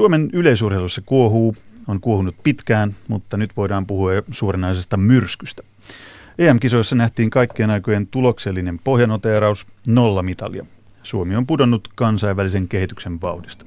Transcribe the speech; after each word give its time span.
Suomen 0.00 0.30
yleisurheilussa 0.32 1.02
kuohuu, 1.06 1.54
on 1.88 2.00
kuohunut 2.00 2.34
pitkään, 2.42 2.94
mutta 3.08 3.36
nyt 3.36 3.56
voidaan 3.56 3.86
puhua 3.86 4.10
suoranaisesta 4.30 4.96
myrskystä. 4.96 5.62
EM-kisoissa 6.38 6.96
nähtiin 6.96 7.30
kaikkien 7.30 7.70
aikojen 7.70 8.06
tuloksellinen 8.06 8.78
pohjanoteeraus, 8.84 9.66
nolla 9.86 10.22
mitalia. 10.22 10.66
Suomi 11.02 11.36
on 11.36 11.46
pudonnut 11.46 11.88
kansainvälisen 11.94 12.68
kehityksen 12.68 13.20
vauhdista. 13.20 13.66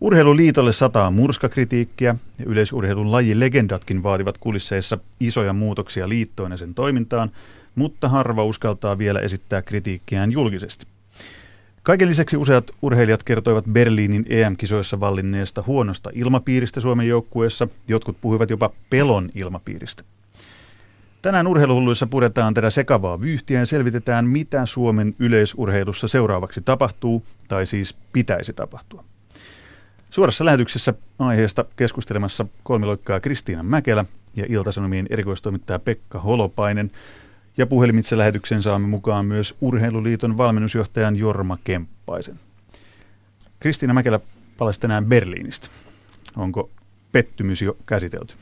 Urheiluliitolle 0.00 0.72
sataa 0.72 1.10
murskakritiikkiä 1.10 2.16
ja 2.38 2.44
yleisurheilun 2.44 3.12
lajilegendatkin 3.12 4.02
vaativat 4.02 4.38
kulisseissa 4.38 4.98
isoja 5.20 5.52
muutoksia 5.52 6.08
liittoon 6.08 6.50
ja 6.50 6.56
sen 6.56 6.74
toimintaan, 6.74 7.30
mutta 7.74 8.08
harva 8.08 8.44
uskaltaa 8.44 8.98
vielä 8.98 9.20
esittää 9.20 9.62
kritiikkiään 9.62 10.32
julkisesti. 10.32 10.91
Kaiken 11.82 12.08
lisäksi 12.08 12.36
useat 12.36 12.70
urheilijat 12.82 13.22
kertoivat 13.22 13.64
Berliinin 13.64 14.26
EM-kisoissa 14.28 15.00
vallinneesta 15.00 15.64
huonosta 15.66 16.10
ilmapiiristä 16.12 16.80
Suomen 16.80 17.08
joukkueessa. 17.08 17.68
Jotkut 17.88 18.20
puhuivat 18.20 18.50
jopa 18.50 18.70
pelon 18.90 19.28
ilmapiiristä. 19.34 20.02
Tänään 21.22 21.46
urheiluhulluissa 21.46 22.06
puretaan 22.06 22.54
tätä 22.54 22.70
sekavaa 22.70 23.20
vyyhtiä 23.20 23.58
ja 23.58 23.66
selvitetään, 23.66 24.26
mitä 24.26 24.66
Suomen 24.66 25.14
yleisurheilussa 25.18 26.08
seuraavaksi 26.08 26.60
tapahtuu, 26.60 27.22
tai 27.48 27.66
siis 27.66 27.96
pitäisi 28.12 28.52
tapahtua. 28.52 29.04
Suorassa 30.10 30.44
lähetyksessä 30.44 30.94
aiheesta 31.18 31.64
keskustelemassa 31.76 32.46
kolmiloikkaa 32.62 33.20
Kristiina 33.20 33.62
Mäkelä 33.62 34.04
ja 34.36 34.44
Iltasanomien 34.48 35.06
erikoistoimittaja 35.10 35.78
Pekka 35.78 36.20
Holopainen– 36.20 36.90
ja 37.56 37.66
puhelimitse 37.66 38.18
lähetyksen 38.18 38.62
saamme 38.62 38.88
mukaan 38.88 39.26
myös 39.26 39.54
Urheiluliiton 39.60 40.36
valmennusjohtajan 40.36 41.16
Jorma 41.16 41.58
Kemppaisen. 41.64 42.40
Kristiina 43.60 43.94
Mäkelä 43.94 44.20
palasi 44.58 44.80
tänään 44.80 45.06
Berliinistä. 45.06 45.68
Onko 46.36 46.70
pettymys 47.12 47.62
jo 47.62 47.76
käsitelty? 47.86 48.34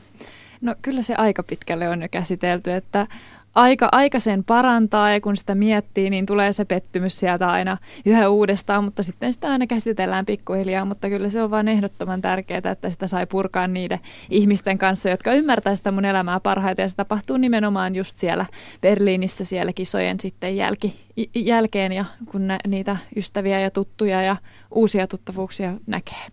No 0.61 0.75
kyllä 0.81 1.01
se 1.01 1.15
aika 1.15 1.43
pitkälle 1.43 1.89
on 1.89 2.01
jo 2.01 2.07
käsitelty, 2.11 2.71
että 2.71 3.07
aika, 3.55 3.89
aika 3.91 4.19
sen 4.19 4.43
parantaa 4.43 5.11
ja 5.11 5.21
kun 5.21 5.37
sitä 5.37 5.55
miettii, 5.55 6.09
niin 6.09 6.25
tulee 6.25 6.51
se 6.51 6.65
pettymys 6.65 7.19
sieltä 7.19 7.51
aina 7.51 7.77
yhä 8.05 8.29
uudestaan, 8.29 8.83
mutta 8.83 9.03
sitten 9.03 9.33
sitä 9.33 9.51
aina 9.51 9.67
käsitellään 9.67 10.25
pikkuhiljaa, 10.25 10.85
mutta 10.85 11.09
kyllä 11.09 11.29
se 11.29 11.43
on 11.43 11.51
vain 11.51 11.67
ehdottoman 11.67 12.21
tärkeää, 12.21 12.71
että 12.71 12.89
sitä 12.89 13.07
sai 13.07 13.25
purkaa 13.25 13.67
niiden 13.67 13.99
ihmisten 14.29 14.77
kanssa, 14.77 15.09
jotka 15.09 15.33
ymmärtää 15.33 15.75
sitä 15.75 15.91
mun 15.91 16.05
elämää 16.05 16.39
parhaiten 16.39 16.83
ja 16.83 16.89
se 16.89 16.95
tapahtuu 16.95 17.37
nimenomaan 17.37 17.95
just 17.95 18.17
siellä 18.17 18.45
Berliinissä 18.81 19.45
siellä 19.45 19.73
kisojen 19.73 20.19
sitten 20.19 20.57
jälki, 20.57 20.95
jälkeen 21.35 21.91
ja 21.91 22.05
kun 22.25 22.47
nä, 22.47 22.59
niitä 22.67 22.97
ystäviä 23.15 23.59
ja 23.59 23.71
tuttuja 23.71 24.21
ja 24.21 24.35
uusia 24.71 25.07
tuttavuuksia 25.07 25.73
näkee. 25.87 26.25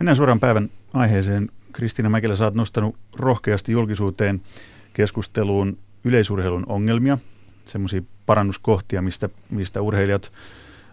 Mennään 0.00 0.16
suoraan 0.16 0.40
päivän 0.40 0.70
aiheeseen. 0.94 1.48
Kristiina 1.72 2.10
Mäkelä, 2.10 2.36
sä 2.36 2.44
oot 2.44 2.54
nostanut 2.54 2.96
rohkeasti 3.16 3.72
julkisuuteen 3.72 4.42
keskusteluun 4.92 5.78
yleisurheilun 6.04 6.64
ongelmia, 6.68 7.18
semmoisia 7.64 8.02
parannuskohtia, 8.26 9.02
mistä, 9.02 9.28
mistä 9.50 9.80
urheilijat 9.80 10.32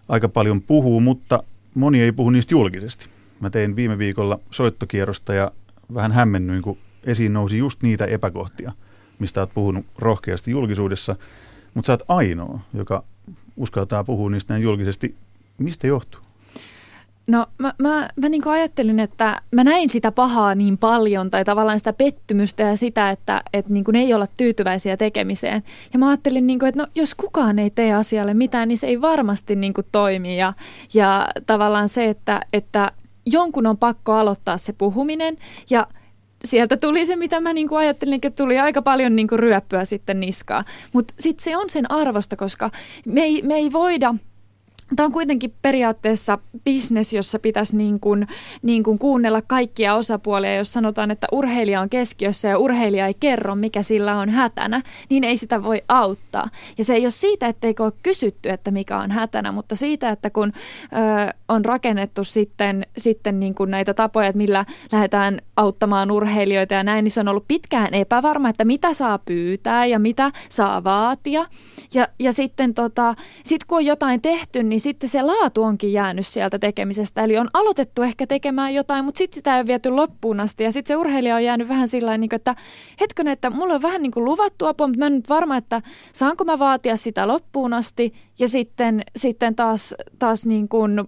aika 0.10 0.30
paljon 0.30 0.62
puhuu, 0.62 1.00
mutta 1.00 1.44
moni 1.76 2.02
ei 2.02 2.12
puhu 2.12 2.30
niistä 2.30 2.54
julkisesti. 2.54 3.06
Mä 3.40 3.50
tein 3.50 3.76
viime 3.76 3.98
viikolla 3.98 4.40
soittokierrosta 4.52 5.34
ja 5.34 5.52
vähän 5.94 6.12
hämmennyin, 6.12 6.62
kun 6.62 6.78
esiin 7.04 7.34
nousi 7.34 7.58
just 7.58 7.84
niitä 7.84 8.06
epäkohtia, 8.06 8.72
mistä 9.20 9.42
olet 9.42 9.54
puhunut 9.54 9.86
rohkeasti 9.98 10.52
julkisuudessa, 10.52 11.16
mutta 11.74 11.88
sä 11.88 11.94
oot 11.94 12.04
ainoa, 12.08 12.60
joka 12.74 13.04
uskaltaa 13.58 14.04
puhua 14.04 14.30
niistä 14.30 14.54
näin 14.54 14.64
julkisesti. 14.64 15.16
Mistä 15.58 15.88
johtuu? 15.88 16.22
No 17.32 17.48
mä, 17.58 17.74
mä, 17.78 18.10
mä 18.16 18.30
niin 18.30 18.48
ajattelin, 18.48 19.00
että 19.00 19.42
mä 19.52 19.64
näin 19.64 19.90
sitä 19.90 20.12
pahaa 20.12 20.56
niin 20.56 20.78
paljon 20.78 21.32
tai 21.32 21.46
tavallaan 21.46 21.80
sitä 21.80 21.94
pettymystä 21.94 22.64
ja 22.64 22.76
sitä, 22.76 23.10
että, 23.10 23.44
että 23.54 23.74
niin 23.74 23.96
ei 23.96 24.14
olla 24.14 24.28
tyytyväisiä 24.38 24.98
tekemiseen. 24.98 25.64
Ja 25.94 26.00
mä 26.00 26.10
ajattelin, 26.10 26.48
niin 26.48 26.60
kuin, 26.60 26.70
että 26.70 26.82
no, 26.82 26.88
jos 26.96 27.16
kukaan 27.16 27.60
ei 27.60 27.70
tee 27.70 27.94
asialle 27.94 28.34
mitään, 28.34 28.68
niin 28.68 28.78
se 28.78 28.88
ei 28.88 29.02
varmasti 29.02 29.56
niin 29.56 29.74
toimi. 29.92 30.38
Ja, 30.38 30.54
ja 30.94 31.28
tavallaan 31.46 31.90
se, 31.90 32.10
että, 32.10 32.42
että 32.54 32.92
jonkun 33.26 33.68
on 33.68 33.78
pakko 33.78 34.14
aloittaa 34.14 34.58
se 34.58 34.74
puhuminen 34.74 35.38
ja 35.70 35.88
sieltä 36.46 36.78
tuli 36.78 37.06
se, 37.06 37.16
mitä 37.16 37.40
mä 37.40 37.54
niinku 37.54 37.76
ajattelin, 37.76 38.20
että 38.24 38.44
tuli 38.44 38.60
aika 38.60 38.82
paljon 38.82 39.16
niinku 39.16 39.38
ryöppyä 39.38 39.86
sitten 39.86 40.20
niskaa. 40.20 40.66
Mutta 40.94 41.14
sitten 41.20 41.44
se 41.44 41.58
on 41.58 41.70
sen 41.70 41.92
arvosta, 41.92 42.36
koska 42.36 42.70
me 43.06 43.22
ei, 43.22 43.42
me 43.42 43.56
ei 43.56 43.72
voida– 43.72 44.16
Tämä 44.96 45.06
on 45.06 45.12
kuitenkin 45.12 45.54
periaatteessa 45.62 46.38
bisnes, 46.66 47.14
jossa 47.14 47.40
pitäisi 47.40 47.78
niin 47.78 48.00
kuin, 48.00 48.28
niin 48.62 48.84
kuin 48.84 49.00
kuunnella 49.00 49.42
kaikkia 49.42 49.96
osapuolia. 49.96 50.56
Jos 50.56 50.74
sanotaan, 50.74 51.12
että 51.12 51.28
urheilija 51.32 51.82
on 51.82 51.90
keskiössä 51.90 52.48
ja 52.48 52.58
urheilija 52.58 53.08
ei 53.08 53.14
kerro, 53.20 53.56
mikä 53.56 53.84
sillä 53.84 54.18
on 54.18 54.30
hätänä, 54.30 54.82
niin 55.10 55.24
ei 55.24 55.38
sitä 55.38 55.64
voi 55.64 55.82
auttaa. 55.88 56.50
Ja 56.78 56.84
se 56.84 56.94
ei 56.94 57.02
ole 57.02 57.10
siitä, 57.10 57.48
etteikö 57.48 57.84
ole 57.84 57.94
kysytty, 58.04 58.50
että 58.50 58.72
mikä 58.72 58.98
on 58.98 59.12
hätänä, 59.12 59.52
mutta 59.52 59.76
siitä, 59.76 60.10
että 60.10 60.30
kun 60.30 60.54
ö, 60.84 61.34
on 61.48 61.66
rakennettu 61.66 62.24
sitten, 62.24 62.86
sitten 62.98 63.40
niin 63.40 63.56
kuin 63.56 63.72
näitä 63.72 63.94
tapoja, 63.94 64.28
että 64.28 64.38
millä 64.38 64.66
lähdetään 64.92 65.42
auttamaan 65.56 66.12
urheilijoita 66.12 66.74
ja 66.74 66.84
näin, 66.84 67.04
niin 67.04 67.12
se 67.12 67.20
on 67.20 67.28
ollut 67.28 67.48
pitkään 67.48 67.94
epävarma, 67.94 68.50
että 68.50 68.66
mitä 68.66 68.94
saa 68.94 69.18
pyytää 69.18 69.86
ja 69.86 70.00
mitä 70.00 70.32
saa 70.50 70.84
vaatia. 70.84 71.46
Ja, 71.94 72.08
ja 72.20 72.34
sitten 72.34 72.74
tota, 72.74 73.16
sit 73.44 73.64
kun 73.64 73.78
on 73.78 73.86
jotain 73.86 74.22
tehty, 74.22 74.64
niin 74.64 74.81
sitten 74.82 75.10
se 75.10 75.22
laatu 75.22 75.64
onkin 75.64 75.94
jäänyt 75.94 76.28
sieltä 76.28 76.60
tekemisestä. 76.60 77.24
Eli 77.24 77.38
on 77.38 77.50
aloitettu 77.54 78.02
ehkä 78.02 78.28
tekemään 78.28 78.74
jotain, 78.74 79.06
mutta 79.06 79.18
sitten 79.18 79.36
sitä 79.36 79.56
ei 79.56 79.60
ole 79.60 79.68
viety 79.68 79.90
loppuun 79.90 80.40
asti. 80.40 80.64
Ja 80.64 80.72
sitten 80.72 80.94
se 80.94 80.98
urheilija 80.98 81.36
on 81.36 81.44
jäänyt 81.44 81.68
vähän 81.68 81.88
sillä 81.88 82.18
niin 82.18 82.36
että 82.36 82.56
hetken, 83.02 83.28
että 83.28 83.50
mulla 83.50 83.74
on 83.74 83.82
vähän 83.82 84.02
niin 84.02 84.12
kuin 84.12 84.26
luvattu 84.26 84.66
apua, 84.66 84.88
mutta 84.88 85.00
mä 85.00 85.08
en 85.08 85.16
nyt 85.16 85.30
varma, 85.30 85.58
että 85.58 85.82
saanko 86.14 86.44
mä 86.44 86.60
vaatia 86.60 86.96
sitä 86.96 87.28
loppuun 87.28 87.74
asti. 87.74 88.14
Ja 88.40 88.48
sitten, 88.48 89.02
sitten 89.16 89.56
taas, 89.56 89.96
taas 90.20 90.46
niin 90.46 90.68
kuin, 90.68 91.08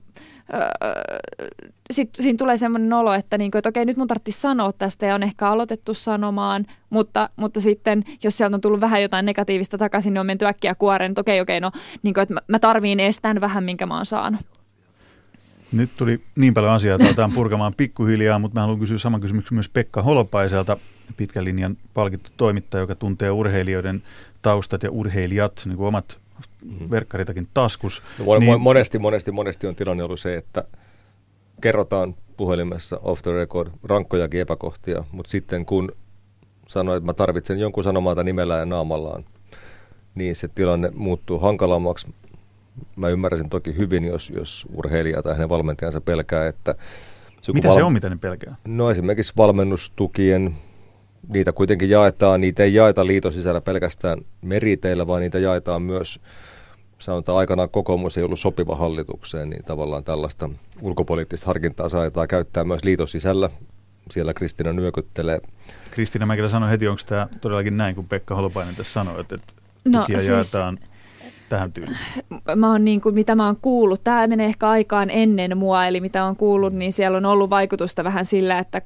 sitten 1.92 2.24
siinä 2.24 2.38
tulee 2.38 2.58
semmoinen 2.58 2.94
olo, 2.94 3.14
että, 3.14 3.38
niinku, 3.38 3.58
että 3.58 3.70
okei, 3.70 3.86
nyt 3.86 3.98
mun 3.98 4.08
tarvitsisi 4.08 4.42
sanoa 4.42 4.74
tästä 4.74 5.06
ja 5.06 5.16
on 5.16 5.24
ehkä 5.24 5.50
aloitettu 5.50 5.94
sanomaan, 5.94 6.66
mutta, 6.90 7.30
mutta 7.36 7.62
sitten 7.62 8.04
jos 8.24 8.38
sieltä 8.38 8.56
on 8.56 8.62
tullut 8.62 8.82
vähän 8.82 9.02
jotain 9.02 9.26
negatiivista 9.26 9.78
takaisin, 9.78 10.14
niin 10.14 10.20
on 10.20 10.26
menty 10.26 10.46
äkkiä 10.46 10.76
kuoreen, 10.76 11.12
että 11.12 11.22
okei, 11.22 11.42
okei, 11.42 11.59
no 11.59 11.72
niinku, 12.03 12.20
että 12.20 12.36
mä, 12.48 12.59
tarviin 12.59 13.00
estään 13.00 13.42
vähän, 13.42 13.64
minkä 13.64 13.86
mä 13.86 13.96
oon 13.96 14.06
saanut. 14.06 14.42
Nyt 15.72 15.90
tuli 15.98 16.22
niin 16.36 16.53
paljon 16.53 16.72
asiaa, 16.72 16.96
että 16.96 17.08
aletaan 17.08 17.32
purkamaan 17.32 17.74
pikkuhiljaa, 17.78 18.40
mutta 18.40 18.56
mä 18.56 18.62
haluan 18.62 18.80
kysyä 18.80 18.98
saman 18.98 19.22
kysymyksen 19.22 19.53
myös 19.56 19.70
Pekka 19.70 20.02
Holopaiselta, 20.02 20.78
pitkän 21.18 21.46
linjan 21.46 21.78
palkittu 21.94 22.32
toimittaja, 22.38 22.82
joka 22.82 22.96
tuntee 22.96 23.32
urheilijoiden 23.32 24.03
taustat 24.42 24.84
ja 24.84 24.92
urheilijat, 24.92 25.64
niin 25.66 25.78
kuin 25.78 25.88
omat. 25.88 26.22
Verkkaritakin 26.90 27.48
taskus. 27.54 28.02
No, 28.20 28.40
niin, 28.40 28.62
monesti, 28.62 29.00
monesti, 29.00 29.32
monesti 29.32 29.68
on 29.68 29.76
tilanne 29.76 30.04
ollut 30.04 30.20
se, 30.20 30.36
että 30.36 30.64
kerrotaan 31.62 32.16
puhelimessa 32.38 33.00
off 33.04 33.22
the 33.22 33.32
record 33.32 33.72
rankkojakin 33.84 34.42
epäkohtia, 34.42 35.04
mutta 35.12 35.30
sitten 35.32 35.66
kun 35.66 35.92
sanoin, 36.68 36.98
että 36.98 37.06
mä 37.06 37.14
tarvitsen 37.14 37.60
jonkun 37.60 37.84
sanomalta 37.84 38.24
nimellä 38.24 38.58
ja 38.58 38.66
naamallaan, 38.66 39.26
niin 40.16 40.36
se 40.36 40.48
tilanne 40.48 40.92
muuttuu 40.96 41.40
hankalammaksi. 41.40 42.08
Mä 42.96 43.10
ymmärräsin 43.10 43.50
toki 43.50 43.78
hyvin, 43.78 44.06
jos, 44.06 44.30
jos 44.36 44.68
urheilija 44.74 45.24
tai 45.24 45.34
hänen 45.34 45.50
valmentajansa 45.50 46.02
pelkää, 46.02 46.48
että... 46.48 46.76
Mitä 47.54 47.68
val... 47.68 47.76
se 47.76 47.84
on, 47.84 47.94
mitä 47.94 48.10
ne 48.10 48.18
pelkää? 48.18 48.56
No 48.68 48.92
esimerkiksi 48.92 49.34
valmennustukien, 49.38 50.56
niitä 51.28 51.51
kuitenkin 51.51 51.89
jaetaan, 51.89 52.41
niitä 52.41 52.63
ei 52.63 52.73
jaeta 52.73 53.07
liiton 53.07 53.34
sisällä 53.34 53.61
pelkästään 53.61 54.17
meriteillä, 54.41 55.07
vaan 55.07 55.22
niitä 55.22 55.39
jaetaan 55.39 55.81
myös 55.81 56.19
sanotaan 57.00 57.38
aikanaan 57.38 57.69
kokoomus 57.69 58.17
ei 58.17 58.23
ollut 58.23 58.39
sopiva 58.39 58.75
hallitukseen, 58.75 59.50
niin 59.50 59.63
tavallaan 59.63 60.03
tällaista 60.03 60.50
ulkopoliittista 60.81 61.47
harkintaa 61.47 61.89
saattaa 61.89 62.28
käyttää 62.28 62.63
myös 62.63 62.84
liiton 62.84 63.07
sisällä. 63.07 63.50
Siellä 64.11 64.34
Kristina 64.34 64.73
nyökyttelee. 64.73 65.40
Kristina 65.91 66.25
Mäkelä 66.25 66.49
sanoi 66.49 66.70
heti, 66.70 66.87
onko 66.87 67.02
tämä 67.05 67.28
todellakin 67.41 67.78
näin, 67.78 67.96
kun 67.96 68.08
Pekka 68.08 68.35
Holopainen 68.35 68.76
tässä 68.76 68.93
sanoi, 68.93 69.22
että, 69.22 69.35
että 69.35 69.53
no, 69.85 69.99
tukia 69.99 70.19
siis, 70.19 70.29
jaetaan 70.29 70.79
tähän 71.49 71.73
tyyliin? 71.73 71.97
Mä 72.55 72.72
oon 72.72 72.85
niin 72.85 73.02
kuin, 73.02 73.16
mitä 73.16 73.35
mä 73.35 73.46
oon 73.46 73.58
kuullut, 73.61 74.03
tämä 74.03 74.28
menee 74.28 74.46
ehkä 74.46 74.69
aikaan 74.69 75.09
ennen 75.09 75.58
mua, 75.58 75.85
eli 75.85 76.02
mitä 76.02 76.26
on 76.26 76.35
kuullut, 76.35 76.73
niin 76.73 76.91
siellä 76.91 77.17
on 77.17 77.26
ollut 77.26 77.49
vaikutusta 77.49 78.03
vähän 78.03 78.26
sillä, 78.26 78.59
että 78.59 78.81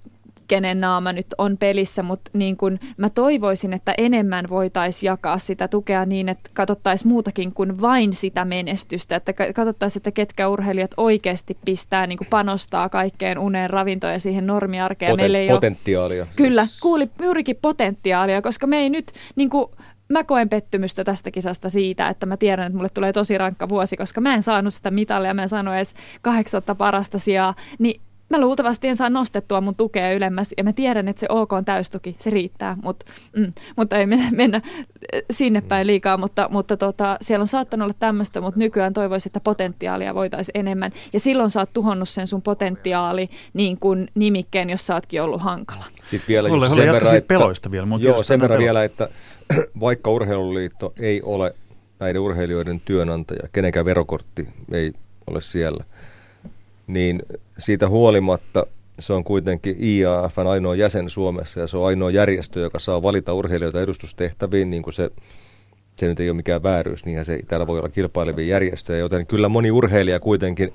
kenen 0.48 0.82
naama 0.82 1.14
nyt 1.14 1.28
on 1.38 1.58
pelissä, 1.58 2.04
mutta 2.04 2.32
niin 2.34 2.58
kun 2.58 2.80
mä 2.98 3.10
toivoisin, 3.10 3.74
että 3.74 3.94
enemmän 3.98 4.46
voitaisiin 4.50 5.08
jakaa 5.08 5.38
sitä 5.38 5.68
tukea 5.68 6.06
niin, 6.06 6.30
että 6.30 6.50
katsottaisiin 6.54 7.10
muutakin 7.10 7.54
kuin 7.54 7.82
vain 7.82 8.14
sitä 8.14 8.46
menestystä, 8.46 9.16
että 9.16 9.34
katsottaisiin, 9.34 10.00
että 10.00 10.12
ketkä 10.12 10.48
urheilijat 10.48 10.92
oikeasti 10.98 11.58
pistää, 11.66 12.08
niin 12.08 12.20
panostaa 12.30 12.90
kaikkeen 12.90 13.40
uneen, 13.40 13.70
ravintoon 13.70 14.14
ja 14.14 14.20
siihen 14.20 14.48
normiarkeen. 14.48 15.12
Poten, 15.12 15.24
Meillä 15.24 15.38
ei 15.38 15.48
potentiaalia. 15.48 16.24
Ole, 16.24 16.30
kyllä, 16.36 16.68
kuuli 16.82 17.10
juurikin 17.22 17.58
potentiaalia, 17.62 18.42
koska 18.42 18.68
me 18.68 18.78
ei 18.78 18.90
nyt 18.90 19.12
niin 19.36 19.50
kuin, 19.50 19.68
mä 20.10 20.24
koen 20.24 20.50
pettymystä 20.50 21.04
tästä 21.04 21.32
kisasta 21.32 21.70
siitä, 21.70 22.10
että 22.10 22.26
mä 22.26 22.38
tiedän, 22.38 22.66
että 22.66 22.78
mulle 22.78 22.90
tulee 22.90 23.14
tosi 23.14 23.38
rankka 23.38 23.70
vuosi, 23.70 23.98
koska 23.98 24.22
mä 24.22 24.34
en 24.34 24.44
saanut 24.44 24.74
sitä 24.74 24.92
mitalia, 24.92 25.34
mä 25.34 25.42
en 25.42 25.50
saanut 25.50 25.74
edes 25.74 25.96
kahdeksatta 26.22 26.76
parasta 26.76 27.20
sijaa, 27.20 27.56
niin 27.80 28.02
mä 28.30 28.42
luultavasti 28.42 28.88
en 28.88 28.96
saa 28.96 29.10
nostettua 29.10 29.62
mun 29.62 29.76
tukea 29.76 30.14
ylemmäs 30.14 30.50
ja 30.58 30.64
mä 30.64 30.74
tiedän, 30.74 31.08
että 31.08 31.20
se 31.20 31.28
OK 31.30 31.54
on 31.54 31.66
täystuki, 31.66 32.16
se 32.18 32.30
riittää, 32.30 32.78
mut, 32.84 33.04
mm, 33.38 33.54
mutta 33.76 33.98
ei 33.98 34.06
mennä, 34.06 34.30
mennä 34.32 34.62
sinne 35.32 35.62
päin 35.62 35.88
liikaa, 35.88 36.18
mutta, 36.18 36.48
mutta 36.52 36.78
tota, 36.78 37.18
siellä 37.22 37.44
on 37.44 37.48
saattanut 37.48 37.86
olla 37.86 37.96
tämmöistä, 38.00 38.42
mutta 38.42 38.60
nykyään 38.60 38.94
toivoisin, 38.94 39.30
että 39.30 39.40
potentiaalia 39.40 40.16
voitaisiin 40.16 40.60
enemmän 40.60 40.92
ja 41.14 41.20
silloin 41.20 41.50
sä 41.50 41.60
oot 41.60 41.74
tuhonnut 41.74 42.10
sen 42.10 42.28
sun 42.28 42.42
potentiaali 42.42 43.30
niin 43.54 43.80
kuin 43.80 44.08
nimikkeen, 44.16 44.70
jos 44.70 44.88
sä 44.88 44.94
ootkin 44.94 45.22
ollut 45.22 45.42
hankala. 45.42 45.86
Sitten 46.06 46.28
vielä 46.28 46.50
Olle, 46.50 46.70
sen 46.70 46.94
verran, 46.94 47.16
että, 47.16 47.28
peloista 47.28 47.72
vielä. 47.72 47.88
Joo, 48.00 48.24
sen 48.24 48.42
verran 48.42 48.60
vielä, 48.60 48.84
että 48.84 49.10
vaikka 49.80 50.12
urheiluliitto 50.12 50.94
ei 51.00 51.22
ole 51.22 51.56
näiden 52.00 52.22
urheilijoiden 52.22 52.80
työnantaja, 52.80 53.50
kenenkään 53.52 53.86
verokortti 53.86 54.50
ei 54.72 54.94
ole 55.28 55.42
siellä– 55.42 55.84
niin 56.88 57.24
siitä 57.57 57.89
huolimatta 57.89 58.66
se 59.00 59.13
on 59.13 59.24
kuitenkin 59.24 59.78
IAFn 59.84 60.48
ainoa 60.48 60.75
jäsen 60.75 61.10
Suomessa 61.10 61.60
ja 61.60 61.68
se 61.68 61.78
on 61.78 61.88
ainoa 61.88 62.12
järjestö, 62.12 62.60
joka 62.60 62.80
saa 62.80 63.01
valita 63.01 63.34
urheilijoita 63.34 63.81
edustustehtäviin, 63.81 64.69
niin 64.69 64.84
kuin 64.84 64.94
se, 64.94 65.12
se 65.95 66.07
nyt 66.07 66.19
ei 66.19 66.30
ole 66.30 66.36
mikään 66.36 66.63
vääryys, 66.63 67.06
niin 67.06 67.25
se 67.25 67.39
täällä 67.48 67.68
voi 67.68 67.80
olla 67.80 67.89
kilpailevia 67.89 68.48
järjestöjä, 68.48 69.00
joten 69.00 69.28
kyllä 69.28 69.50
moni 69.50 69.72
urheilija 69.72 70.19
kuitenkin 70.19 70.74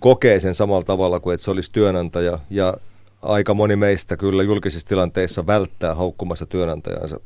kokee 0.00 0.40
sen 0.40 0.54
samalla 0.54 0.84
tavalla 0.84 1.20
kuin 1.20 1.34
että 1.34 1.44
se 1.44 1.50
olisi 1.50 1.72
työnantaja 1.72 2.38
ja 2.50 2.74
aika 3.22 3.54
moni 3.54 3.76
meistä 3.76 4.16
kyllä 4.16 4.42
julkisissa 4.42 4.88
tilanteissa 4.88 5.46
välttää 5.46 5.94
haukkumassa 5.94 6.46
työnantajansa, 6.46 7.20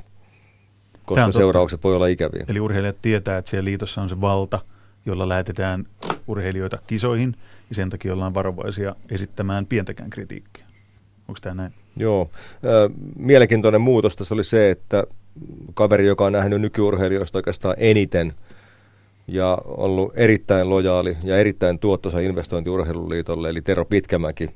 koska 1.05 1.33
seuraukset 1.33 1.85
voi 1.85 1.97
olla 1.97 2.07
ikäviä. 2.07 2.45
Eli 2.49 2.61
urheilijat 2.61 2.97
tietää, 3.03 3.39
että 3.39 3.51
siellä 3.51 3.65
liitossa 3.65 4.03
on 4.03 4.09
se 4.09 4.21
valta, 4.21 4.59
jolla 5.07 5.29
lähetetään 5.29 5.85
urheilijoita 6.27 6.79
kisoihin– 6.87 7.37
ja 7.69 7.75
sen 7.75 7.91
takia 7.91 8.13
ollaan 8.13 8.35
varovaisia 8.35 8.97
esittämään 9.11 9.67
pientäkään 9.67 10.11
kritiikkiä. 10.11 10.65
Onko 11.29 11.39
tämä 11.43 11.55
näin? 11.55 11.75
Joo. 11.97 12.31
Mielenkiintoinen 13.17 13.81
muutos 13.81 14.17
tässä 14.17 14.35
oli 14.35 14.45
se, 14.45 14.71
että 14.71 15.05
kaveri, 15.75 16.07
joka 16.07 16.25
on 16.25 16.33
nähnyt 16.33 16.61
nykyurheilijoista 16.61 17.39
oikeastaan 17.39 17.75
eniten 17.79 18.35
ja 19.27 19.59
ollut 19.65 20.13
erittäin 20.17 20.71
lojaali 20.71 21.17
ja 21.25 21.37
erittäin 21.37 21.79
tuottoisa 21.79 22.21
investointi 22.21 22.71
urheiluliitolle, 22.71 23.49
eli 23.49 23.63
Tero 23.63 23.85
Pitkämäki, 23.85 24.51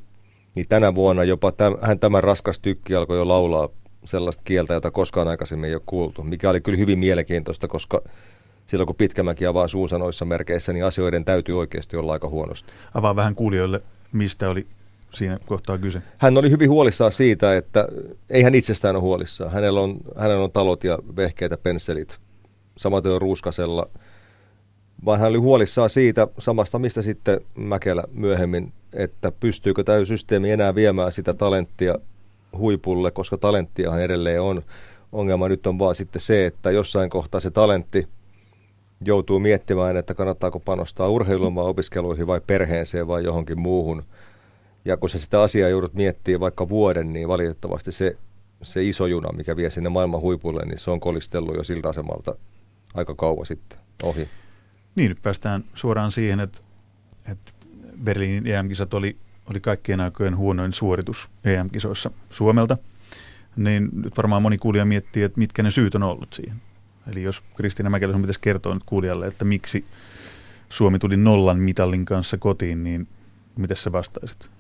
niin 0.55 0.67
tänä 0.69 0.95
vuonna 0.95 1.25
jopa 1.25 1.53
täm, 1.53 1.77
hän 1.83 1.99
tämän 1.99 2.25
raskas 2.25 2.61
tykki 2.61 2.95
alkoi 2.95 3.17
jo 3.17 3.29
laulaa 3.29 3.69
sellaista 4.05 4.43
kieltä, 4.45 4.75
jota 4.75 4.91
koskaan 4.91 5.29
aikaisemmin 5.29 5.69
ei 5.69 5.75
ole 5.75 5.83
kuultu, 5.87 6.23
mikä 6.23 6.51
oli 6.51 6.61
kyllä 6.61 6.79
hyvin 6.79 6.99
mielenkiintoista, 6.99 7.69
koska 7.69 8.03
silloin 8.67 8.87
kun 8.87 8.97
Pitkämäki 8.97 9.47
avaa 9.47 9.69
suunsa 9.69 9.99
noissa 9.99 10.25
merkeissä, 10.25 10.73
niin 10.73 10.85
asioiden 10.85 11.25
täytyy 11.25 11.59
oikeasti 11.59 11.97
olla 11.97 12.13
aika 12.13 12.29
huonosti. 12.29 12.73
Avaa 12.95 13.17
vähän 13.17 13.35
kuulijoille, 13.35 13.83
mistä 14.13 14.51
oli 14.51 14.67
siinä 15.15 15.39
kohtaa 15.47 15.79
kyse? 15.79 16.03
Hän 16.19 16.39
oli 16.39 16.51
hyvin 16.51 16.71
huolissaan 16.71 17.13
siitä, 17.13 17.57
että 17.57 17.89
ei 18.31 18.43
hän 18.43 18.55
itsestään 18.55 18.97
ole 18.97 19.03
huolissaan. 19.03 19.53
Hänellä 19.53 19.81
on, 19.81 19.97
hänellä 20.17 20.45
on 20.45 20.53
talot 20.53 20.85
ja 20.85 20.99
vehkeitä 21.17 21.57
pensselit. 21.57 22.19
Samaten 22.77 23.13
on 23.13 23.21
Ruuskasella. 23.21 23.87
Vaan 25.05 25.21
hän 25.21 25.29
oli 25.29 25.39
huolissaan 25.39 25.91
siitä 25.91 26.29
samasta, 26.39 26.79
mistä 26.79 27.03
sitten 27.03 27.41
Mäkelä 27.55 28.05
myöhemmin, 28.13 28.73
että 28.93 29.33
pystyykö 29.33 29.85
tämä 29.85 30.05
systeemi 30.05 30.51
enää 30.51 30.75
viemään 30.75 31.13
sitä 31.13 31.35
talenttia 31.35 31.95
huipulle, 32.57 33.11
koska 33.11 33.39
talenttiahan 33.39 34.03
edelleen 34.03 34.43
on. 34.43 34.63
Ongelma 35.13 35.49
nyt 35.49 35.67
on 35.67 35.79
vaan 35.79 35.95
sitten 35.95 36.21
se, 36.21 36.47
että 36.47 36.71
jossain 36.71 37.11
kohtaa 37.11 37.41
se 37.41 37.51
talentti– 37.51 38.09
joutuu 39.07 39.39
miettimään, 39.39 39.97
että 39.97 40.15
kannattaako 40.15 40.61
panostaa 40.61 41.09
urheiluun 41.09 41.55
vai 41.55 41.65
opiskeluihin 41.65 42.27
vai 42.27 42.41
perheeseen 42.47 43.09
vai 43.09 43.25
johonkin 43.25 43.61
muuhun. 43.61 44.03
Ja 44.85 44.97
kun 44.97 45.09
sä 45.09 45.19
sitä 45.19 45.43
asiaa 45.43 45.69
joudut 45.69 45.95
miettimään 45.95 46.41
vaikka 46.41 46.69
vuoden, 46.69 47.13
niin 47.13 47.29
valitettavasti 47.29 47.93
se, 47.93 48.17
se 48.63 48.83
iso 48.83 49.07
juna, 49.07 49.33
mikä 49.33 49.57
vie 49.57 49.71
sinne 49.71 49.89
maailman 49.89 50.21
huipulle, 50.21 50.65
niin 50.65 50.79
se 50.79 50.91
on 50.91 51.01
kolistellut 51.01 51.57
jo 51.57 51.65
siltä 51.65 51.89
asemalta 51.89 52.35
aika 52.95 53.15
kauan 53.15 53.47
sitten 53.47 53.79
ohi. 54.03 54.29
Niin, 54.95 55.09
nyt 55.09 55.23
päästään 55.23 55.65
suoraan 55.75 56.13
siihen, 56.13 56.41
että, 56.41 56.59
että 57.31 57.53
Berliinin 58.05 58.47
EM-kisat 58.47 58.95
oli, 58.95 59.17
oli 59.51 59.61
kaikkien 59.61 60.01
aikojen 60.01 60.37
huonoin 60.37 60.73
suoritus 60.73 61.31
EM-kisoissa 61.45 62.11
Suomelta. 62.31 62.79
Niin 63.57 63.89
nyt 63.93 64.17
varmaan 64.17 64.43
moni 64.43 64.59
kuulija 64.59 64.85
miettii, 64.85 65.23
että 65.23 65.39
mitkä 65.39 65.63
ne 65.63 65.71
syyt 65.71 65.95
on 65.95 66.03
ollut 66.03 66.33
siihen. 66.33 66.57
Eli 67.11 67.23
jos 67.23 67.43
Kristiina 67.57 67.91
Mäkelä 67.91 68.19
pitäisi 68.19 68.41
kertoa 68.41 68.75
nyt 68.75 68.83
kuulijalle, 68.87 69.27
että 69.27 69.45
miksi 69.45 69.85
Suomi 70.69 70.99
tuli 70.99 71.17
nollan 71.17 71.59
mitallin 71.59 72.05
kanssa 72.05 72.39
kotiin, 72.39 72.85
niin 72.85 73.09
miten 73.57 73.77
sä 73.77 73.93
vastaisit? 73.93 74.51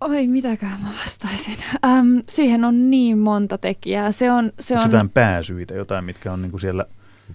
Oi, 0.00 0.26
mitäkään 0.26 0.80
mä 0.82 0.88
vastaisin. 1.02 1.56
Ähm, 1.84 2.18
siihen 2.28 2.64
on 2.64 2.90
niin 2.90 3.18
monta 3.18 3.58
tekijää. 3.58 4.12
Se 4.12 4.30
on, 4.30 4.52
se 4.60 4.78
on... 4.78 4.82
jotain 4.82 5.08
pääsyitä, 5.08 5.74
jotain, 5.74 6.04
mitkä 6.04 6.32
on 6.32 6.42
niinku 6.42 6.58
siellä... 6.58 6.86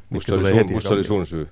Musta 0.09 0.35
oli, 0.35 0.49
sun, 0.49 0.71
musta 0.71 0.93
oli 0.93 1.03
sun 1.03 1.25
syy. 1.25 1.47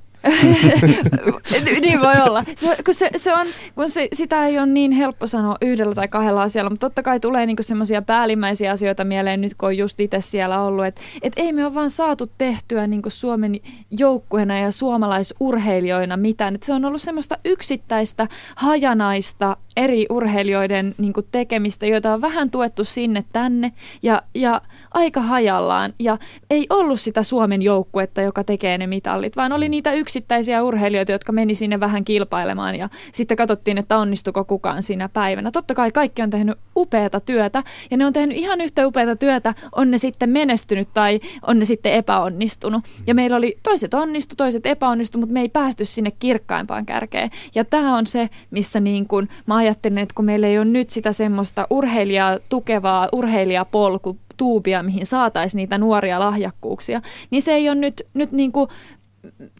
Niin 1.81 2.01
voi 2.01 2.13
olla. 2.27 2.43
Se, 2.55 2.77
kun 2.85 2.93
se, 2.93 3.09
se 3.15 3.33
on, 3.33 3.47
kun 3.75 3.89
se, 3.89 4.07
sitä 4.13 4.45
ei 4.45 4.57
ole 4.57 4.65
niin 4.65 4.91
helppo 4.91 5.27
sanoa 5.27 5.55
yhdellä 5.61 5.95
tai 5.95 6.07
kahdella 6.07 6.41
asialla, 6.41 6.69
mutta 6.69 6.87
totta 6.87 7.03
kai 7.03 7.19
tulee 7.19 7.45
niinku 7.45 7.63
semmoisia 7.63 8.01
päällimmäisiä 8.01 8.71
asioita 8.71 9.03
mieleen 9.03 9.41
nyt, 9.41 9.53
kun 9.55 9.67
on 9.67 9.77
just 9.77 9.99
itse 9.99 10.21
siellä 10.21 10.61
ollut, 10.61 10.85
että 10.85 11.01
et 11.21 11.33
ei 11.35 11.53
me 11.53 11.65
ole 11.65 11.73
vaan 11.73 11.89
saatu 11.89 12.31
tehtyä 12.37 12.87
niinku 12.87 13.09
Suomen 13.09 13.59
joukkueena 13.91 14.59
ja 14.59 14.71
suomalaisurheilijoina 14.71 16.17
mitään. 16.17 16.55
Et 16.55 16.63
se 16.63 16.73
on 16.73 16.85
ollut 16.85 17.01
semmoista 17.01 17.37
yksittäistä, 17.45 18.27
hajanaista 18.55 19.57
eri 19.77 20.05
urheilijoiden 20.09 20.95
niin 20.97 21.13
kuin 21.13 21.27
tekemistä, 21.31 21.85
joita 21.85 22.13
on 22.13 22.21
vähän 22.21 22.49
tuettu 22.49 22.83
sinne 22.83 23.25
tänne 23.33 23.71
ja, 24.03 24.21
ja 24.35 24.61
aika 24.93 25.21
hajallaan. 25.21 25.93
Ja 25.99 26.17
ei 26.49 26.67
ollut 26.69 26.99
sitä 26.99 27.23
Suomen 27.23 27.61
joukkuetta, 27.61 28.21
joka 28.21 28.43
tekee 28.43 28.77
ne 28.77 28.87
mitallit, 28.87 29.35
vaan 29.35 29.51
oli 29.51 29.69
niitä 29.69 29.91
yksittäisiä 30.07 30.63
urheilijoita, 30.63 31.11
jotka 31.11 31.31
meni 31.31 31.55
sinne 31.55 31.79
vähän 31.79 32.05
kilpailemaan 32.05 32.75
ja 32.75 32.89
sitten 33.11 33.37
katsottiin, 33.37 33.77
että 33.77 33.97
onnistuko 33.97 34.45
kukaan 34.45 34.83
siinä 34.83 35.09
päivänä. 35.09 35.51
Totta 35.51 35.75
kai 35.75 35.91
kaikki 35.91 36.21
on 36.21 36.29
tehnyt 36.29 36.57
upeata 36.77 37.19
työtä 37.19 37.63
ja 37.91 37.97
ne 37.97 38.05
on 38.05 38.13
tehnyt 38.13 38.37
ihan 38.37 38.61
yhtä 38.61 38.87
upeata 38.87 39.15
työtä, 39.15 39.53
on 39.75 39.91
ne 39.91 39.97
sitten 39.97 40.29
menestynyt 40.29 40.87
tai 40.93 41.19
on 41.47 41.59
ne 41.59 41.65
sitten 41.65 41.93
epäonnistunut. 41.93 42.83
Ja 43.07 43.15
meillä 43.15 43.37
oli 43.37 43.57
toiset 43.63 43.93
onnistu, 43.93 44.35
toiset 44.35 44.65
epäonnistu, 44.65 45.17
mutta 45.17 45.33
me 45.33 45.41
ei 45.41 45.49
päästy 45.49 45.85
sinne 45.85 46.11
kirkkaimpaan 46.11 46.85
kärkeen. 46.85 47.29
Ja 47.55 47.65
tämä 47.65 47.97
on 47.97 48.07
se, 48.07 48.29
missä 48.51 48.79
niin 48.79 49.07
kuin 49.07 49.29
mä 49.45 49.55
ajattelin, 49.55 49.97
että 49.97 50.15
kun 50.15 50.25
meillä 50.25 50.47
ei 50.47 50.57
ole 50.57 50.65
nyt 50.65 50.89
sitä 50.89 51.11
semmoista 51.11 51.67
urheilijaa 51.69 52.39
tukevaa 52.49 53.09
urheilijapolku, 53.11 54.17
tuubia, 54.37 54.83
mihin 54.83 55.05
saataisiin 55.05 55.59
niitä 55.59 55.77
nuoria 55.77 56.19
lahjakkuuksia, 56.19 57.01
niin 57.31 57.41
se 57.41 57.53
ei 57.53 57.69
ole 57.69 57.75
nyt, 57.75 58.07
nyt 58.13 58.31
niin 58.31 58.51
kuin 58.51 58.69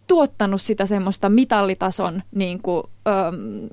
tuottanut 0.08 0.62
sitä 0.62 0.86
semmoista 0.86 1.30
mitallitason 1.30 2.24
niin 2.32 2.62
kuin, 2.62 2.84
äm, 3.08 3.70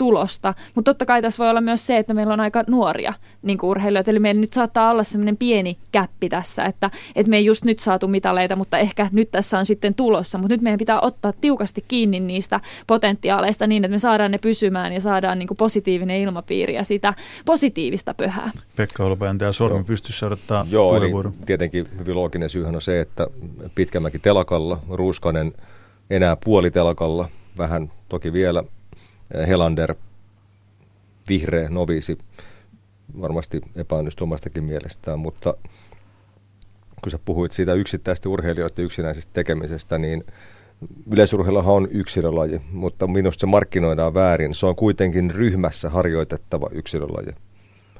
tulosta. 0.00 0.54
Mutta 0.74 0.90
totta 0.90 1.06
kai 1.06 1.22
tässä 1.22 1.42
voi 1.42 1.50
olla 1.50 1.60
myös 1.60 1.86
se, 1.86 1.98
että 1.98 2.14
meillä 2.14 2.32
on 2.32 2.40
aika 2.40 2.64
nuoria 2.68 3.14
niin 3.42 3.58
kuin 3.58 3.70
urheilijoita. 3.70 4.10
Eli 4.10 4.18
meillä 4.18 4.40
nyt 4.40 4.52
saattaa 4.52 4.90
olla 4.90 5.02
semmoinen 5.02 5.36
pieni 5.36 5.78
käppi 5.92 6.28
tässä, 6.28 6.64
että, 6.64 6.90
että 7.16 7.30
me 7.30 7.36
ei 7.36 7.44
just 7.44 7.64
nyt 7.64 7.78
saatu 7.78 8.08
mitaleita, 8.08 8.56
mutta 8.56 8.78
ehkä 8.78 9.08
nyt 9.12 9.30
tässä 9.30 9.58
on 9.58 9.66
sitten 9.66 9.94
tulossa. 9.94 10.38
Mutta 10.38 10.54
nyt 10.54 10.62
meidän 10.62 10.78
pitää 10.78 11.00
ottaa 11.00 11.32
tiukasti 11.40 11.84
kiinni 11.88 12.20
niistä 12.20 12.60
potentiaaleista 12.86 13.66
niin, 13.66 13.84
että 13.84 13.94
me 13.94 13.98
saadaan 13.98 14.30
ne 14.30 14.38
pysymään 14.38 14.92
ja 14.92 15.00
saadaan 15.00 15.38
niin 15.38 15.46
kuin 15.46 15.58
positiivinen 15.58 16.20
ilmapiiri 16.20 16.74
ja 16.74 16.84
sitä 16.84 17.14
positiivista 17.46 18.14
pöhää. 18.14 18.50
Pekka 18.76 19.04
Olpajan 19.04 19.38
tämä 19.38 19.52
sormi 19.52 19.84
pystyssä 19.84 20.26
odottaa 20.26 20.66
Joo, 20.70 20.96
eli 20.96 21.12
tietenkin 21.46 21.86
hyvin 21.98 22.16
looginen 22.16 22.50
syyhän 22.50 22.74
on 22.74 22.82
se, 22.82 23.00
että 23.00 23.26
Pitkämäki 23.74 24.18
telakalla, 24.18 24.80
Ruuskanen 24.90 25.52
enää 26.10 26.36
puolitelakalla, 26.44 27.28
vähän 27.58 27.92
toki 28.08 28.32
vielä 28.32 28.64
Helander, 29.34 29.94
vihreä 31.28 31.68
novisi, 31.68 32.18
varmasti 33.20 33.60
epäonnistui 33.76 34.24
omastakin 34.24 34.64
mielestään, 34.64 35.18
mutta 35.18 35.54
kun 37.02 37.10
sä 37.10 37.18
puhuit 37.24 37.52
siitä 37.52 37.74
yksittäistä 37.74 38.28
urheilijoiden 38.28 38.84
yksinäisestä 38.84 39.32
tekemisestä, 39.32 39.98
niin 39.98 40.24
yleisurheiluhan 41.10 41.74
on 41.74 41.88
yksilölaji, 41.90 42.60
mutta 42.72 43.06
minusta 43.06 43.40
se 43.40 43.46
markkinoidaan 43.46 44.14
väärin. 44.14 44.54
Se 44.54 44.66
on 44.66 44.76
kuitenkin 44.76 45.30
ryhmässä 45.30 45.90
harjoitettava 45.90 46.68
yksilölaji. 46.72 47.34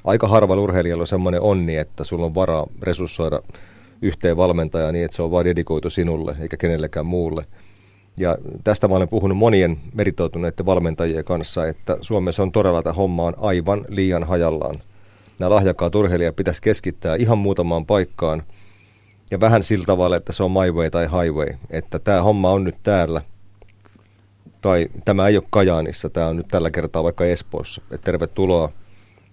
Aika 0.04 0.28
harvalla 0.28 0.62
urheilijalla 0.62 1.02
on 1.02 1.06
semmoinen 1.06 1.40
onni, 1.40 1.76
että 1.76 2.04
sulla 2.04 2.26
on 2.26 2.34
varaa 2.34 2.66
resurssoida 2.82 3.42
yhteen 4.02 4.36
valmentajaa 4.36 4.92
niin, 4.92 5.04
että 5.04 5.16
se 5.16 5.22
on 5.22 5.30
vain 5.30 5.44
dedikoitu 5.44 5.90
sinulle 5.90 6.36
eikä 6.40 6.56
kenellekään 6.56 7.06
muulle– 7.06 7.46
ja 8.16 8.38
tästä 8.64 8.88
mä 8.88 8.94
olen 8.94 9.08
puhunut 9.08 9.38
monien 9.38 9.80
meritoituneiden 9.94 10.66
valmentajien 10.66 11.24
kanssa, 11.24 11.66
että 11.66 11.96
Suomessa 12.00 12.42
on 12.42 12.52
todella 12.52 12.82
tämä 12.82 12.92
homma 12.92 13.24
on 13.24 13.34
aivan 13.38 13.84
liian 13.88 14.24
hajallaan. 14.24 14.74
Nämä 15.38 15.50
lahjakkaat 15.50 15.94
urheilijat 15.94 16.36
pitäisi 16.36 16.62
keskittää 16.62 17.16
ihan 17.16 17.38
muutamaan 17.38 17.86
paikkaan 17.86 18.42
ja 19.30 19.40
vähän 19.40 19.62
sillä 19.62 19.84
tavalla, 19.84 20.16
että 20.16 20.32
se 20.32 20.42
on 20.42 20.50
my 20.50 20.72
way 20.72 20.90
tai 20.90 21.04
highway, 21.04 21.48
että 21.70 21.98
tämä 21.98 22.22
homma 22.22 22.50
on 22.50 22.64
nyt 22.64 22.76
täällä. 22.82 23.22
Tai 24.60 24.88
tämä 25.04 25.28
ei 25.28 25.36
ole 25.36 25.44
Kajaanissa, 25.50 26.10
tämä 26.10 26.26
on 26.26 26.36
nyt 26.36 26.48
tällä 26.48 26.70
kertaa 26.70 27.04
vaikka 27.04 27.24
Espoossa. 27.24 27.82
Et 27.90 28.00
tervetuloa 28.00 28.72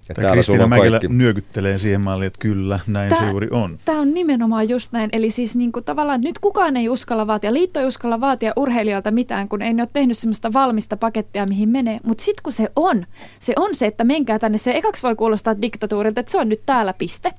ja 0.10 0.16
täällä 0.16 0.34
Kristiina 0.34 0.68
Mäkelä 0.68 1.00
kaikki... 1.00 1.18
nyökyttelee 1.18 1.78
siihen 1.78 2.04
malliin, 2.04 2.28
että 2.28 2.40
kyllä, 2.40 2.80
näin 2.88 3.10
tää, 3.10 3.20
se 3.20 3.30
juuri 3.30 3.48
on. 3.52 3.80
Tämä 3.86 4.02
on 4.02 4.14
nimenomaan 4.14 4.70
just 4.70 4.92
näin. 4.92 5.10
Eli 5.14 5.32
siis 5.32 5.56
niin 5.56 5.72
kuin 5.72 5.86
tavallaan 5.86 6.22
nyt 6.22 6.40
kukaan 6.40 6.78
ei 6.78 6.90
uskalla 6.90 7.28
vaatia, 7.28 7.54
liitto 7.54 7.80
ei 7.80 7.86
uskalla 7.86 8.22
vaatia 8.22 8.54
urheilijoilta 8.56 9.12
mitään, 9.12 9.50
kun 9.50 9.62
ei 9.62 9.74
ne 9.74 9.82
ole 9.82 9.90
tehnyt 9.94 10.18
semmoista 10.18 10.54
valmista 10.54 10.98
pakettia, 10.98 11.46
mihin 11.50 11.70
menee. 11.70 12.00
Mutta 12.04 12.24
sitten 12.24 12.44
kun 12.44 12.54
se 12.54 12.72
on, 12.76 13.06
se 13.40 13.54
on 13.56 13.76
se, 13.76 13.86
että 13.86 14.04
menkää 14.04 14.40
tänne. 14.40 14.58
Se 14.58 14.78
ekaksi 14.78 15.04
voi 15.04 15.16
kuulostaa 15.16 15.62
diktatuurilta, 15.62 16.20
että 16.20 16.32
se 16.32 16.38
on 16.38 16.50
nyt 16.50 16.62
täällä 16.66 16.94
piste. 16.94 17.34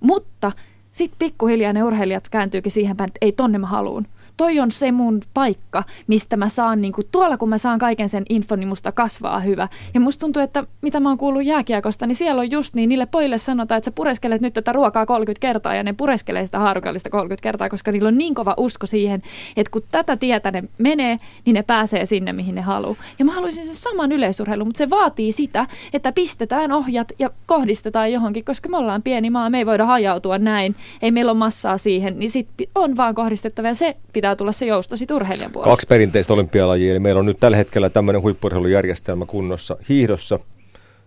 Mutta 0.00 0.52
sitten 0.92 1.18
pikkuhiljaa 1.18 1.72
ne 1.72 1.84
urheilijat 1.84 2.28
kääntyykin 2.28 2.72
siihen 2.72 2.96
päin, 2.96 3.08
että 3.08 3.18
ei 3.20 3.32
tonne 3.32 3.58
mä 3.58 3.66
haluun 3.66 4.06
toi 4.40 4.60
on 4.60 4.70
se 4.70 4.92
mun 4.92 5.20
paikka, 5.34 5.82
mistä 6.06 6.36
mä 6.36 6.48
saan, 6.48 6.80
niin 6.80 6.92
kuin, 6.92 7.06
tuolla 7.12 7.36
kun 7.36 7.48
mä 7.48 7.58
saan 7.58 7.78
kaiken 7.78 8.08
sen 8.08 8.22
infon, 8.28 8.60
niin 8.60 8.68
musta 8.68 8.92
kasvaa 8.92 9.40
hyvä. 9.40 9.68
Ja 9.94 10.00
musta 10.00 10.20
tuntuu, 10.20 10.42
että 10.42 10.64
mitä 10.82 11.00
mä 11.00 11.08
oon 11.08 11.18
kuullut 11.18 11.44
jääkiekosta, 11.44 12.06
niin 12.06 12.14
siellä 12.14 12.40
on 12.40 12.50
just 12.50 12.74
niin, 12.74 12.88
niille 12.88 13.06
pojille 13.06 13.38
sanotaan, 13.38 13.78
että 13.78 13.84
sä 13.84 13.92
pureskelet 13.94 14.40
nyt 14.40 14.54
tätä 14.54 14.72
ruokaa 14.72 15.06
30 15.06 15.40
kertaa 15.40 15.74
ja 15.74 15.82
ne 15.82 15.92
pureskelee 15.92 16.46
sitä 16.46 16.58
haarukallista 16.58 17.10
30 17.10 17.42
kertaa, 17.42 17.68
koska 17.68 17.92
niillä 17.92 18.08
on 18.08 18.18
niin 18.18 18.34
kova 18.34 18.54
usko 18.56 18.86
siihen, 18.86 19.22
että 19.56 19.70
kun 19.70 19.82
tätä 19.90 20.16
tietä 20.16 20.50
ne 20.50 20.64
menee, 20.78 21.16
niin 21.44 21.54
ne 21.54 21.62
pääsee 21.62 22.04
sinne, 22.04 22.32
mihin 22.32 22.54
ne 22.54 22.60
haluaa. 22.60 22.96
Ja 23.18 23.24
mä 23.24 23.32
haluaisin 23.32 23.66
sen 23.66 23.74
saman 23.74 24.12
yleisurheilun, 24.12 24.66
mutta 24.66 24.78
se 24.78 24.90
vaatii 24.90 25.32
sitä, 25.32 25.66
että 25.92 26.12
pistetään 26.12 26.72
ohjat 26.72 27.12
ja 27.18 27.30
kohdistetaan 27.46 28.12
johonkin, 28.12 28.44
koska 28.44 28.68
me 28.68 28.76
ollaan 28.76 29.02
pieni 29.02 29.30
maa, 29.30 29.50
me 29.50 29.58
ei 29.58 29.66
voida 29.66 29.86
hajautua 29.86 30.38
näin, 30.38 30.76
ei 31.02 31.10
meillä 31.10 31.32
ole 31.32 31.38
massaa 31.38 31.78
siihen, 31.78 32.18
niin 32.18 32.30
sit 32.30 32.48
on 32.74 32.96
vaan 32.96 33.14
kohdistettava 33.14 33.68
ja 33.68 33.74
se 33.74 33.96
pitää 34.12 34.29
pitää 34.30 34.36
tulla 34.36 34.52
se 34.52 34.66
jousto 34.66 34.96
sit 34.96 35.10
urheilijan 35.10 35.52
puolesta. 35.52 35.70
Kaksi 35.70 35.86
perinteistä 35.86 36.32
olympialajia, 36.32 36.90
eli 36.90 36.98
meillä 36.98 37.18
on 37.18 37.26
nyt 37.26 37.40
tällä 37.40 37.56
hetkellä 37.56 37.90
tämmöinen 37.90 38.22
huippurheilujärjestelmä 38.22 39.26
kunnossa 39.26 39.76
hiihdossa, 39.88 40.38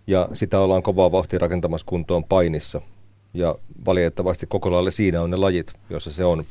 ja 0.06 0.28
sitä 0.32 0.60
ollaan 0.60 0.82
kovaa 0.82 1.12
vauhtia 1.12 1.38
rakentamassa 1.38 1.86
kuntoon 1.86 2.24
painissa. 2.24 2.80
Ja 3.34 3.54
valitettavasti 3.86 4.46
koko 4.46 4.72
lailla 4.72 4.90
siinä 4.90 5.22
on 5.22 5.30
ne 5.30 5.36
lajit, 5.36 5.72
joissa 5.90 6.12
se 6.12 6.24
on. 6.24 6.44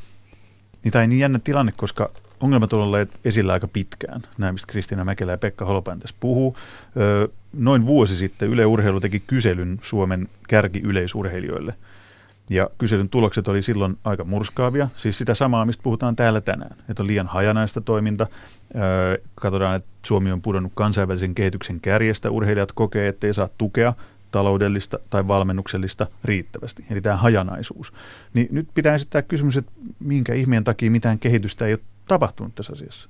Niin 0.84 0.92
tämä 0.92 1.08
niin 1.08 1.20
jännä 1.20 1.40
tilanne, 1.44 1.74
koska 1.78 2.12
ongelmat 2.40 2.74
on 2.74 2.82
olleet 2.82 3.10
esillä 3.26 3.54
aika 3.54 3.68
pitkään. 3.68 4.22
Näin, 4.38 4.56
mistä 4.56 4.68
Kristiina 4.68 5.06
Mäkelä 5.06 5.32
ja 5.32 5.38
Pekka 5.38 5.66
Holopäin 5.66 6.00
tässä 6.00 6.16
puhuu. 6.20 6.58
noin 7.54 7.86
vuosi 7.86 8.18
sitten 8.18 8.50
Yle 8.50 8.66
Urheilu 8.66 9.00
teki 9.00 9.20
kyselyn 9.20 9.80
Suomen 9.82 10.28
kärki-yleisurheilijoille– 10.48 11.74
ja 12.50 12.70
kyselyn 12.78 13.10
tulokset 13.10 13.48
oli 13.48 13.62
silloin 13.62 13.98
aika 14.04 14.24
murskaavia, 14.24 14.88
siis 14.96 15.18
sitä 15.18 15.36
samaa, 15.36 15.66
mistä 15.66 15.84
puhutaan 15.84 16.16
täällä 16.16 16.42
tänään, 16.42 16.76
että 16.90 17.04
on 17.04 17.08
liian 17.08 17.28
hajanaista 17.28 17.82
toiminta. 17.82 18.28
Öö, 18.76 19.18
katsotaan, 19.36 19.76
että 19.76 19.90
Suomi 20.06 20.32
on 20.32 20.42
pudonnut 20.42 20.72
kansainvälisen 20.76 21.36
kehityksen 21.36 21.82
kärjestä, 21.82 22.32
urheilijat 22.32 22.72
kokee, 22.72 23.08
että 23.08 23.28
ei 23.28 23.34
saa 23.34 23.50
tukea 23.58 23.94
taloudellista 24.32 25.00
tai 25.10 25.28
valmennuksellista 25.28 26.08
riittävästi, 26.24 26.86
eli 26.90 27.02
tämä 27.02 27.16
hajanaisuus. 27.16 27.94
Niin 28.34 28.48
nyt 28.52 28.68
pitää 28.74 28.96
esittää 28.96 29.22
kysymys, 29.22 29.58
että 29.58 29.72
minkä 30.00 30.34
ihmeen 30.34 30.64
takia 30.64 30.92
mitään 30.92 31.20
kehitystä 31.20 31.66
ei 31.66 31.74
ole 31.74 31.80
tapahtunut 32.08 32.56
tässä 32.56 32.74
asiassa. 32.74 33.10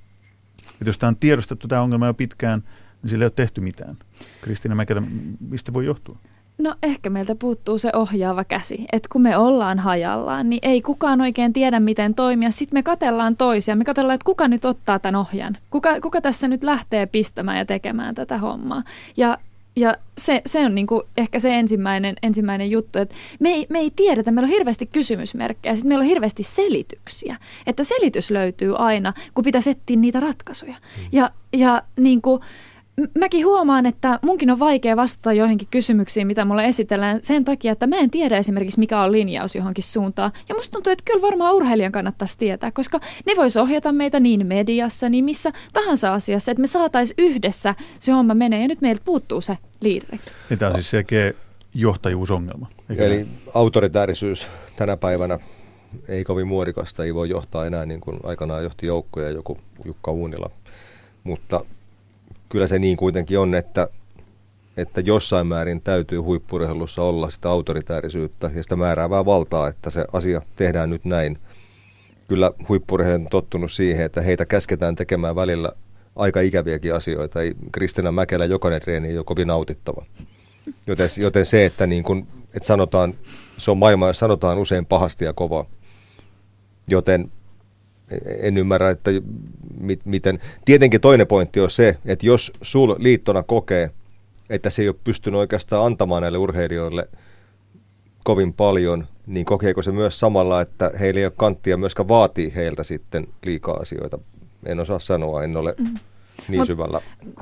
Että 0.72 0.88
jos 0.88 0.98
tämä 0.98 1.08
on 1.08 1.16
tiedostettu 1.16 1.68
tämä 1.68 1.82
ongelma 1.82 2.06
jo 2.06 2.14
pitkään, 2.14 2.62
niin 3.02 3.10
sillä 3.10 3.22
ei 3.22 3.26
ole 3.26 3.32
tehty 3.36 3.60
mitään. 3.60 3.96
Kristiina 4.40 4.74
Mäkelä, 4.74 5.02
mistä 5.40 5.72
voi 5.72 5.86
johtua? 5.86 6.18
No 6.58 6.74
ehkä 6.82 7.10
meiltä 7.10 7.34
puuttuu 7.34 7.78
se 7.78 7.90
ohjaava 7.94 8.44
käsi, 8.44 8.84
että 8.92 9.08
kun 9.12 9.22
me 9.22 9.36
ollaan 9.36 9.78
hajallaan, 9.78 10.50
niin 10.50 10.58
ei 10.62 10.82
kukaan 10.82 11.20
oikein 11.20 11.52
tiedä, 11.52 11.80
miten 11.80 12.14
toimia. 12.14 12.50
Sitten 12.50 12.76
me 12.76 12.82
katellaan 12.82 13.36
toisia, 13.36 13.76
me 13.76 13.84
katellaan, 13.84 14.14
että 14.14 14.24
kuka 14.24 14.48
nyt 14.48 14.64
ottaa 14.64 14.98
tämän 14.98 15.20
ohjan, 15.20 15.56
kuka, 15.70 16.00
kuka 16.00 16.20
tässä 16.20 16.48
nyt 16.48 16.64
lähtee 16.64 17.06
pistämään 17.06 17.58
ja 17.58 17.64
tekemään 17.64 18.14
tätä 18.14 18.38
hommaa. 18.38 18.82
Ja 19.16 19.38
ja 19.76 19.96
se, 20.18 20.42
se 20.46 20.64
on 20.64 20.74
niinku 20.74 21.02
ehkä 21.16 21.38
se 21.38 21.54
ensimmäinen, 21.54 22.16
ensimmäinen 22.22 22.70
juttu, 22.70 22.98
että 22.98 23.14
me 23.40 23.48
ei, 23.48 23.66
me 23.68 23.78
ei 23.78 23.92
tiedetä, 23.96 24.30
meillä 24.30 24.46
on 24.46 24.52
hirveästi 24.52 24.86
kysymysmerkkejä, 24.86 25.74
sitten 25.74 25.88
meillä 25.88 26.02
on 26.02 26.08
hirveästi 26.08 26.42
selityksiä. 26.42 27.36
Että 27.66 27.84
selitys 27.84 28.30
löytyy 28.30 28.76
aina, 28.76 29.12
kun 29.34 29.44
pitäisi 29.44 29.70
etsiä 29.70 29.96
niitä 29.96 30.20
ratkaisuja. 30.20 30.72
Mm. 30.72 31.08
Ja, 31.12 31.30
ja 31.52 31.82
niinku, 31.96 32.40
mäkin 33.18 33.46
huomaan, 33.46 33.86
että 33.86 34.18
munkin 34.22 34.50
on 34.50 34.58
vaikea 34.58 34.96
vastata 34.96 35.32
joihinkin 35.32 35.68
kysymyksiin, 35.70 36.26
mitä 36.26 36.44
mulle 36.44 36.64
esitellään 36.64 37.18
sen 37.22 37.44
takia, 37.44 37.72
että 37.72 37.86
mä 37.86 37.96
en 37.96 38.10
tiedä 38.10 38.36
esimerkiksi, 38.36 38.78
mikä 38.78 39.00
on 39.00 39.12
linjaus 39.12 39.54
johonkin 39.54 39.84
suuntaan. 39.84 40.32
Ja 40.48 40.54
musta 40.54 40.72
tuntuu, 40.72 40.92
että 40.92 41.04
kyllä 41.04 41.22
varmaan 41.22 41.54
urheilijan 41.54 41.92
kannattaisi 41.92 42.38
tietää, 42.38 42.70
koska 42.70 43.00
ne 43.26 43.32
vois 43.36 43.56
ohjata 43.56 43.92
meitä 43.92 44.20
niin 44.20 44.46
mediassa, 44.46 45.08
niin 45.08 45.24
missä 45.24 45.52
tahansa 45.72 46.14
asiassa, 46.14 46.50
että 46.52 46.60
me 46.60 46.66
saatais 46.66 47.14
yhdessä 47.18 47.74
se 47.98 48.12
homma 48.12 48.34
menee. 48.34 48.62
Ja 48.62 48.68
nyt 48.68 48.80
meiltä 48.80 49.02
puuttuu 49.04 49.40
se 49.40 49.58
liideri. 49.80 50.20
Niin 50.50 50.58
tämä 50.58 50.68
on 50.68 50.74
siis 50.74 50.90
selkeä 50.90 51.32
johtajuusongelma. 51.74 52.66
Eli 52.98 53.14
näin? 53.14 53.28
autoritäärisyys 53.54 54.46
tänä 54.76 54.96
päivänä 54.96 55.38
ei 56.08 56.24
kovin 56.24 56.46
muodikasta, 56.46 57.04
ei 57.04 57.14
voi 57.14 57.28
johtaa 57.28 57.66
enää 57.66 57.86
niin 57.86 58.00
kuin 58.00 58.20
aikanaan 58.22 58.62
johti 58.62 58.86
joukkoja 58.86 59.30
joku 59.30 59.58
Jukka 59.84 60.10
Uunila. 60.10 60.50
Mutta 61.24 61.60
kyllä 62.54 62.66
se 62.66 62.78
niin 62.78 62.96
kuitenkin 62.96 63.38
on, 63.38 63.54
että, 63.54 63.88
että 64.76 65.00
jossain 65.00 65.46
määrin 65.46 65.80
täytyy 65.80 66.18
huippurheilussa 66.18 67.02
olla 67.02 67.30
sitä 67.30 67.50
autoritäärisyyttä 67.50 68.50
ja 68.54 68.62
sitä 68.62 68.76
määräävää 68.76 69.24
valtaa, 69.24 69.68
että 69.68 69.90
se 69.90 70.04
asia 70.12 70.42
tehdään 70.56 70.90
nyt 70.90 71.04
näin. 71.04 71.38
Kyllä 72.28 72.52
huippurheilijat 72.68 73.22
on 73.22 73.28
tottunut 73.30 73.72
siihen, 73.72 74.06
että 74.06 74.20
heitä 74.20 74.46
käsketään 74.46 74.94
tekemään 74.94 75.36
välillä 75.36 75.72
aika 76.16 76.40
ikäviäkin 76.40 76.94
asioita. 76.94 77.38
Kristina 77.72 78.12
Mäkelä 78.12 78.44
jokainen 78.44 78.80
treeni 78.80 79.08
ei 79.08 79.18
ole 79.18 79.24
kovin 79.24 79.48
nautittava. 79.48 80.06
Joten, 80.86 81.08
joten 81.20 81.46
se, 81.46 81.64
että, 81.64 81.86
niin 81.86 82.04
kun, 82.04 82.26
että 82.44 82.66
sanotaan, 82.66 83.14
se 83.58 83.70
on 83.70 83.78
maailma, 83.78 84.06
jos 84.06 84.18
sanotaan 84.18 84.58
usein 84.58 84.86
pahasti 84.86 85.24
ja 85.24 85.32
kovaa. 85.32 85.64
Joten 86.88 87.30
en 88.40 88.56
ymmärrä, 88.56 88.90
että 88.90 89.10
mit, 89.80 90.00
miten. 90.04 90.38
Tietenkin 90.64 91.00
toinen 91.00 91.26
pointti 91.26 91.60
on 91.60 91.70
se, 91.70 91.96
että 92.04 92.26
jos 92.26 92.52
sul 92.62 92.94
liittona 92.98 93.42
kokee, 93.42 93.90
että 94.50 94.70
se 94.70 94.82
ei 94.82 94.88
ole 94.88 94.96
pystynyt 95.04 95.40
oikeastaan 95.40 95.86
antamaan 95.86 96.22
näille 96.22 96.38
urheilijoille 96.38 97.08
kovin 98.24 98.52
paljon, 98.52 99.06
niin 99.26 99.44
kokeeko 99.44 99.82
se 99.82 99.92
myös 99.92 100.20
samalla, 100.20 100.60
että 100.60 100.90
heillä 101.00 101.20
ei 101.20 101.26
ole 101.26 101.32
kanttia 101.36 101.76
myöskään 101.76 102.08
vaatii 102.08 102.52
heiltä 102.54 102.84
sitten 102.84 103.26
liikaa 103.46 103.74
asioita? 103.74 104.18
En 104.66 104.80
osaa 104.80 104.98
sanoa, 104.98 105.44
en 105.44 105.56
ole 105.56 105.74
mm. 105.78 105.94
niin 106.48 106.60
Mut 106.60 106.66
syvällä. 106.66 107.00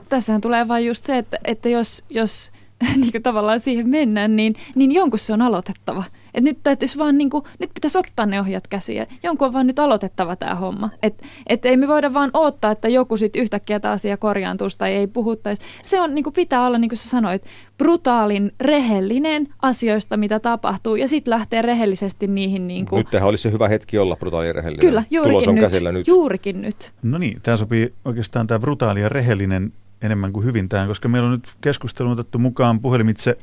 Tässähän 0.09 0.40
tulee 0.40 0.69
vain 0.69 0.87
just 0.87 1.04
se, 1.04 1.19
että, 1.19 1.38
että 1.45 1.69
jos, 1.69 2.04
jos 2.11 2.52
niin 3.12 3.23
tavallaan 3.23 3.61
siihen 3.61 3.88
mennään, 3.88 4.37
niin, 4.37 4.54
niin 4.75 4.92
jonkun 4.92 5.19
se 5.19 5.33
on 5.33 5.42
aloitettava. 5.42 6.04
Et 6.35 6.45
nyt 6.45 6.59
täytyisi 6.62 6.99
vaan, 6.99 7.19
niin 7.19 7.31
kuin, 7.31 7.45
nyt 7.59 7.71
pitäisi 7.75 7.99
ottaa 7.99 8.27
ne 8.27 8.41
ohjat 8.41 8.67
käsiä. 8.67 9.07
Jonkun 9.23 9.47
on 9.47 9.53
vaan 9.53 9.67
nyt 9.67 9.79
aloitettava 9.79 10.37
tämä 10.37 10.55
homma. 10.55 10.91
Et, 11.03 11.23
et 11.47 11.65
ei 11.65 11.77
me 11.77 11.87
voida 11.87 12.12
vaan 12.12 12.31
odottaa, 12.35 12.71
että 12.71 12.89
joku 12.89 13.17
sitten 13.17 13.43
yhtäkkiä 13.43 13.81
tämä 13.81 13.95
asia 13.95 14.17
korjaantuisi 14.17 14.79
tai 14.79 14.93
ei 14.93 15.07
puhuttaisi. 15.07 15.62
Se 15.83 16.01
on, 16.01 16.15
niin 16.15 16.25
kuin 16.25 16.35
pitää 16.35 16.67
olla, 16.67 16.79
niin 16.79 16.89
kuin 16.89 16.99
sä 16.99 17.09
sanoit, 17.09 17.45
brutaalin, 17.79 18.53
rehellinen 18.61 19.49
asioista, 19.62 20.17
mitä 20.17 20.41
tapahtuu. 20.41 20.97
Ja 20.97 21.09
sitten 21.09 21.31
lähtee 21.31 21.62
rehellisesti 21.62 22.27
niihin. 22.27 22.69
Niin 22.69 22.87
kuin... 22.87 22.99
Nyt 22.99 23.11
tähän 23.11 23.29
olisi 23.29 23.43
se 23.43 23.53
hyvä 23.53 23.69
hetki 23.69 23.99
olla 23.99 24.17
brutaali 24.17 24.47
ja 24.47 24.53
rehellinen. 24.53 24.87
Kyllä, 24.87 25.05
juurikin 25.11 25.49
on 25.49 25.55
nyt. 25.55 25.65
Käsillä 25.65 25.93
nyt. 25.93 26.09
Juurikin 26.09 26.62
nyt. 26.62 26.93
No 27.03 27.19
niin, 27.19 27.41
tämä 27.43 27.57
sopii 27.57 27.95
oikeastaan 28.05 28.47
tämä 28.47 28.59
brutaali 28.59 29.01
ja 29.01 29.09
rehellinen 29.09 29.73
enemmän 30.03 30.33
kuin 30.33 30.47
hyvin 30.47 30.69
tähän, 30.69 30.89
koska 30.89 31.09
meillä 31.09 31.27
on 31.27 31.33
nyt 31.33 31.55
keskustelun 31.61 32.12
otettu 32.12 32.39
mukaan 32.39 32.81
puhelimitse 32.81 33.39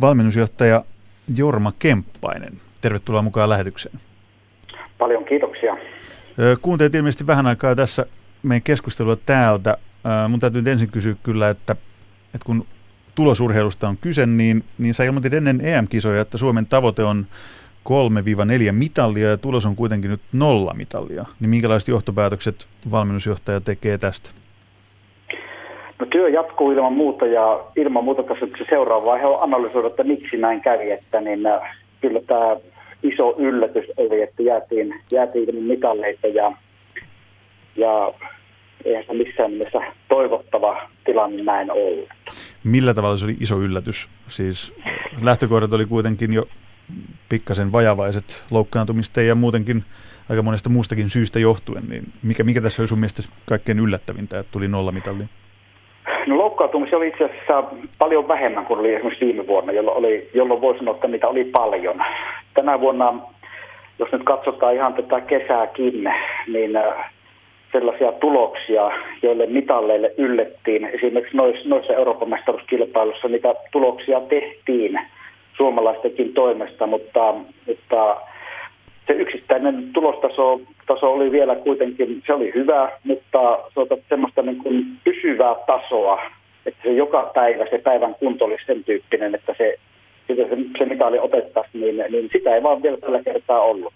valmennusjohtaja 0.00 0.84
Jorma 1.36 1.72
Kemppainen. 1.78 2.60
Tervetuloa 2.80 3.22
mukaan 3.22 3.48
lähetykseen. 3.48 4.00
Paljon 4.98 5.24
kiitoksia. 5.24 5.76
Kuuntelit 6.62 6.94
ilmeisesti 6.94 7.26
vähän 7.26 7.46
aikaa 7.46 7.74
tässä 7.74 8.06
meidän 8.42 8.62
keskustelua 8.62 9.16
täältä. 9.16 9.76
Mun 10.28 10.40
täytyy 10.40 10.62
ensin 10.66 10.90
kysyä 10.90 11.14
kyllä, 11.22 11.48
että, 11.48 11.72
että 12.34 12.46
kun 12.46 12.66
tulosurheilusta 13.14 13.88
on 13.88 13.96
kyse, 13.96 14.26
niin, 14.26 14.64
niin 14.78 14.94
sä 14.94 15.04
ilmoitit 15.04 15.34
ennen 15.34 15.60
EM-kisoja, 15.60 16.20
että 16.20 16.38
Suomen 16.38 16.66
tavoite 16.66 17.02
on 17.02 17.26
3-4 18.68 18.72
mitallia 18.72 19.30
ja 19.30 19.36
tulos 19.36 19.66
on 19.66 19.76
kuitenkin 19.76 20.10
nyt 20.10 20.20
nolla 20.32 20.74
mitallia. 20.74 21.24
Niin 21.40 21.50
minkälaiset 21.50 21.88
johtopäätökset 21.88 22.68
valmennusjohtaja 22.90 23.60
tekee 23.60 23.98
tästä? 23.98 24.30
No 26.00 26.06
työ 26.06 26.28
jatkuu 26.28 26.70
ilman 26.70 26.92
muuta 26.92 27.26
ja 27.26 27.60
ilman 27.76 28.04
muuta 28.04 28.22
tässä 28.22 28.46
se 28.58 28.64
seuraava 28.68 29.06
vaihe 29.06 29.26
on 29.26 29.42
analysoida, 29.42 29.88
että 29.88 30.04
miksi 30.04 30.36
näin 30.36 30.60
kävi, 30.60 30.90
että 30.90 31.20
niin 31.20 31.46
äh, 31.46 31.76
kyllä 32.00 32.20
tämä 32.26 32.56
iso 33.02 33.34
yllätys 33.38 33.84
oli, 33.96 34.22
että 34.22 34.42
jäätiin, 34.42 34.94
jäätiin 35.10 35.64
mitalleita 35.64 36.26
ja, 36.26 36.52
ja 37.76 38.12
eihän 38.84 39.04
se 39.06 39.12
missään 39.14 39.50
nimessä 39.50 39.78
toivottava 40.08 40.88
tilanne 41.04 41.42
näin 41.42 41.70
ollut. 41.70 42.08
Millä 42.64 42.94
tavalla 42.94 43.16
se 43.16 43.24
oli 43.24 43.36
iso 43.40 43.58
yllätys? 43.58 44.08
Siis 44.28 44.74
lähtökohdat 45.22 45.72
oli 45.72 45.86
kuitenkin 45.86 46.32
jo 46.32 46.44
pikkasen 47.28 47.72
vajavaiset 47.72 48.44
loukkaantumista 48.50 49.22
ja 49.22 49.34
muutenkin 49.34 49.84
aika 50.28 50.42
monesta 50.42 50.68
muustakin 50.70 51.10
syystä 51.10 51.38
johtuen, 51.38 51.84
niin 51.88 52.12
mikä, 52.22 52.44
mikä 52.44 52.60
tässä 52.60 52.82
oli 52.82 52.88
sun 52.88 52.98
mielestä 52.98 53.22
kaikkein 53.46 53.78
yllättävintä, 53.78 54.38
että 54.38 54.52
tuli 54.52 54.68
nollamitalli? 54.68 55.24
No 56.26 56.38
loukkaantumisia 56.38 56.98
oli 56.98 57.08
itse 57.08 57.24
asiassa 57.24 57.64
paljon 57.98 58.28
vähemmän 58.28 58.66
kuin 58.66 58.80
oli 58.80 58.94
esimerkiksi 58.94 59.24
viime 59.24 59.46
vuonna, 59.46 59.72
jolloin, 59.72 59.98
oli, 59.98 60.30
jolloin 60.34 60.60
voi 60.60 60.78
sanoa, 60.78 60.94
että 60.94 61.08
niitä 61.08 61.28
oli 61.28 61.44
paljon. 61.44 62.04
Tänä 62.54 62.80
vuonna, 62.80 63.14
jos 63.98 64.12
nyt 64.12 64.22
katsotaan 64.24 64.74
ihan 64.74 64.94
tätä 64.94 65.20
kesääkin, 65.20 66.10
niin 66.46 66.76
äh, 66.76 67.10
sellaisia 67.72 68.12
tuloksia, 68.12 68.90
joille 69.22 69.46
mitalleille 69.46 70.12
yllettiin. 70.16 70.84
Esimerkiksi 70.84 71.36
noissa, 71.36 71.68
noissa 71.68 71.92
Euroopan 71.92 72.28
mestaruuskilpailussa 72.28 73.28
niitä 73.28 73.54
tuloksia 73.72 74.20
tehtiin 74.20 75.00
suomalaistenkin 75.56 76.34
toimesta, 76.34 76.86
mutta, 76.86 77.34
mutta 77.66 78.16
se 79.10 79.16
yksittäinen 79.16 79.92
tulostaso 79.92 80.60
taso 80.86 81.12
oli 81.12 81.32
vielä 81.32 81.56
kuitenkin, 81.56 82.22
se 82.26 82.32
oli 82.32 82.52
hyvä, 82.54 82.90
mutta 83.04 83.58
se 83.74 84.02
semmoista 84.08 84.42
niin 84.42 84.58
kuin 84.58 84.84
pysyvää 85.04 85.54
tasoa, 85.66 86.22
että 86.66 86.80
se 86.82 86.92
joka 86.92 87.30
päivä, 87.34 87.66
se 87.70 87.78
päivän 87.78 88.14
kunto 88.14 88.44
olisi 88.44 88.64
sen 88.66 88.84
tyyppinen, 88.84 89.34
että 89.34 89.54
se, 89.58 89.76
se, 90.26 90.48
se 90.78 90.84
mitali 90.84 91.18
otettaisiin, 91.18 91.80
niin, 91.80 92.12
niin 92.12 92.28
sitä 92.32 92.54
ei 92.54 92.62
vaan 92.62 92.82
vielä 92.82 92.96
tällä 92.96 93.22
kertaa 93.22 93.60
ollut. 93.60 93.92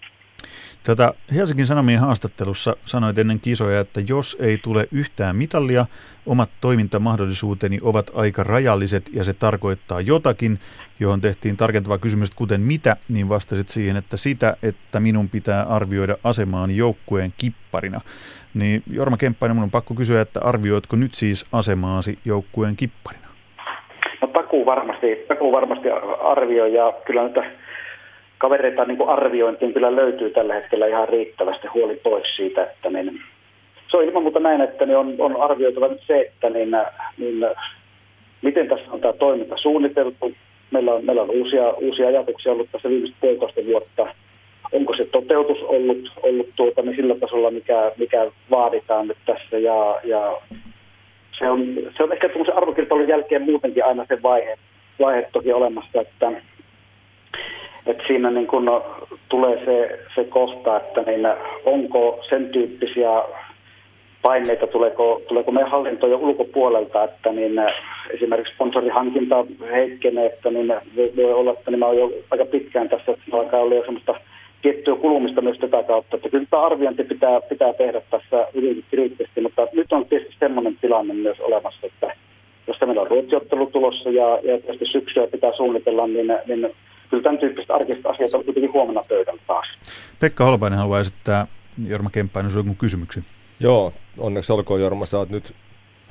Tätä 0.85 1.13
Helsingin 1.35 1.65
Sanomien 1.65 1.99
haastattelussa 1.99 2.75
sanoit 2.85 3.17
ennen 3.17 3.39
kisoja, 3.39 3.79
että 3.79 4.01
jos 4.07 4.37
ei 4.39 4.57
tule 4.57 4.85
yhtään 4.91 5.35
mitallia, 5.35 5.85
omat 6.25 6.49
toimintamahdollisuuteni 6.61 7.79
ovat 7.81 8.11
aika 8.15 8.43
rajalliset 8.43 9.09
ja 9.13 9.23
se 9.23 9.33
tarkoittaa 9.33 10.01
jotakin, 10.01 10.59
johon 10.99 11.21
tehtiin 11.21 11.57
tarkentava 11.57 11.97
kysymys, 11.97 12.31
kuten 12.31 12.61
mitä, 12.61 12.97
niin 13.09 13.29
vastasit 13.29 13.69
siihen, 13.69 13.97
että 13.97 14.17
sitä, 14.17 14.57
että 14.63 14.99
minun 14.99 15.29
pitää 15.29 15.63
arvioida 15.63 16.17
asemaan 16.23 16.71
joukkueen 16.71 17.33
kipparina. 17.37 18.01
Niin 18.53 18.83
Jorma 18.91 19.17
Kemppainen, 19.17 19.55
minun 19.55 19.63
on 19.63 19.71
pakko 19.71 19.93
kysyä, 19.93 20.21
että 20.21 20.39
arvioitko 20.43 20.95
nyt 20.95 21.13
siis 21.13 21.45
asemaasi 21.51 22.19
joukkueen 22.25 22.75
kipparina? 22.75 23.27
No 24.21 24.27
takuu 24.27 24.65
varmasti, 24.65 25.07
takuu 25.27 25.51
varmasti 25.51 25.89
arvioi 26.21 26.73
ja 26.73 26.93
kyllä 27.05 27.23
nyt 27.23 27.64
kavereita 28.45 28.85
niin 28.85 28.97
kuin 28.97 29.09
arviointiin 29.09 29.73
kyllä 29.73 29.95
löytyy 29.95 30.29
tällä 30.29 30.53
hetkellä 30.53 30.87
ihan 30.87 31.09
riittävästi 31.09 31.67
huoli 31.67 31.95
pois 31.95 32.35
siitä, 32.35 32.61
että 32.61 32.89
niin, 32.89 33.21
se 33.91 33.97
on 33.97 34.03
ilman 34.03 34.23
muuta 34.23 34.39
näin, 34.39 34.61
että 34.61 34.85
niin 34.85 34.97
on, 34.97 35.15
on 35.19 35.41
arvioitava 35.41 35.87
nyt 35.87 36.01
se, 36.07 36.19
että 36.19 36.49
niin, 36.49 36.71
niin, 37.17 37.45
miten 38.41 38.67
tässä 38.67 38.91
on 38.91 39.01
tämä 39.01 39.13
toiminta 39.13 39.55
suunniteltu. 39.57 40.31
Meillä 40.71 40.93
on, 40.93 41.05
meillä 41.05 41.21
on 41.21 41.29
uusia, 41.29 41.69
uusia 41.69 42.07
ajatuksia 42.07 42.51
ollut 42.51 42.69
tässä 42.71 42.89
viimeiset 42.89 43.17
puolitoista 43.21 43.61
vuotta. 43.65 44.05
Onko 44.71 44.95
se 44.97 45.05
toteutus 45.05 45.63
ollut, 45.63 46.11
ollut 46.23 46.49
tuota, 46.55 46.81
niin 46.81 46.95
sillä 46.95 47.15
tasolla, 47.15 47.51
mikä, 47.51 47.91
mikä 47.97 48.31
vaaditaan 48.51 49.07
nyt 49.07 49.17
tässä. 49.25 49.57
Ja, 49.57 49.99
ja 50.03 50.37
se, 51.39 51.49
on, 51.49 51.75
se 51.97 52.03
on 52.03 52.13
ehkä 52.13 52.29
tuollaisen 52.29 52.57
arvokilpailun 52.57 53.07
jälkeen 53.07 53.41
muutenkin 53.41 53.85
aina 53.85 54.05
se 54.07 54.21
vaihe, 54.23 54.57
vaihe 54.99 55.29
toki 55.33 55.53
olemassa, 55.53 56.01
että 56.01 56.31
että 57.85 58.03
siinä 58.07 58.31
niin 58.31 58.47
kun 58.47 58.81
tulee 59.29 59.65
se, 59.65 59.99
se 60.15 60.23
kohta, 60.23 60.77
että 60.77 61.01
niin 61.01 61.27
onko 61.65 62.19
sen 62.29 62.49
tyyppisiä 62.49 63.09
paineita, 64.21 64.67
tuleeko, 64.67 65.21
tuleeko 65.27 65.51
meidän 65.51 65.71
hallinto 65.71 66.07
jo 66.07 66.17
ulkopuolelta, 66.17 67.03
että 67.03 67.31
niin 67.31 67.53
esimerkiksi 68.13 68.53
sponsorihankinta 68.53 69.45
heikkenee, 69.71 70.25
että 70.25 70.51
niin 70.51 70.73
voi 71.15 71.33
olla, 71.33 71.51
että 71.51 71.71
niin 71.71 71.79
mä 71.79 71.85
olen 71.85 71.99
jo 71.99 72.11
aika 72.31 72.45
pitkään 72.45 72.89
tässä, 72.89 73.11
että 73.11 73.37
alkaa 73.37 73.59
olla 73.59 73.75
jo 73.75 73.83
semmoista 73.85 74.15
tiettyä 74.61 74.95
kulumista 74.95 75.41
myös 75.41 75.57
tätä 75.57 75.83
kautta, 75.83 76.15
että 76.15 76.29
kyllä 76.29 76.45
tämä 76.49 76.65
arviointi 76.65 77.03
pitää, 77.03 77.41
pitää 77.41 77.73
tehdä 77.73 78.01
tässä 78.11 78.47
hyvin 78.55 78.83
kriittisesti, 78.91 79.41
mutta 79.41 79.67
nyt 79.73 79.93
on 79.93 80.05
tietysti 80.05 80.35
semmoinen 80.39 80.77
tilanne 80.81 81.13
myös 81.13 81.39
olemassa, 81.39 81.87
että 81.87 82.15
jos 82.67 82.77
meillä 82.85 83.01
on 83.01 83.07
ruotsiottelu 83.07 83.65
tulossa 83.65 84.09
ja, 84.09 84.39
ja 84.43 84.57
tietysti 84.61 84.85
syksyä 84.85 85.27
pitää 85.27 85.51
suunnitella, 85.57 86.07
niin, 86.07 86.27
niin 86.47 86.71
kyllä 87.09 87.23
tämän 87.23 87.37
tyyppiset 87.37 87.71
arkiset 87.71 88.05
asiat 88.05 88.33
on 88.33 88.45
kuitenkin 88.45 88.73
huomenna 88.73 89.03
pöydällä 89.09 89.41
taas. 89.47 89.65
Pekka 90.19 90.45
Holpainen 90.45 90.79
haluaa 90.79 90.99
esittää 90.99 91.47
Jorma 91.87 92.09
Kemppainen 92.09 92.51
sinulle 92.51 92.67
jonkun 92.67 92.79
kysymyksen. 92.79 93.25
Joo, 93.59 93.93
onneksi 94.17 94.53
olkoon 94.53 94.81
Jorma, 94.81 95.05
sä 95.05 95.17
oot 95.17 95.29
nyt 95.29 95.53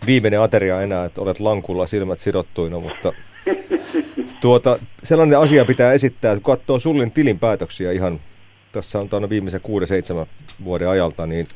viimeinen 0.06 0.40
ateria 0.40 0.80
enää, 0.80 1.04
että 1.04 1.20
olet 1.20 1.40
lankulla 1.40 1.86
silmät 1.86 2.18
sidottuina, 2.18 2.80
mutta 2.80 3.12
tuota, 4.40 4.78
sellainen 5.02 5.38
asia 5.38 5.64
pitää 5.64 5.92
esittää, 5.92 6.32
että 6.32 6.44
kun 6.44 6.56
katsoo 6.56 6.78
Sullin 6.78 7.12
tilinpäätöksiä 7.12 7.92
ihan, 7.92 8.20
tässä 8.72 8.98
on 8.98 9.08
tuonne 9.08 9.28
viimeisen 9.28 9.60
6-7 10.22 10.26
vuoden 10.64 10.88
ajalta, 10.88 11.26
niin 11.26 11.46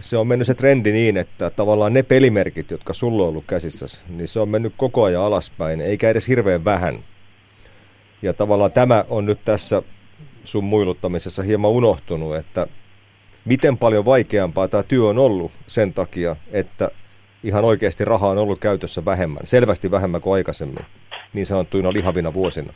se 0.00 0.16
on 0.16 0.26
mennyt 0.26 0.46
se 0.46 0.54
trendi 0.54 0.92
niin, 0.92 1.16
että 1.16 1.50
tavallaan 1.50 1.92
ne 1.92 2.02
pelimerkit, 2.02 2.70
jotka 2.70 2.92
sulla 2.92 3.22
on 3.22 3.28
ollut 3.28 3.44
käsissä, 3.46 3.86
niin 4.08 4.28
se 4.28 4.40
on 4.40 4.48
mennyt 4.48 4.74
koko 4.76 5.04
ajan 5.04 5.22
alaspäin, 5.22 5.80
eikä 5.80 6.10
edes 6.10 6.28
hirveän 6.28 6.64
vähän. 6.64 6.98
Ja 8.26 8.32
tavallaan 8.32 8.72
tämä 8.72 9.04
on 9.10 9.26
nyt 9.26 9.38
tässä 9.44 9.82
sun 10.44 10.64
muiluttamisessa 10.64 11.42
hieman 11.42 11.70
unohtunut, 11.70 12.36
että 12.36 12.66
miten 13.44 13.78
paljon 13.78 14.04
vaikeampaa 14.04 14.68
tämä 14.68 14.82
työ 14.82 15.04
on 15.04 15.18
ollut 15.18 15.52
sen 15.66 15.92
takia, 15.92 16.36
että 16.52 16.90
ihan 17.44 17.64
oikeasti 17.64 18.04
rahaa 18.04 18.30
on 18.30 18.38
ollut 18.38 18.58
käytössä 18.60 19.04
vähemmän, 19.04 19.40
selvästi 19.44 19.90
vähemmän 19.90 20.20
kuin 20.20 20.34
aikaisemmin, 20.34 20.84
niin 21.34 21.46
sanottuina 21.46 21.92
lihavina 21.92 22.34
vuosina. 22.34 22.72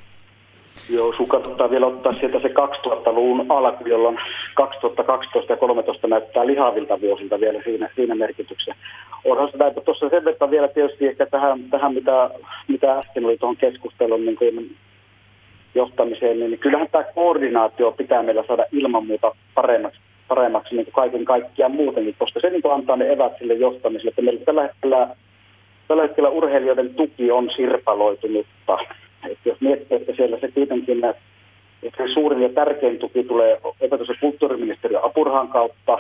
Joo, 0.91 1.13
sun 1.17 1.29
kannattaa 1.29 1.71
vielä 1.71 1.87
ottaa 1.87 2.13
sieltä 2.13 2.41
se 2.41 2.49
2000-luvun 2.49 3.47
alku, 3.49 3.89
jolloin 3.89 4.19
2012 4.55 5.53
ja 5.53 5.57
2013 5.57 6.09
näyttää 6.09 6.47
lihavilta 6.47 7.01
vuosilta 7.01 7.41
vielä 7.41 7.63
siinä, 7.65 7.91
siinä 7.97 8.15
merkityksessä. 8.15 8.75
Onhan 9.25 9.51
sitä, 9.53 9.67
että 9.67 9.81
tuossa 9.81 10.09
sen 10.09 10.25
verran 10.25 10.51
vielä 10.51 10.69
tietysti 10.69 11.07
ehkä 11.07 11.27
tähän, 11.27 11.63
tähän 11.71 11.95
mitä, 11.95 12.31
mitä 12.69 12.99
äsken 12.99 13.25
oli 13.25 13.39
tuohon 13.39 13.57
keskusteluun 13.57 14.27
niin 14.27 14.37
kuin 14.37 14.77
johtamiseen, 15.75 16.41
niin 16.41 16.59
kyllähän 16.59 16.89
tämä 16.93 17.05
koordinaatio 17.15 17.93
pitää 17.93 18.23
meillä 18.23 18.45
saada 18.47 18.65
ilman 18.73 19.07
muuta 19.07 19.35
paremmaksi, 19.55 20.01
paremmaksi 20.29 20.75
niin 20.75 20.85
kuin 20.85 20.95
kaiken 20.95 21.25
kaikkiaan 21.25 21.73
muutenkin, 21.73 22.15
koska 22.19 22.41
se 22.41 22.51
niin 22.51 22.63
kuin 22.63 22.75
antaa 22.75 22.97
ne 22.97 23.13
evät 23.13 23.33
sille 23.39 23.55
johtamiselle, 23.55 24.09
että 24.09 24.23
meillä 24.23 24.45
tällä 24.45 24.63
hetkellä, 24.63 25.09
tällä 25.89 26.03
hetkellä 26.03 26.29
urheilijoiden 26.29 26.95
tuki 26.95 27.31
on 27.31 27.51
sirpaloitunutta. 27.57 28.79
Että 29.31 29.49
jos 29.49 29.61
miettii, 29.61 29.97
että 29.97 30.13
siellä 30.17 30.39
se 30.41 30.49
kuitenkin 30.49 31.01
että 31.83 32.05
suurin 32.15 32.43
ja 32.43 32.49
tärkein 32.49 32.99
tuki 32.99 33.25
tulee 33.25 33.61
opetus- 33.81 34.09
ja 34.09 34.15
kulttuuriministeriön 34.21 35.05
apurhan 35.05 35.49
kautta. 35.49 35.99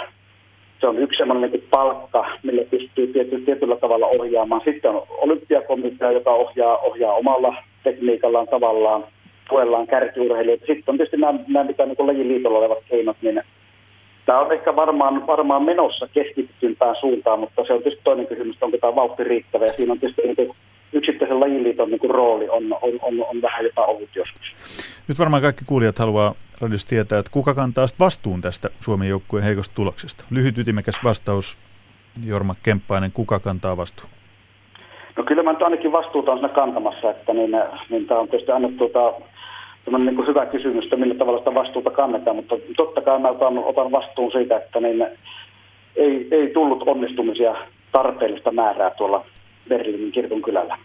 Se 0.81 0.87
on 0.87 0.99
yksi 0.99 1.19
sellainen 1.19 1.51
niin 1.51 1.69
palkka, 1.71 2.31
millä 2.43 2.63
pystyy 2.71 3.07
tiety, 3.07 3.41
tietyllä 3.41 3.77
tavalla 3.77 4.07
ohjaamaan. 4.07 4.63
Sitten 4.65 4.91
on 4.91 5.07
olympiakomitea, 5.09 6.13
joka 6.13 6.31
ohjaa, 6.31 6.79
ohjaa 6.79 7.13
omalla 7.13 7.55
tekniikallaan 7.85 8.49
tavallaan 8.49 9.05
tuellaan 9.51 9.87
kärkiurheilijoita. 9.87 10.67
Sitten 10.67 10.85
on 10.93 10.97
tietysti 10.97 11.17
nämä, 11.17 11.39
nämä 11.49 11.65
mitä 11.65 11.87
niin 11.87 12.07
lajiliitolla 12.07 12.59
olevat 12.59 12.79
keinot, 12.89 13.17
niin 13.23 13.43
tämä 14.27 14.41
on 14.41 14.53
ehkä 14.53 14.77
varmaan, 14.77 15.27
varmaan 15.27 15.63
menossa 15.63 16.09
keskittympään 16.13 16.97
suuntaan, 17.01 17.41
mutta 17.41 17.65
se 17.67 17.73
on 17.73 17.83
tietysti 17.83 18.05
toinen 18.05 18.27
kysymys, 18.27 18.55
että 18.55 18.67
onko 18.67 18.79
tämä 18.79 18.97
vauhti 18.97 19.25
riittävä. 19.25 19.67
Ja 19.67 19.73
siinä 19.73 19.93
on 19.93 19.99
tietysti 19.99 20.23
niin 20.23 20.57
yksittäisen 20.93 21.41
lajiliiton 21.41 21.91
niin 21.91 22.11
rooli 22.11 22.49
on, 22.49 22.65
on, 22.83 22.93
on, 23.03 23.27
on 23.31 23.43
vähän 23.43 23.65
jopa 23.65 23.85
ollut 23.85 24.17
joskus. 24.17 24.55
Nyt 25.09 25.19
varmaan 25.19 25.43
kaikki 25.43 25.65
kuulijat 25.67 25.99
haluaa 25.99 26.35
radiossa 26.61 26.89
tietää, 26.89 27.19
että 27.19 27.33
kuka 27.33 27.55
kantaa 27.55 27.87
vastuun 28.01 28.41
tästä 28.41 28.69
Suomen 28.81 29.09
joukkueen 29.09 29.45
heikosta 29.45 29.75
tuloksesta. 29.75 30.25
Lyhyt 30.31 30.59
ytimekäs 30.59 31.01
vastaus, 31.05 31.57
Jorma 32.27 32.55
Kemppainen, 32.63 33.13
kuka 33.13 33.39
kantaa 33.39 33.77
vastuun? 33.77 34.11
No 35.17 35.25
kyllä 35.25 35.43
mä 35.43 35.53
nyt 35.53 35.63
ainakin 35.63 35.93
vastuuta 35.93 36.33
on 36.33 36.39
siinä 36.39 36.49
kantamassa, 36.49 37.11
että 37.11 37.35
niin, 37.35 37.51
niin 37.91 38.07
tämä 38.07 38.21
on 38.21 38.29
tietysti 38.29 38.53
annettu 38.53 38.89
tuota, 38.89 39.21
niin 39.87 40.17
kuin 40.17 40.29
hyvä 40.29 40.47
kysymys, 40.47 40.85
että 40.85 40.97
millä 40.97 41.15
tavalla 41.15 41.39
sitä 41.39 41.55
vastuuta 41.55 41.91
kannetaan, 41.91 42.37
mutta 42.37 42.57
totta 42.77 43.01
kai 43.01 43.19
mä 43.19 43.29
otan, 43.29 43.59
otan 43.59 43.93
vastuun 43.93 44.33
siitä, 44.33 44.57
että 44.57 44.81
niin 44.81 45.07
ei, 45.97 46.29
ei 46.31 46.51
tullut 46.55 46.83
onnistumisia 46.89 47.55
tarpeellista 47.93 48.53
määrää 48.53 48.91
tuolla 48.91 49.25
Berliinin 49.69 50.13
kirkon 50.13 50.43
kylällä. 50.43 50.79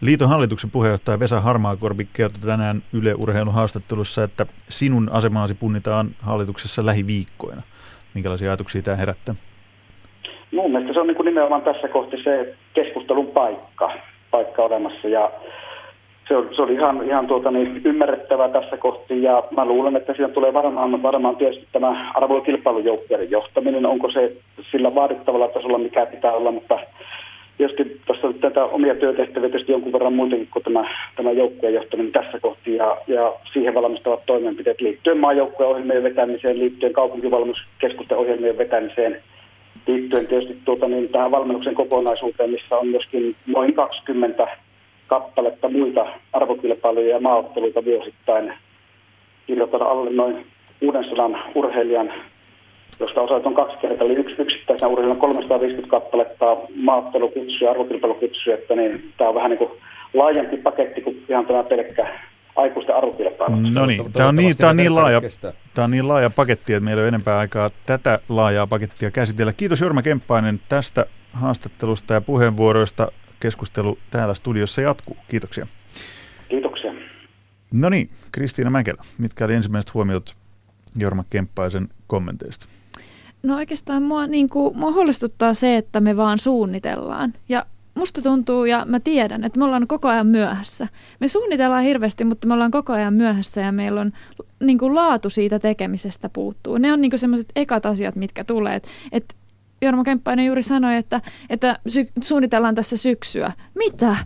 Liiton 0.00 0.28
hallituksen 0.28 0.70
puheenjohtaja 0.70 1.20
Vesa 1.20 1.40
Harmaakorpi 1.40 2.08
kertoi 2.12 2.40
tänään 2.46 2.82
Yle 2.92 3.14
Urheilun 3.14 3.54
haastattelussa, 3.54 4.24
että 4.24 4.46
sinun 4.68 5.10
asemaasi 5.12 5.54
punnitaan 5.54 6.06
hallituksessa 6.22 6.86
lähiviikkoina. 6.86 7.62
Minkälaisia 8.14 8.48
ajatuksia 8.48 8.82
tämä 8.82 8.96
herättää? 8.96 9.34
Mun 10.52 10.70
mielestä 10.70 10.94
se 10.94 11.00
on 11.00 11.06
niin 11.06 11.16
kuin 11.16 11.26
nimenomaan 11.26 11.62
tässä 11.62 11.88
kohti 11.88 12.16
se 12.24 12.54
keskustelun 12.74 13.26
paikka, 13.26 13.92
paikka 14.30 14.62
olemassa 14.62 15.08
ja 15.08 15.30
se, 16.32 16.36
on, 16.36 16.48
se 16.56 16.62
oli 16.62 16.74
ihan, 16.74 17.06
ihan 17.06 17.26
tuota 17.26 17.50
niin, 17.50 17.80
ymmärrettävää 17.84 18.48
tässä 18.48 18.76
kohti 18.76 19.22
ja 19.22 19.42
mä 19.56 19.64
luulen, 19.64 19.96
että 19.96 20.14
siinä 20.14 20.28
tulee 20.28 20.52
varmaan, 20.52 21.02
varmaan 21.02 21.36
tietysti 21.36 21.66
tämä 21.72 22.12
arvoilukilpailujoukkueiden 22.14 23.30
johtaminen, 23.30 23.86
onko 23.86 24.10
se 24.10 24.32
sillä 24.70 24.94
vaadittavalla 24.94 25.48
tasolla 25.48 25.78
mikä 25.78 26.06
pitää 26.06 26.32
olla, 26.32 26.50
mutta 26.50 26.78
tietysti 27.58 28.00
tuossa 28.06 28.32
tätä 28.40 28.64
omia 28.64 28.94
työtehtäviä 28.94 29.48
tietysti 29.48 29.72
jonkun 29.72 29.92
verran 29.92 30.12
muutenkin 30.12 30.48
kuin 30.52 30.62
tämä, 30.62 30.84
tämä 31.16 31.30
joukkueen 31.30 31.74
johtaminen 31.74 32.12
tässä 32.12 32.40
kohti 32.40 32.76
ja, 32.76 32.96
ja 33.06 33.32
siihen 33.52 33.74
valmistavat 33.74 34.26
toimenpiteet 34.26 34.80
liittyen 34.80 35.18
maajoukkueen 35.18 35.70
ohjelmien 35.70 36.02
vetämiseen, 36.02 36.58
liittyen 36.58 36.92
kaupunkivalmennuskeskusten 36.92 38.18
ohjelmien 38.18 38.58
vetämiseen, 38.58 39.22
liittyen 39.86 40.26
tietysti 40.26 40.58
tuota, 40.64 40.88
niin 40.88 41.08
tähän 41.08 41.30
valmennuksen 41.30 41.74
kokonaisuuteen, 41.74 42.50
missä 42.50 42.76
on 42.76 42.88
myöskin 42.88 43.36
noin 43.46 43.74
20 43.74 44.48
kappaletta 45.12 45.68
muita 45.68 46.06
arvokilpailuja 46.32 47.14
ja 47.14 47.20
maaotteluita 47.20 47.84
vuosittain. 47.84 48.52
Kirjoitan 49.46 49.82
alle 49.82 50.10
noin 50.10 50.46
600 50.80 51.30
urheilijan 51.54 52.12
josta 53.00 53.20
osat 53.20 53.46
on 53.46 53.54
kaksi 53.54 53.76
kertaa, 53.76 54.06
eli 54.06 54.14
yksi 54.14 54.34
yksittäisenä 54.38 54.88
urheilun 54.88 55.16
350 55.16 55.90
kappaletta 55.90 56.56
maattelukutsuja, 56.82 57.70
arvokilpailukutsuja, 57.70 58.56
että 58.56 58.74
niin, 58.76 59.12
tämä 59.18 59.28
on 59.28 59.34
vähän 59.34 59.50
niin 59.50 59.58
kuin 59.58 59.70
laajempi 60.14 60.56
paketti 60.56 61.00
kuin 61.00 61.24
ihan 61.28 61.46
tämä 61.46 61.62
pelkkä 61.62 62.18
aikuisten 62.56 62.96
arvokilpailu. 62.96 63.56
No 63.56 63.86
niin, 63.86 64.12
tämä 64.12 64.28
on 64.28 64.36
niin, 64.36 64.56
tämä 64.56 64.70
on 64.70 64.76
niin, 64.76 64.94
laaja, 64.94 65.20
tämä 65.74 65.84
on 65.84 65.90
niin 65.90 66.08
laaja 66.08 66.30
paketti, 66.30 66.72
että 66.72 66.84
meillä 66.84 67.00
ei 67.00 67.04
ole 67.04 67.08
enempää 67.08 67.38
aikaa 67.38 67.70
tätä 67.86 68.18
laajaa 68.28 68.66
pakettia 68.66 69.10
käsitellä. 69.10 69.52
Kiitos 69.52 69.80
Jorma 69.80 70.02
Kemppainen 70.02 70.60
tästä 70.68 71.06
haastattelusta 71.32 72.14
ja 72.14 72.20
puheenvuoroista. 72.20 73.12
Keskustelu 73.42 73.98
täällä 74.10 74.34
studiossa 74.34 74.80
jatkuu. 74.80 75.16
Kiitoksia. 75.28 75.66
Kiitoksia. 76.48 76.92
No 77.72 77.88
niin, 77.88 78.10
Kristiina 78.32 78.70
Mäkelä, 78.70 79.02
mitkä 79.18 79.44
oli 79.44 79.54
ensimmäiset 79.54 79.94
huomiot 79.94 80.36
Jorma 80.96 81.24
Kemppaisen 81.30 81.88
kommenteista? 82.06 82.66
No 83.42 83.56
oikeastaan 83.56 84.02
mua, 84.02 84.26
niin 84.26 84.48
kuin, 84.48 84.78
mua 84.78 84.92
huolestuttaa 84.92 85.54
se, 85.54 85.76
että 85.76 86.00
me 86.00 86.16
vaan 86.16 86.38
suunnitellaan. 86.38 87.34
Ja 87.48 87.66
musta 87.94 88.22
tuntuu 88.22 88.64
ja 88.64 88.84
mä 88.88 89.00
tiedän, 89.00 89.44
että 89.44 89.58
me 89.58 89.64
ollaan 89.64 89.86
koko 89.86 90.08
ajan 90.08 90.26
myöhässä. 90.26 90.88
Me 91.20 91.28
suunnitellaan 91.28 91.84
hirveästi, 91.84 92.24
mutta 92.24 92.46
me 92.46 92.54
ollaan 92.54 92.70
koko 92.70 92.92
ajan 92.92 93.14
myöhässä 93.14 93.60
ja 93.60 93.72
meillä 93.72 94.00
on 94.00 94.12
niin 94.60 94.78
kuin 94.78 94.94
laatu 94.94 95.30
siitä 95.30 95.58
tekemisestä 95.58 96.28
puuttuu. 96.28 96.78
Ne 96.78 96.92
on 96.92 97.00
niin 97.00 97.18
semmoiset 97.18 97.52
ekat 97.56 97.86
asiat, 97.86 98.16
mitkä 98.16 98.44
tulee. 98.44 98.76
Että 98.76 98.88
et 99.12 99.36
Jorma 99.82 100.04
Kemppainen 100.04 100.46
juuri 100.46 100.62
sanoi, 100.62 100.96
että, 100.96 101.20
että 101.50 101.78
sy- 101.88 102.12
suunnitellaan 102.22 102.74
tässä 102.74 102.96
syksyä. 102.96 103.52
Mitä? 103.74 104.16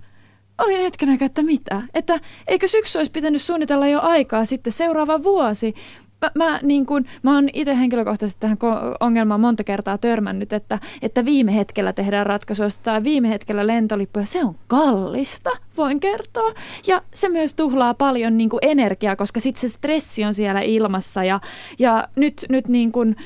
Olin 0.59 0.81
hetken 0.81 1.09
aikaa, 1.11 1.27
että 1.27 1.43
mitä? 1.43 1.83
Että 1.95 2.21
eikö 2.47 2.69
syksy 2.69 2.99
olisi 2.99 3.13
pitänyt 3.13 3.43
suunnitella 3.43 3.89
jo 3.89 4.01
aikaa 4.03 4.45
sitten 4.45 4.73
seuraava 4.73 5.23
vuosi? 5.23 5.75
mä, 6.23 6.31
mä, 6.35 6.61
niin 6.63 6.87
kun, 6.87 7.05
mä 7.23 7.35
oon 7.35 7.49
itse 7.53 7.77
henkilökohtaisesti 7.79 8.41
tähän 8.41 8.59
ongelmaan 9.01 9.41
monta 9.41 9.65
kertaa 9.65 9.99
törmännyt, 9.99 10.53
että, 10.53 10.79
että 11.03 11.25
viime 11.25 11.57
hetkellä 11.57 11.93
tehdään 11.93 12.27
ratkaisuja, 12.27 12.69
tai 12.83 13.05
viime 13.05 13.29
hetkellä 13.29 13.67
lentolippuja. 13.67 14.27
Se 14.27 14.45
on 14.45 14.55
kallista, 14.67 15.51
voin 15.77 16.01
kertoa. 16.01 16.53
Ja 16.87 17.03
se 17.15 17.29
myös 17.29 17.55
tuhlaa 17.55 17.95
paljon 17.95 18.37
niin 18.37 18.51
energiaa, 18.63 19.17
koska 19.17 19.41
sitten 19.41 19.61
se 19.61 19.69
stressi 19.69 20.25
on 20.25 20.35
siellä 20.35 20.61
ilmassa. 20.61 21.25
Ja, 21.25 21.41
ja 21.79 22.09
nyt, 22.17 22.47
nyt 22.49 22.69
niin 22.69 22.93
kun, 22.93 23.17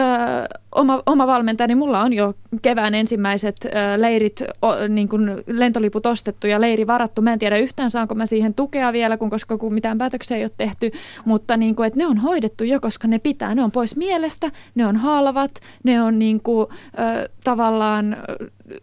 oma, 0.72 1.02
oma 1.06 1.26
valmentajani, 1.26 1.74
mulla 1.74 2.00
on 2.00 2.12
jo 2.12 2.34
kevään 2.62 2.94
ensimmäiset 2.94 3.56
ö, 3.64 3.68
leirit, 4.00 4.42
o, 4.62 4.88
niin 4.88 5.08
kuin 5.08 5.30
lentoliput 5.46 6.06
ostettu 6.06 6.46
ja 6.46 6.60
leiri 6.60 6.86
varattu. 6.86 7.22
Mä 7.22 7.32
en 7.32 7.38
tiedä 7.38 7.58
yhtään 7.58 7.90
saanko 7.90 8.14
mä 8.14 8.26
siihen 8.26 8.54
tukea 8.54 8.92
vielä, 8.92 9.16
kun, 9.16 9.30
koska 9.30 9.58
kun 9.58 9.74
mitään 9.74 9.98
päätöksiä 9.98 10.36
ei 10.36 10.44
ole 10.44 10.50
tehty, 10.58 10.90
mutta 11.24 11.56
niin 11.56 11.76
kuin, 11.76 11.86
että 11.86 11.98
ne 11.98 12.06
on 12.06 12.18
hoidettu 12.18 12.64
jo, 12.64 12.80
koska 12.80 13.08
ne 13.08 13.18
pitää. 13.18 13.54
Ne 13.54 13.64
on 13.64 13.70
pois 13.70 13.96
mielestä, 13.96 14.50
ne 14.74 14.86
on 14.86 14.96
halvat, 14.96 15.50
ne 15.84 16.02
on 16.02 16.18
niin 16.18 16.40
kuin, 16.40 16.66
ö, 16.98 17.28
tavallaan 17.44 18.16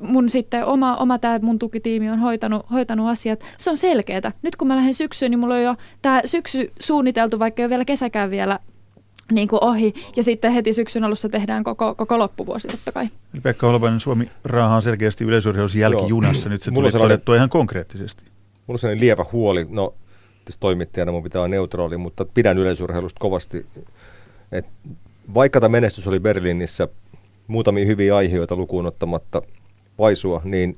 mun 0.02 0.30
sitten 0.30 0.66
oma, 0.66 0.96
oma 0.96 1.20
tämä 1.20 1.40
mun 1.40 1.60
tukitiimi 1.60 2.10
on 2.10 2.20
hoitanut, 2.20 2.66
hoitanut 2.72 3.10
asiat. 3.10 3.40
Se 3.58 3.70
on 3.70 3.78
selkeää. 3.78 4.32
Nyt 4.42 4.56
kun 4.56 4.68
mä 4.68 4.76
lähden 4.76 4.94
syksyyn, 4.94 5.32
niin 5.32 5.40
mulla 5.40 5.54
on 5.54 5.64
jo 5.64 5.76
tämä 6.02 6.22
syksy 6.26 6.72
suunniteltu, 6.80 7.40
vaikka 7.40 7.62
ei 7.62 7.64
ole 7.64 7.70
vielä 7.70 7.86
kesäkään 7.86 8.32
vielä 8.32 8.60
niin 9.32 9.48
kuin 9.48 9.64
ohi. 9.64 9.94
Ja 10.16 10.24
sitten 10.24 10.52
heti 10.52 10.74
syksyn 10.74 11.04
alussa 11.04 11.30
tehdään 11.30 11.64
koko, 11.64 11.96
koko 11.96 12.20
loppuvuosi 12.20 12.68
totta 12.68 12.92
kai. 12.92 13.10
Eli 13.34 13.42
Pekka 13.42 13.68
Holopainen, 13.68 14.00
Suomi 14.00 14.32
rahaa 14.44 14.76
on 14.76 14.82
selkeästi 14.82 15.24
yleisurheilussa 15.24 15.78
jälkijunassa. 15.78 16.50
Nyt 16.50 16.62
se 16.62 16.72
tuli 16.72 16.92
todettua 16.92 17.36
ihan 17.36 17.50
konkreettisesti. 17.50 18.24
Mulla 18.24 18.76
on 18.76 18.80
sellainen 18.80 19.02
lievä 19.02 19.26
huoli. 19.32 19.68
No, 19.70 19.94
tässä 20.46 20.60
toimittajana 20.60 21.12
mun 21.12 21.24
pitää 21.24 21.42
olla 21.42 21.48
neutraali, 21.48 21.98
mutta 21.98 22.26
pidän 22.26 22.58
yleisurheilusta 22.58 23.20
kovasti. 23.20 23.66
Et 24.52 24.66
vaikka 25.34 25.60
tämä 25.60 25.72
menestys 25.72 26.08
oli 26.08 26.20
Berliinissä 26.20 26.88
muutamia 27.48 27.86
hyviä 27.86 28.16
aiheita 28.16 28.56
lukuun 28.56 28.86
ottamatta 28.86 29.42
paisua, 29.98 30.42
niin 30.44 30.78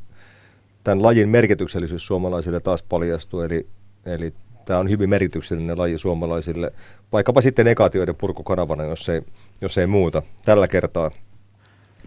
tämän 0.83 1.03
lajin 1.03 1.29
merkityksellisyys 1.29 2.07
suomalaisille 2.07 2.59
taas 2.59 2.83
paljastui. 2.83 3.45
Eli, 3.45 3.67
eli 4.05 4.33
tämä 4.65 4.79
on 4.79 4.89
hyvin 4.89 5.09
merkityksellinen 5.09 5.79
laji 5.79 5.97
suomalaisille, 5.97 6.71
vaikkapa 7.11 7.41
sitten 7.41 7.65
negaatioiden 7.65 8.15
purkukanavana, 8.15 8.83
jos 8.83 9.09
ei, 9.09 9.21
jos 9.61 9.77
ei 9.77 9.87
muuta 9.87 10.21
tällä 10.45 10.67
kertaa. 10.67 11.11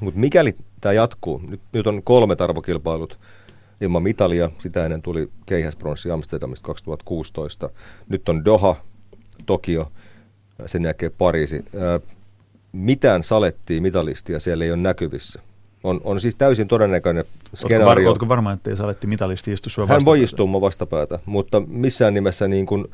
Mutta 0.01 0.21
mikäli 0.21 0.57
tämä 0.81 0.93
jatkuu, 0.93 1.43
nyt, 1.49 1.61
nyt 1.73 1.87
on 1.87 2.03
kolme 2.03 2.37
arvokilpailut 2.41 3.19
ilman 3.81 4.03
mitalia, 4.03 4.51
sitä 4.59 4.85
ennen 4.85 5.03
tuli 5.03 5.31
keihäspronssi 5.47 6.11
Amsterdamista 6.11 6.67
2016, 6.67 7.71
nyt 8.09 8.29
on 8.29 8.45
Doha, 8.45 8.77
Tokio, 9.47 9.93
sen 10.67 10.85
jälkeen 10.85 11.13
Pariisi. 11.19 11.65
Ää, 11.79 12.01
mitään 12.73 13.23
salettia 13.23 13.81
mitalistia 13.81 14.41
siellä 14.41 14.65
ei 14.65 14.71
ole 14.71 14.81
näkyvissä. 14.81 15.43
On, 15.85 16.01
on 16.05 16.21
siis 16.21 16.35
täysin 16.35 16.69
todennäköinen 16.69 17.25
skenaario. 17.55 18.09
Oletko 18.09 18.29
varma, 18.29 18.53
että 18.53 18.71
ei 18.71 18.77
Saletti 18.77 19.07
mitalisti 19.07 19.53
istu 19.53 19.71
sua 19.71 19.87
Hän 19.87 20.05
voi 20.05 20.23
istua 20.23 20.47
mun 20.47 20.61
vastapäätä, 20.61 21.19
mutta 21.27 21.63
missään 21.67 22.15
nimessä 22.15 22.49
niin 22.49 22.67
kun, 22.67 22.89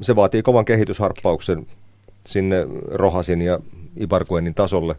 se 0.00 0.16
vaatii 0.16 0.42
kovan 0.42 0.64
kehitysharppauksen 0.64 1.66
sinne 2.26 2.66
Rohasin 2.90 3.42
ja 3.42 3.58
Ibarguenin 3.96 4.54
tasolle. 4.54 4.96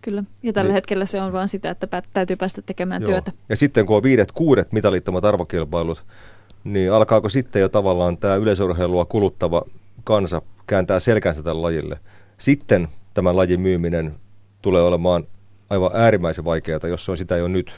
Kyllä, 0.00 0.24
ja 0.42 0.52
tällä 0.52 0.68
niin. 0.68 0.74
hetkellä 0.74 1.06
se 1.06 1.22
on 1.22 1.32
vain 1.32 1.48
sitä, 1.48 1.70
että 1.70 2.02
täytyy 2.12 2.36
päästä 2.36 2.62
tekemään 2.62 3.02
Joo. 3.02 3.06
työtä. 3.06 3.32
Ja 3.48 3.56
sitten 3.56 3.86
kun 3.86 3.96
on 3.96 4.02
viidet, 4.02 4.32
kuudet 4.32 4.72
mitalittomat 4.72 5.24
arvokilpailut, 5.24 6.04
niin 6.64 6.92
alkaako 6.92 7.28
sitten 7.28 7.62
jo 7.62 7.68
tavallaan 7.68 8.18
tämä 8.18 8.34
yleisurheilua 8.34 9.04
kuluttava 9.04 9.62
kansa 10.04 10.42
kääntää 10.66 11.00
selkänsä 11.00 11.42
tälle 11.42 11.60
lajille. 11.60 11.98
Sitten 12.38 12.88
tämän 13.14 13.36
lajin 13.36 13.60
myyminen 13.60 14.14
tulee 14.62 14.82
olemaan 14.82 15.26
aivan 15.70 15.90
äärimmäisen 15.94 16.44
vaikeaa, 16.44 16.88
jos 16.88 17.04
se 17.04 17.10
on 17.10 17.16
sitä 17.16 17.36
jo 17.36 17.48
nyt. 17.48 17.72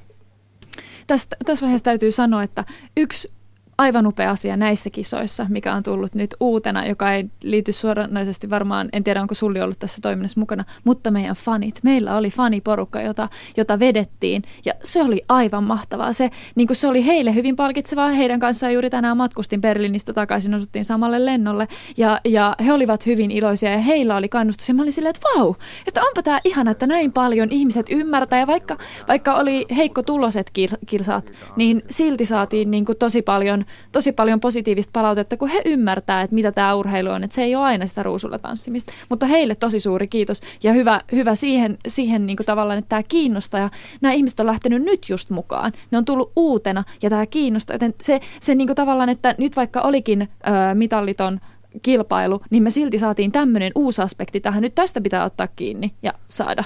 Tästä, 1.07 1.37
tässä 1.47 1.63
vaiheessa 1.65 1.85
täytyy 1.85 2.11
sanoa, 2.11 2.43
että 2.43 2.65
yksi 2.97 3.33
aivan 3.79 4.07
upea 4.07 4.31
asia 4.31 4.57
näissä 4.57 4.91
kisoissa, 4.91 5.47
mikä 5.49 5.75
on 5.75 5.83
tullut 5.83 6.15
nyt 6.15 6.35
uutena, 6.41 6.87
joka 6.87 7.13
ei 7.13 7.25
liity 7.43 7.73
suoranaisesti 7.73 8.51
varmaan, 8.51 8.89
en 8.93 9.05
tiedä 9.05 9.23
onko 9.23 9.35
Sulli 9.35 9.61
ollut 9.61 9.79
tässä 9.79 9.99
toiminnassa 10.03 10.41
mukana, 10.41 10.65
mutta 10.85 11.11
meidän 11.11 11.37
fanit. 11.37 11.81
Meillä 11.83 12.17
oli 12.17 12.31
faniporukka, 12.31 13.01
jota, 13.01 13.29
jota 13.57 13.79
vedettiin 13.79 14.43
ja 14.65 14.73
se 14.83 15.03
oli 15.03 15.23
aivan 15.29 15.65
mahtavaa. 15.65 16.13
Se, 16.13 16.31
niin 16.55 16.69
se 16.73 16.89
oli 16.89 17.07
heille 17.07 17.35
hyvin 17.35 17.57
palkitsevaa. 17.57 18.09
Heidän 18.09 18.41
kanssaan 18.41 18.73
juuri 18.73 18.91
tänään 18.91 19.17
matkustin 19.17 19.61
Berliinistä 19.61 20.13
takaisin, 20.13 20.55
osuttiin 20.55 20.85
samalle 20.85 21.25
lennolle 21.25 21.69
ja, 21.97 22.21
ja 22.25 22.55
he 22.65 22.73
olivat 22.73 23.07
hyvin 23.07 23.31
iloisia 23.31 23.71
ja 23.71 23.79
heillä 23.79 24.17
oli 24.17 24.29
kannustus. 24.29 24.69
Ja 24.69 24.75
mä 24.75 24.83
olin 24.83 24.93
silleen, 24.93 25.15
että 25.17 25.29
vau, 25.37 25.55
että 25.87 26.03
onpa 26.03 26.23
tämä 26.23 26.41
ihana, 26.45 26.71
että 26.71 26.87
näin 26.87 27.13
paljon 27.13 27.49
ihmiset 27.51 27.87
ymmärtää 27.91 28.39
ja 28.39 28.47
vaikka, 28.47 28.79
vaikka 29.09 29.35
oli 29.35 29.67
heikko 29.77 30.03
tuloset 30.03 30.51
kirsat, 30.87 31.33
niin 31.57 31.83
silti 31.91 32.25
saatiin 32.25 32.71
niin 32.71 32.85
kuin 32.85 32.99
tosi 32.99 33.23
paljon 33.23 33.65
tosi 33.93 34.13
paljon 34.13 34.41
positiivista 34.41 34.91
palautetta, 34.93 35.37
kun 35.37 35.49
he 35.49 35.63
ymmärtää, 35.65 36.23
että 36.23 36.35
mitä 36.35 36.53
tämä 36.53 36.75
urheilu 36.75 37.11
on, 37.11 37.25
että 37.25 37.35
se 37.35 37.43
ei 37.43 37.57
ole 37.57 37.65
aina 37.65 37.87
sitä 37.87 38.03
ruusulla 38.03 38.39
tanssimista. 38.39 38.93
Mutta 39.09 39.27
heille 39.27 39.55
tosi 39.55 39.81
suuri 39.81 40.09
kiitos 40.09 40.41
ja 40.63 40.73
hyvä, 40.73 41.01
hyvä 41.13 41.35
siihen, 41.35 41.79
siihen 41.89 42.27
niin 42.27 42.37
kuin 42.37 42.47
tavallaan, 42.47 42.79
että 42.79 42.89
tämä 42.89 43.03
kiinnostaa 43.03 43.61
ja 43.61 43.71
nämä 44.01 44.13
ihmiset 44.13 44.41
on 44.41 44.47
lähtenyt 44.47 44.83
nyt 44.83 45.09
just 45.09 45.31
mukaan. 45.31 45.73
Ne 45.91 45.99
on 45.99 46.05
tullut 46.05 46.33
uutena 46.37 46.85
ja 47.03 47.11
tämä 47.11 47.27
kiinnostaa, 47.27 47.75
joten 47.75 47.95
se, 48.03 48.21
se 48.41 48.55
niin 48.55 48.69
kuin 48.69 48.77
tavallaan, 48.77 49.09
että 49.09 49.35
nyt 49.39 49.57
vaikka 49.57 49.81
olikin 49.81 50.23
ö, 50.23 50.75
mitalliton 50.75 51.41
kilpailu, 51.83 52.41
niin 52.51 52.63
me 52.63 52.71
silti 52.71 52.99
saatiin 52.99 53.33
tämmöinen 53.33 53.73
uusi 53.75 54.03
aspekti 54.03 54.41
tähän. 54.41 54.63
Nyt 54.63 54.75
tästä 54.75 55.01
pitää 55.01 55.25
ottaa 55.25 55.49
kiinni 55.57 55.95
ja 56.03 56.13
saada. 56.29 56.65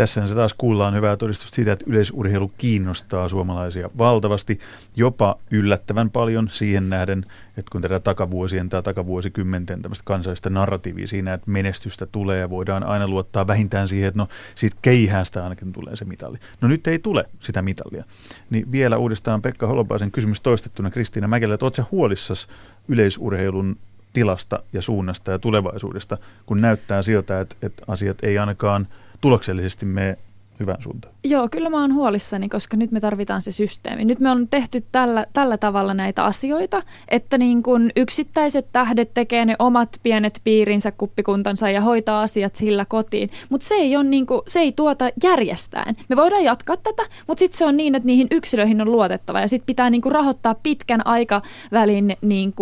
Tässä 0.00 0.26
se 0.26 0.34
taas 0.34 0.54
kuullaan 0.54 0.94
hyvää 0.94 1.16
todistusta 1.16 1.54
siitä, 1.54 1.72
että 1.72 1.84
yleisurheilu 1.88 2.52
kiinnostaa 2.58 3.28
suomalaisia 3.28 3.90
valtavasti, 3.98 4.58
jopa 4.96 5.38
yllättävän 5.50 6.10
paljon 6.10 6.48
siihen 6.48 6.90
nähden, 6.90 7.24
että 7.56 7.70
kun 7.72 7.82
tätä 7.82 8.00
takavuosien 8.00 8.68
tai 8.68 8.82
takavuosikymmenten 8.82 9.82
tämmöistä 9.82 10.02
kansallista 10.04 10.50
narratiivia 10.50 11.06
siinä, 11.06 11.34
että 11.34 11.50
menestystä 11.50 12.06
tulee 12.06 12.38
ja 12.38 12.50
voidaan 12.50 12.84
aina 12.84 13.08
luottaa 13.08 13.46
vähintään 13.46 13.88
siihen, 13.88 14.08
että 14.08 14.18
no 14.18 14.28
siitä 14.54 14.76
keihästä 14.82 15.42
ainakin 15.42 15.72
tulee 15.72 15.96
se 15.96 16.04
mitalli. 16.04 16.38
No 16.60 16.68
nyt 16.68 16.86
ei 16.86 16.98
tule 16.98 17.24
sitä 17.40 17.62
mitallia. 17.62 18.04
Niin 18.50 18.72
vielä 18.72 18.96
uudestaan 18.96 19.42
Pekka 19.42 19.66
Holopaisen 19.66 20.10
kysymys 20.10 20.40
toistettuna 20.40 20.90
Kristiina 20.90 21.28
Mäkelä, 21.28 21.54
että 21.54 21.66
oletko 21.66 21.82
huolissasi 21.90 22.48
yleisurheilun 22.88 23.76
tilasta 24.12 24.62
ja 24.72 24.82
suunnasta 24.82 25.30
ja 25.30 25.38
tulevaisuudesta, 25.38 26.18
kun 26.46 26.60
näyttää 26.60 27.02
siltä, 27.02 27.40
että, 27.40 27.56
että 27.62 27.82
asiat 27.86 28.18
ei 28.22 28.38
ainakaan– 28.38 28.88
tuloksellisesti 29.20 29.86
me 29.86 30.18
hyvään 30.60 30.82
suuntaan? 30.82 31.14
Joo, 31.24 31.48
kyllä 31.50 31.70
mä 31.70 31.80
oon 31.80 31.94
huolissani, 31.94 32.48
koska 32.48 32.76
nyt 32.76 32.90
me 32.90 33.00
tarvitaan 33.00 33.42
se 33.42 33.52
systeemi. 33.52 34.04
Nyt 34.04 34.20
me 34.20 34.30
on 34.30 34.48
tehty 34.48 34.84
tällä, 34.92 35.26
tällä 35.32 35.58
tavalla 35.58 35.94
näitä 35.94 36.24
asioita, 36.24 36.82
että 37.08 37.38
niin 37.38 37.62
kun 37.62 37.90
yksittäiset 37.96 38.66
tähdet 38.72 39.14
tekee 39.14 39.44
ne 39.44 39.56
omat 39.58 39.88
pienet 40.02 40.40
piirinsä, 40.44 40.92
kuppikuntansa 40.92 41.70
ja 41.70 41.80
hoitaa 41.80 42.22
asiat 42.22 42.56
sillä 42.56 42.84
kotiin. 42.84 43.30
Mutta 43.50 43.66
se, 43.66 43.74
ei 43.74 44.02
niin 44.04 44.26
se 44.46 44.60
ei 44.60 44.72
tuota 44.72 45.08
järjestään. 45.22 45.96
Me 46.08 46.16
voidaan 46.16 46.44
jatkaa 46.44 46.76
tätä, 46.76 47.02
mutta 47.26 47.38
sitten 47.38 47.58
se 47.58 47.66
on 47.66 47.76
niin, 47.76 47.94
että 47.94 48.06
niihin 48.06 48.26
yksilöihin 48.30 48.80
on 48.80 48.92
luotettava 48.92 49.40
ja 49.40 49.48
sitten 49.48 49.66
pitää 49.66 49.90
niin 49.90 50.02
rahoittaa 50.04 50.54
pitkän 50.62 51.06
aikavälin 51.06 52.16
niin 52.20 52.54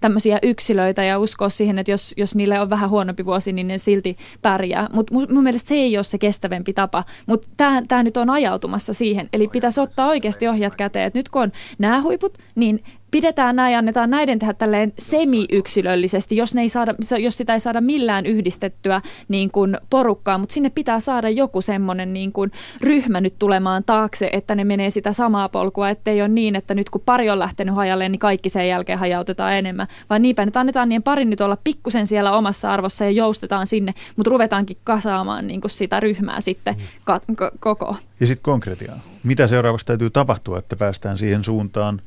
tämmöisiä 0.00 0.38
yksilöitä 0.42 1.04
ja 1.04 1.18
uskoa 1.18 1.48
siihen, 1.48 1.78
että 1.78 1.92
jos, 1.92 2.14
jos 2.16 2.34
niille 2.34 2.60
on 2.60 2.70
vähän 2.70 2.90
huonompi 2.90 3.26
vuosi, 3.26 3.52
niin 3.52 3.68
ne 3.68 3.78
silti 3.78 4.16
pärjää. 4.42 4.88
Mutta 4.92 5.14
mun 5.14 5.42
mielestä 5.42 5.68
se 5.68 5.74
ei 5.74 5.96
ole 5.96 6.04
se 6.04 6.18
kestävämpi 6.18 6.72
tapa. 6.72 7.04
Mutta 7.26 7.43
tämä 7.88 8.02
nyt 8.02 8.16
on 8.16 8.30
ajautumassa 8.30 8.92
siihen. 8.92 9.28
Eli 9.32 9.48
pitäisi 9.48 9.80
ottaa 9.80 10.08
oikeasti 10.08 10.48
ohjat 10.48 10.76
käteen, 10.76 11.06
että 11.06 11.18
nyt 11.18 11.28
kun 11.28 11.42
on 11.42 11.52
nämä 11.78 12.02
huiput, 12.02 12.38
niin 12.54 12.84
pidetään 13.14 13.56
ja 13.72 13.78
annetaan 13.78 14.10
näiden 14.10 14.38
tehdä 14.38 14.54
tälleen 14.54 14.92
semi-yksilöllisesti, 14.98 16.36
jos, 16.36 16.54
ne 16.54 16.60
ei 16.60 16.68
saada, 16.68 16.94
jos 17.18 17.36
sitä 17.36 17.52
ei 17.52 17.60
saada 17.60 17.80
millään 17.80 18.26
yhdistettyä 18.26 19.00
niin 19.28 19.50
kuin 19.50 19.78
porukkaa, 19.90 20.38
mutta 20.38 20.52
sinne 20.52 20.70
pitää 20.70 21.00
saada 21.00 21.28
joku 21.28 21.60
semmoinen 21.60 22.12
niin 22.12 22.32
kuin 22.32 22.52
ryhmä 22.80 23.20
nyt 23.20 23.34
tulemaan 23.38 23.84
taakse, 23.84 24.30
että 24.32 24.54
ne 24.54 24.64
menee 24.64 24.90
sitä 24.90 25.12
samaa 25.12 25.48
polkua, 25.48 25.90
ettei 25.90 26.20
ole 26.20 26.28
niin, 26.28 26.56
että 26.56 26.74
nyt 26.74 26.90
kun 26.90 27.02
pari 27.06 27.30
on 27.30 27.38
lähtenyt 27.38 27.74
hajalle, 27.74 28.08
niin 28.08 28.18
kaikki 28.18 28.48
sen 28.48 28.68
jälkeen 28.68 28.98
hajautetaan 28.98 29.54
enemmän, 29.54 29.88
vaan 30.10 30.22
niinpä, 30.22 30.42
että 30.42 30.60
annetaan 30.60 30.88
niiden 30.88 31.02
parin 31.02 31.30
nyt 31.30 31.40
olla 31.40 31.58
pikkusen 31.64 32.06
siellä 32.06 32.32
omassa 32.32 32.72
arvossa 32.72 33.04
ja 33.04 33.10
joustetaan 33.10 33.66
sinne, 33.66 33.94
mutta 34.16 34.30
ruvetaankin 34.30 34.76
kasaamaan 34.84 35.46
niin 35.46 35.60
kuin 35.60 35.70
sitä 35.70 36.00
ryhmää 36.00 36.40
sitten 36.40 36.76
ka- 37.04 37.20
koko. 37.60 37.96
Ja 38.20 38.26
sitten 38.26 38.42
konkretiaa. 38.42 38.96
Mitä 39.22 39.46
seuraavaksi 39.46 39.86
täytyy 39.86 40.10
tapahtua, 40.10 40.58
että 40.58 40.76
päästään 40.76 41.18
siihen 41.18 41.44
suuntaan, 41.44 42.02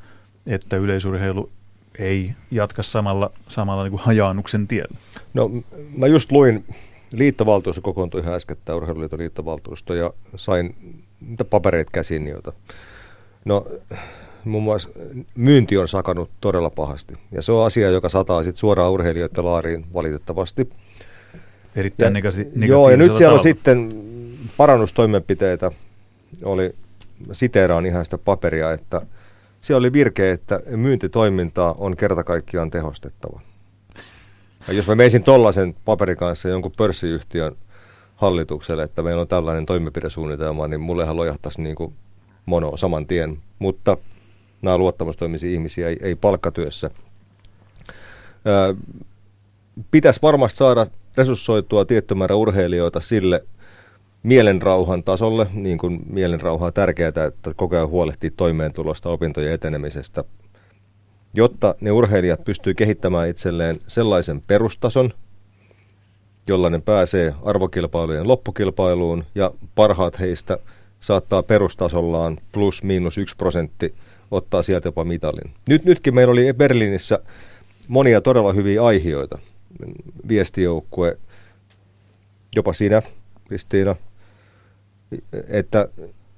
että 0.48 0.78
yleisurheilu 0.78 1.50
ei 2.00 2.34
jatka 2.52 2.84
samalla, 2.84 3.32
samalla 3.48 3.84
niin 3.84 3.92
kuin 3.92 4.02
hajaannuksen 4.02 4.68
tiellä? 4.68 4.98
No 5.34 5.52
mä 5.98 6.08
just 6.08 6.32
luin, 6.32 6.66
liittovaltuusto 7.12 7.82
kokoontui 7.82 8.22
ihan 8.22 8.34
äskettäin, 8.34 8.78
urheiluliiton 8.78 9.20
liittovaltuusto, 9.20 9.94
ja 9.94 10.14
sain 10.36 10.76
niitä 11.22 11.46
papereita 11.46 11.92
käsiin 11.92 12.28
joita. 12.28 12.54
No 13.46 13.68
muun 14.46 14.64
muassa 14.64 14.90
myynti 15.36 15.78
on 15.78 15.88
sakannut 15.88 16.32
todella 16.42 16.70
pahasti, 16.70 17.14
ja 17.32 17.42
se 17.42 17.52
on 17.52 17.66
asia, 17.66 17.90
joka 17.90 18.10
sataa 18.10 18.44
sitten 18.44 18.60
suoraan 18.60 18.92
urheilijoiden 18.92 19.46
laariin 19.46 19.86
valitettavasti. 19.94 20.70
Erittäin 21.76 22.16
ja, 22.16 22.22
negati- 22.22 22.68
Joo, 22.68 22.90
ja 22.90 22.98
nyt 22.98 23.16
siellä 23.16 23.34
on 23.34 23.40
sitten 23.40 24.04
parannustoimenpiteitä, 24.58 25.72
oli, 26.44 26.76
siteeraan 27.32 27.86
ihan 27.86 28.06
sitä 28.06 28.18
paperia, 28.18 28.72
että– 28.72 29.02
siellä 29.68 29.80
oli 29.80 29.94
virke, 29.94 30.32
että 30.32 30.62
myyntitoimintaa 30.66 31.76
on 31.78 31.98
kerta 31.98 32.24
kaikkiaan 32.24 32.72
tehostettava. 32.72 33.42
Ja 34.68 34.74
jos 34.74 34.88
mä 34.88 34.96
meisin 34.96 35.24
tollaisen 35.24 35.76
paperin 35.86 36.18
kanssa 36.18 36.50
jonkun 36.50 36.72
pörssiyhtiön 36.78 37.56
hallitukselle, 38.16 38.84
että 38.84 39.02
meillä 39.02 39.22
on 39.22 39.28
tällainen 39.28 39.66
toimenpidesuunnitelma, 39.66 40.68
niin 40.68 40.82
mullehan 40.82 41.16
lojahtaisi 41.16 41.62
niin 41.62 41.76
kuin 41.76 41.94
mono 42.46 42.78
saman 42.78 43.08
tien. 43.08 43.38
Mutta 43.60 43.98
nämä 44.62 44.78
luottamustoimisia 44.78 45.50
ihmisiä 45.50 45.88
ei, 45.88 45.98
ei 46.02 46.16
palkkatyössä. 46.16 46.90
Pitäisi 49.92 50.20
varmasti 50.22 50.58
saada 50.58 50.88
resurssoitua 51.18 51.86
tietty 51.86 52.16
määrä 52.16 52.36
urheilijoita 52.36 53.02
sille 53.02 53.46
mielenrauhan 54.28 55.04
tasolle, 55.04 55.48
niin 55.54 55.78
kuin 55.78 56.00
mielenrauhaa 56.10 56.72
tärkeää, 56.72 57.08
että 57.08 57.54
koko 57.56 57.76
ajan 57.76 57.90
huolehtii 57.90 58.32
toimeentulosta, 58.32 59.10
opintojen 59.10 59.54
etenemisestä, 59.54 60.24
jotta 61.34 61.76
ne 61.82 61.92
urheilijat 61.92 62.44
pystyy 62.44 62.74
kehittämään 62.74 63.30
itselleen 63.30 63.80
sellaisen 63.88 64.42
perustason, 64.42 65.14
jolla 66.48 66.70
ne 66.70 66.80
pääsee 66.80 67.34
arvokilpailujen 67.44 68.28
loppukilpailuun 68.28 69.26
ja 69.36 69.52
parhaat 69.76 70.20
heistä 70.20 70.58
saattaa 71.00 71.44
perustasollaan 71.44 72.38
plus 72.52 72.84
miinus 72.84 73.18
yksi 73.18 73.36
prosentti 73.36 73.96
ottaa 74.32 74.62
sieltä 74.62 74.88
jopa 74.88 75.04
mitalin. 75.04 75.54
Nyt, 75.70 75.86
nytkin 75.86 76.16
meillä 76.16 76.32
oli 76.32 76.54
Berliinissä 76.54 77.20
monia 77.88 78.22
todella 78.22 78.54
hyviä 78.54 78.84
aihioita. 78.84 79.40
Viestijoukkue, 80.28 81.18
jopa 82.56 82.74
siinä 82.74 83.02
Kristiina, 83.48 83.96
että 85.48 85.88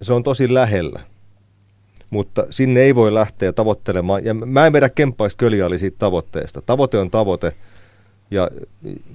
se 0.01 0.13
on 0.13 0.23
tosi 0.23 0.53
lähellä. 0.53 0.99
Mutta 2.10 2.45
sinne 2.49 2.82
ei 2.82 2.95
voi 2.95 3.13
lähteä 3.13 3.53
tavoittelemaan, 3.53 4.25
ja 4.25 4.34
mä 4.34 4.67
en 4.67 4.73
vedä 4.73 4.89
kemppaisi 4.89 5.38
köliäli 5.38 5.79
siitä 5.79 5.97
tavoitteesta. 5.99 6.62
Tavoite 6.62 6.97
on 6.97 7.12
tavoite, 7.12 7.53
ja, 8.32 8.49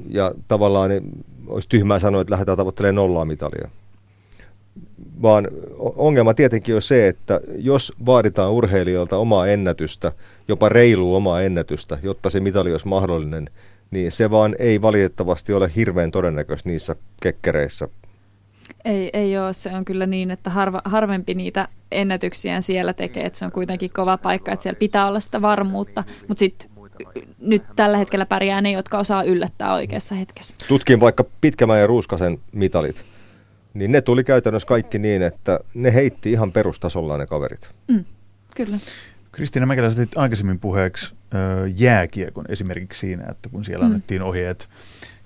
ja 0.08 0.32
tavallaan 0.48 0.90
niin 0.90 1.02
olisi 1.46 1.68
tyhmää 1.68 1.98
sanoa, 1.98 2.20
että 2.20 2.32
lähdetään 2.32 2.58
tavoittelemaan 2.58 2.94
nollaa 2.94 3.24
mitalia. 3.24 3.68
Vaan 5.22 5.48
ongelma 5.80 6.34
tietenkin 6.34 6.74
on 6.74 6.82
se, 6.82 7.08
että 7.08 7.40
jos 7.58 7.92
vaaditaan 8.06 8.52
urheilijoilta 8.52 9.16
omaa 9.16 9.46
ennätystä, 9.46 10.12
jopa 10.48 10.68
reilu 10.68 11.14
omaa 11.14 11.42
ennätystä, 11.42 11.98
jotta 12.02 12.30
se 12.30 12.40
mitali 12.40 12.72
olisi 12.72 12.88
mahdollinen, 12.88 13.50
niin 13.90 14.12
se 14.12 14.30
vaan 14.30 14.54
ei 14.58 14.82
valitettavasti 14.82 15.52
ole 15.52 15.70
hirveän 15.76 16.10
todennäköistä 16.10 16.68
niissä 16.68 16.96
kekkereissä, 17.22 17.88
ei, 18.84 19.10
ei 19.12 19.38
ole. 19.38 19.52
Se 19.52 19.70
on 19.70 19.84
kyllä 19.84 20.06
niin, 20.06 20.30
että 20.30 20.50
harva, 20.50 20.82
harvempi 20.84 21.34
niitä 21.34 21.68
ennätyksiä 21.92 22.60
siellä 22.60 22.92
tekee. 22.92 23.26
Että 23.26 23.38
se 23.38 23.44
on 23.44 23.52
kuitenkin 23.52 23.90
kova 23.90 24.18
paikka, 24.18 24.52
että 24.52 24.62
siellä 24.62 24.78
pitää 24.78 25.06
olla 25.06 25.20
sitä 25.20 25.42
varmuutta. 25.42 26.04
Mutta 26.28 26.38
sitten 26.38 26.70
nyt 27.38 27.62
tällä 27.76 27.98
hetkellä 27.98 28.26
pärjää 28.26 28.60
ne, 28.60 28.70
jotka 28.70 28.98
osaa 28.98 29.22
yllättää 29.22 29.74
oikeassa 29.74 30.14
hetkessä. 30.14 30.54
Tutkin 30.68 31.00
vaikka 31.00 31.24
Pitkämään 31.40 31.80
ja 31.80 31.86
Ruuskasen 31.86 32.38
mitalit. 32.52 33.04
Niin 33.74 33.92
ne 33.92 34.00
tuli 34.00 34.24
käytännössä 34.24 34.66
kaikki 34.66 34.98
niin, 34.98 35.22
että 35.22 35.60
ne 35.74 35.94
heitti 35.94 36.32
ihan 36.32 36.52
perustasolla 36.52 37.18
ne 37.18 37.26
kaverit. 37.26 37.70
Mm, 37.88 38.04
kyllä. 38.56 38.78
Kristiina 39.32 39.66
Mäkelä, 39.66 39.90
sä 39.90 40.06
aikaisemmin 40.16 40.58
puheeksi 40.58 41.14
jääkiekon 41.76 42.44
esimerkiksi 42.48 43.00
siinä, 43.00 43.24
että 43.30 43.48
kun 43.48 43.64
siellä 43.64 43.84
mm. 43.84 43.90
annettiin 43.90 44.22
ohjeet 44.22 44.68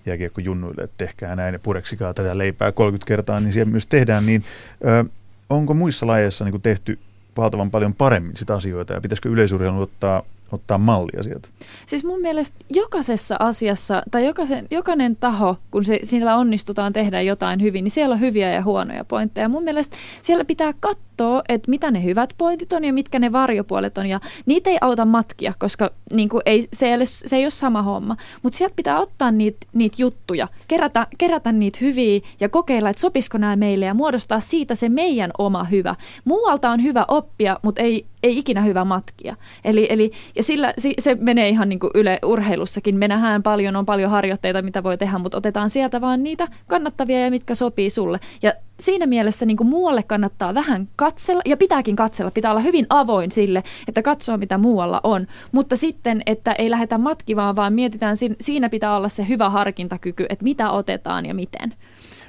jääkiekkojunnuille, 0.09 0.83
että 0.83 0.95
tehkää 0.99 1.37
näin 1.37 1.53
ja 1.53 1.59
pureksikaa 1.59 2.15
tätä 2.15 2.39
leipää 2.39 2.73
30 2.73 3.09
kertaa, 3.09 3.41
niin 3.41 3.53
siellä 3.53 3.71
myös 3.71 3.87
tehdään, 3.87 4.27
niin 4.27 4.45
ö, 4.85 5.05
onko 5.51 5.75
muissa 5.75 6.07
lajeissa 6.07 6.45
niin 6.45 6.63
tehty 6.63 6.99
valtavan 7.37 7.71
paljon 7.71 7.95
paremmin 7.95 8.37
sitä 8.37 8.55
asioita 8.55 8.93
ja 8.95 9.01
pitäisikö 9.01 9.29
yleisurheilun 9.29 9.83
ottaa 9.83 10.23
ottaa 10.53 10.79
mallia 10.79 11.23
sieltä? 11.23 11.49
Siis 11.87 12.05
mun 12.05 12.21
mielestä 12.21 12.57
jokaisessa 12.71 13.37
asiassa, 13.41 14.03
tai 14.11 14.27
jokaisen, 14.27 14.67
jokainen 14.71 15.17
taho, 15.17 15.57
kun 15.71 15.85
se, 15.85 16.01
siellä 16.03 16.37
onnistutaan 16.37 16.93
tehdä 16.93 17.23
jotain 17.23 17.63
hyvin, 17.63 17.85
niin 17.85 17.91
siellä 17.91 18.13
on 18.13 18.21
hyviä 18.21 18.53
ja 18.53 18.63
huonoja 18.63 19.05
pointteja. 19.05 19.49
Mun 19.49 19.63
mielestä 19.63 19.97
siellä 20.23 20.45
pitää 20.45 20.73
katsoa, 20.81 21.43
että 21.49 21.71
mitä 21.71 21.91
ne 21.91 22.05
hyvät 22.05 22.35
pointit 22.39 22.73
on 22.73 22.85
ja 22.85 22.93
mitkä 22.93 23.19
ne 23.19 23.33
varjopuolet 23.33 23.99
on. 23.99 24.07
Ja 24.07 24.21
niitä 24.47 24.71
ei 24.71 24.79
auta 24.81 25.05
matkia, 25.05 25.53
koska 25.59 25.91
niin 26.13 26.29
kuin 26.29 26.43
ei, 26.47 26.69
se, 26.73 26.87
ei 26.87 26.95
ole, 26.95 27.07
se 27.07 27.37
ei 27.37 27.45
ole 27.45 27.51
sama 27.51 27.83
homma. 27.83 28.17
Mutta 28.43 28.59
sieltä 28.59 28.77
pitää 28.77 29.01
ottaa 29.01 29.31
niitä 29.31 29.67
niit 29.73 29.99
juttuja, 29.99 30.49
kerätä, 30.69 31.07
kerätä 31.19 31.53
niitä 31.53 31.79
hyviä 31.81 32.21
ja 32.41 32.49
kokeilla, 32.49 32.91
että 32.91 33.01
sopisiko 33.01 33.39
nämä 33.39 33.57
meille 33.57 33.85
ja 33.85 33.95
muodostaa 33.95 34.41
siitä 34.41 34.75
se 34.75 34.89
meidän 34.89 35.31
oma 35.39 35.65
hyvä. 35.65 35.95
Muualta 36.25 36.71
on 36.71 36.83
hyvä 36.83 37.05
oppia, 37.09 37.61
mutta 37.63 37.83
ei, 37.83 38.07
ei 38.23 38.39
ikinä 38.39 38.63
hyvä 38.63 38.85
matkia. 38.85 39.37
Eli, 39.65 39.87
eli, 39.91 40.11
ja 40.37 40.43
sillä 40.43 40.75
se 40.99 41.15
menee 41.21 41.49
ihan 41.49 41.69
niin 41.69 41.79
kuin 41.79 41.91
yle 41.95 42.19
urheilussakin. 42.25 42.97
Me 42.97 43.09
nähdään 43.09 43.43
paljon, 43.43 43.77
on 43.77 43.87
paljon 43.87 44.11
harjoitteita, 44.11 44.63
mitä 44.63 44.83
voi 44.83 44.99
tehdä, 44.99 45.19
mutta 45.19 45.39
otetaan 45.39 45.71
sieltä 45.71 46.01
vaan 46.01 46.23
niitä 46.23 46.49
kannattavia 46.67 47.21
ja 47.21 47.31
mitkä 47.31 47.55
sopii 47.55 47.91
sulle. 47.91 48.21
Ja 48.43 48.53
siinä 48.81 49.07
mielessä 49.07 49.47
niin 49.47 49.57
kuin 49.57 49.69
muualle 49.69 50.03
kannattaa 50.03 50.55
vähän 50.55 50.89
katsella, 50.97 51.43
ja 51.47 51.57
pitääkin 51.57 51.97
katsella, 51.97 52.31
pitää 52.31 52.51
olla 52.51 52.61
hyvin 52.61 52.87
avoin 52.89 53.31
sille, 53.31 53.63
että 53.89 54.03
katsoo 54.03 54.37
mitä 54.37 54.59
muualla 54.59 55.01
on. 55.03 55.27
Mutta 55.53 55.77
sitten, 55.77 56.23
että 56.27 56.53
ei 56.53 56.71
lähdetä 56.71 56.99
matkivaan, 56.99 57.57
vaan 57.57 57.73
mietitään, 57.73 58.17
siinä 58.41 58.69
pitää 58.69 58.97
olla 58.97 59.09
se 59.09 59.29
hyvä 59.29 59.51
harkintakyky, 59.51 60.27
että 60.29 60.45
mitä 60.45 60.71
otetaan 60.71 61.27
ja 61.27 61.35
miten. 61.35 61.75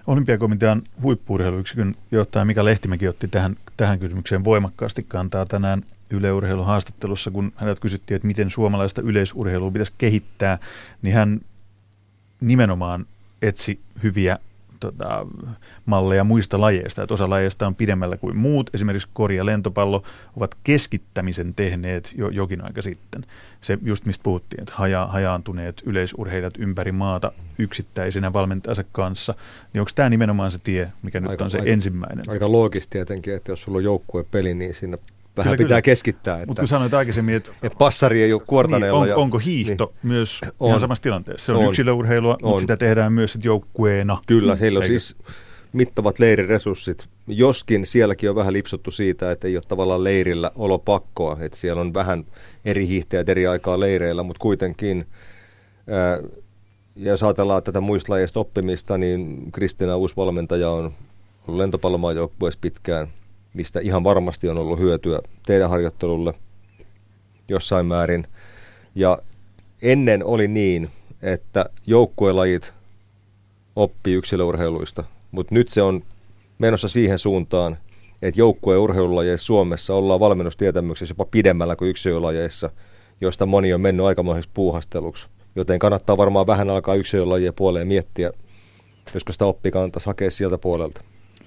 Olympiakomitean 0.10 0.82
huippuurheiluyksikön 1.02 1.96
johtaja 2.12 2.46
Mika 2.46 2.66
Lehtimäki 2.66 3.08
otti 3.08 3.28
tähän, 3.28 3.56
tähän 3.78 4.00
kysymykseen 4.00 4.44
voimakkaasti 4.44 5.04
kantaa 5.04 5.46
tänään 5.46 5.86
yleurheilun 6.10 6.66
haastattelussa, 6.66 7.32
kun 7.32 7.54
häneltä 7.56 7.82
kysyttiin, 7.82 8.16
että 8.16 8.28
miten 8.28 8.50
suomalaista 8.50 9.02
yleisurheilua 9.02 9.72
pitäisi 9.72 9.92
kehittää, 9.98 10.58
niin 11.02 11.16
hän 11.16 11.42
nimenomaan 12.42 13.06
etsi 13.42 13.80
hyviä 14.04 14.40
tota, 14.80 15.28
malleja 15.86 16.24
muista 16.24 16.62
lajeista. 16.62 17.04
Että 17.04 17.14
osa 17.14 17.30
lajeista 17.30 17.68
on 17.68 17.76
pidemmällä 17.76 18.18
kuin 18.18 18.38
muut. 18.38 18.70
Esimerkiksi 18.74 19.10
kori- 19.14 19.36
ja 19.36 19.46
lentopallo 19.46 20.04
ovat 20.38 20.56
keskittämisen 20.64 21.54
tehneet 21.54 22.14
jo 22.18 22.30
jokin 22.30 22.64
aika 22.66 22.82
sitten. 22.82 23.26
Se 23.62 23.78
just 23.82 24.06
mistä 24.06 24.24
puhuttiin, 24.24 24.62
että 24.62 24.74
haja, 24.76 25.08
hajaantuneet 25.08 25.82
yleisurheilijat 25.86 26.54
ympäri 26.58 26.92
maata 26.92 27.32
yksittäisenä 27.58 28.34
valmentajansa 28.34 28.84
kanssa. 28.92 29.36
Niin 29.74 29.82
onko 29.82 29.92
tämä 29.96 30.10
nimenomaan 30.10 30.52
se 30.52 30.60
tie, 30.60 30.92
mikä 31.02 31.20
nyt 31.20 31.30
aika, 31.30 31.44
on 31.44 31.52
se 31.52 31.60
aika, 31.60 31.72
ensimmäinen? 31.72 32.24
Aika 32.28 32.52
loogisesti 32.52 32.92
tietenkin, 32.92 33.36
että 33.36 33.52
jos 33.52 33.62
sulla 33.62 33.78
on 33.78 33.84
joukkuepeli, 33.84 34.54
niin 34.54 34.76
siinä 34.76 34.98
vähän 35.40 35.58
kyllä, 35.58 35.68
pitää 35.68 35.82
kyllä. 35.82 35.82
keskittää. 35.82 36.36
Että, 36.36 36.48
Mutta 36.48 36.62
kun 36.62 36.68
sanoit 36.68 36.94
aikaisemmin, 36.94 37.36
että, 37.36 37.52
että 37.64 37.78
passari 37.78 38.24
ei 38.24 38.34
ole 38.34 38.42
kuortaneella. 38.48 39.06
Niin, 39.06 39.16
on, 39.16 39.22
onko 39.22 39.38
hiihto 39.38 39.94
niin, 40.04 40.26
on, 40.60 40.70
ihan 40.70 40.82
samassa 40.82 41.02
tilanteessa? 41.04 41.46
Se 41.46 41.52
on, 41.52 41.58
on 41.58 41.70
yksilöurheilua, 41.70 42.38
on. 42.42 42.50
mutta 42.50 42.62
sitä 42.62 42.78
tehdään 42.78 43.14
myös 43.14 43.38
joukkueena. 43.44 44.18
Kyllä, 44.28 44.56
heillä 44.56 44.80
on 44.80 44.86
siis 44.86 45.18
mittavat 45.74 46.20
leiriresurssit, 46.20 47.08
joskin 47.28 47.86
sielläkin 47.86 48.30
on 48.30 48.36
vähän 48.36 48.54
lipsuttu 48.54 48.92
siitä, 48.92 49.32
että 49.32 49.48
ei 49.48 49.58
ole 49.58 49.64
tavallaan 49.68 50.04
leirillä 50.04 50.52
olopakkoa, 50.56 51.38
että 51.42 51.58
siellä 51.58 51.82
on 51.82 51.94
vähän 51.94 52.26
eri 52.66 52.88
hiihtäjät 52.88 53.30
eri 53.30 53.48
aikaa 53.48 53.80
leireillä, 53.80 54.24
mutta 54.24 54.42
kuitenkin, 54.42 55.06
ää, 55.88 56.20
ja 56.96 57.12
jos 57.12 57.24
ajatellaan 57.24 57.64
tätä 57.64 57.82
muista 57.82 58.14
lajeista 58.14 58.40
oppimista, 58.40 58.98
niin 58.98 59.52
Kristina 59.52 59.96
uusi 59.96 60.16
valmentaja 60.16 60.70
on 60.70 60.94
ollut 61.48 61.60
lentopallomaajoukkueessa 61.60 62.60
pitkään, 62.62 63.08
mistä 63.54 63.80
ihan 63.80 64.04
varmasti 64.04 64.50
on 64.50 64.58
ollut 64.58 64.80
hyötyä 64.80 65.20
teidän 65.46 65.70
harjoittelulle 65.70 66.34
jossain 67.48 67.86
määrin. 67.86 68.28
Ja 68.96 69.18
ennen 69.82 70.26
oli 70.26 70.48
niin, 70.48 70.90
että 71.22 71.66
joukkuelajit 71.88 72.74
oppii 73.76 74.14
yksilöurheiluista, 74.14 75.04
mutta 75.32 75.56
nyt 75.56 75.70
se 75.70 75.82
on 75.82 76.04
menossa 76.60 76.88
siihen 76.88 77.20
suuntaan, 77.20 77.78
että 78.22 78.42
joukkueurheilulajeissa 78.42 79.46
Suomessa 79.46 79.96
ollaan 79.96 80.20
valmennustietämyksessä 80.20 81.12
jopa 81.12 81.26
pidemmällä 81.26 81.76
kuin 81.76 81.90
yksilölajeissa, 81.90 82.70
joista 83.22 83.46
moni 83.46 83.74
on 83.74 83.82
mennyt 83.82 84.06
aikamoiseksi 84.06 84.50
puuhasteluksi. 84.54 85.28
Joten 85.56 85.80
kannattaa 85.80 86.18
varmaan 86.18 86.48
vähän 86.48 86.70
alkaa 86.70 86.96
yksilölajien 86.96 87.54
puoleen 87.54 87.88
miettiä, 87.88 88.32
josko 89.14 89.32
sitä 89.32 89.46
oppia 89.46 89.72
kannattaisi 89.72 90.06
hakea 90.06 90.32
sieltä 90.32 90.58
puolelta. 90.58 91.02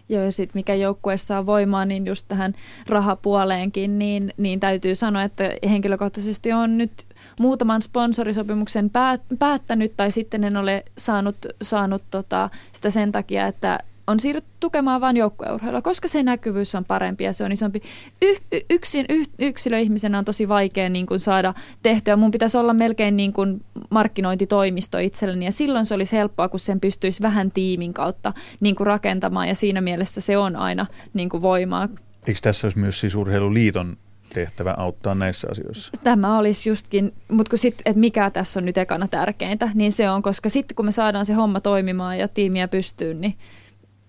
Joo, 0.08 0.24
ja 0.24 0.32
sitten 0.32 0.58
mikä 0.58 0.74
joukkueessa 0.74 1.38
on 1.38 1.46
voimaa, 1.46 1.84
niin 1.84 2.06
just 2.06 2.28
tähän 2.28 2.54
rahapuoleenkin, 2.88 3.98
niin, 3.98 4.32
niin 4.36 4.60
täytyy 4.60 4.94
sanoa, 4.94 5.22
että 5.22 5.44
henkilökohtaisesti 5.70 6.52
on 6.52 6.78
nyt 6.78 6.92
muutaman 7.40 7.82
sponsorisopimuksen 7.82 8.90
päät, 8.90 9.20
päättänyt, 9.38 9.92
tai 9.96 10.10
sitten 10.10 10.44
en 10.44 10.56
ole 10.56 10.84
saanut, 10.98 11.36
saanut 11.62 12.02
tota, 12.10 12.50
sitä 12.72 12.90
sen 12.90 13.12
takia, 13.12 13.46
että 13.46 13.78
on 14.06 14.20
siirrytty 14.20 14.50
tukemaan 14.60 15.00
vain 15.00 15.16
joukkueurheilua, 15.16 15.82
koska 15.82 16.08
se 16.08 16.22
näkyvyys 16.22 16.74
on 16.74 16.84
parempi 16.84 17.24
ja 17.24 17.32
se 17.32 17.44
on 17.44 17.52
isompi. 17.52 17.82
Y- 18.22 18.60
yksin, 18.70 19.06
y- 19.08 19.46
yksilöihmisenä 19.46 20.18
on 20.18 20.24
tosi 20.24 20.48
vaikea 20.48 20.88
niin 20.88 21.06
kuin 21.06 21.20
saada 21.20 21.54
tehtyä. 21.82 22.16
Mun 22.16 22.30
pitäisi 22.30 22.58
olla 22.58 22.74
melkein 22.74 23.16
niin 23.16 23.32
kuin 23.32 23.64
markkinointitoimisto 23.90 24.98
itselleni 24.98 25.44
ja 25.44 25.52
silloin 25.52 25.86
se 25.86 25.94
olisi 25.94 26.16
helppoa, 26.16 26.48
kun 26.48 26.60
sen 26.60 26.80
pystyisi 26.80 27.22
vähän 27.22 27.50
tiimin 27.50 27.94
kautta 27.94 28.32
niin 28.60 28.76
kuin 28.76 28.86
rakentamaan 28.86 29.48
ja 29.48 29.54
siinä 29.54 29.80
mielessä 29.80 30.20
se 30.20 30.38
on 30.38 30.56
aina 30.56 30.86
niin 31.14 31.28
kuin 31.28 31.42
voimaa. 31.42 31.88
Eikö 32.26 32.40
tässä 32.42 32.66
olisi 32.66 32.78
myös 32.78 33.00
siis 33.00 33.14
urheiluliiton 33.14 33.96
tehtävä 34.34 34.74
auttaa 34.78 35.14
näissä 35.14 35.48
asioissa? 35.50 35.92
Tämä 36.04 36.38
olisi 36.38 36.68
justkin, 36.68 37.12
mutta 37.28 37.50
kun 37.50 37.58
sit, 37.58 37.82
että 37.84 38.00
mikä 38.00 38.30
tässä 38.30 38.60
on 38.60 38.66
nyt 38.66 38.78
ekana 38.78 39.08
tärkeintä, 39.08 39.70
niin 39.74 39.92
se 39.92 40.10
on, 40.10 40.22
koska 40.22 40.48
sitten 40.48 40.74
kun 40.74 40.84
me 40.84 40.92
saadaan 40.92 41.26
se 41.26 41.34
homma 41.34 41.60
toimimaan 41.60 42.18
ja 42.18 42.28
tiimiä 42.28 42.68
pystyyn, 42.68 43.20
niin 43.20 43.34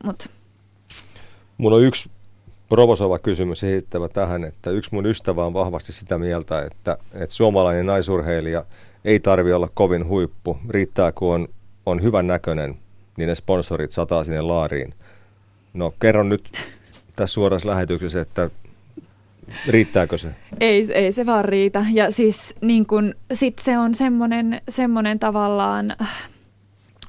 mut. 0.03 0.29
Mun 1.57 1.73
on 1.73 1.83
yksi 1.83 2.09
provosoiva 2.69 3.19
kysymys 3.19 3.63
esittävä 3.63 4.09
tähän, 4.09 4.43
että 4.43 4.69
yksi 4.69 4.89
mun 4.93 5.05
ystävä 5.05 5.45
on 5.45 5.53
vahvasti 5.53 5.93
sitä 5.93 6.17
mieltä, 6.17 6.61
että, 6.61 6.97
että 7.13 7.35
suomalainen 7.35 7.85
naisurheilija 7.85 8.65
ei 9.05 9.19
tarvi 9.19 9.53
olla 9.53 9.69
kovin 9.73 10.07
huippu. 10.07 10.57
Riittää, 10.69 11.11
kun 11.11 11.33
on, 11.33 11.47
on 11.85 12.03
hyvän 12.03 12.27
näköinen, 12.27 12.77
niin 13.17 13.27
ne 13.27 13.35
sponsorit 13.35 13.91
sataa 13.91 14.23
sinne 14.23 14.41
laariin. 14.41 14.93
No 15.73 15.93
kerron 15.99 16.29
nyt 16.29 16.51
tässä 17.15 17.33
suorassa 17.33 17.69
lähetyksessä, 17.69 18.21
että 18.21 18.49
riittääkö 19.67 20.17
se? 20.17 20.35
Ei, 20.59 20.93
ei 20.93 21.11
se 21.11 21.25
vaan 21.25 21.45
riitä. 21.45 21.85
Ja 21.93 22.11
siis 22.11 22.55
niin 22.61 22.85
kun, 22.85 23.15
sit 23.33 23.59
se 23.59 23.77
on 23.77 23.95
semmoinen, 23.95 24.61
semmoinen 24.69 25.19
tavallaan 25.19 25.87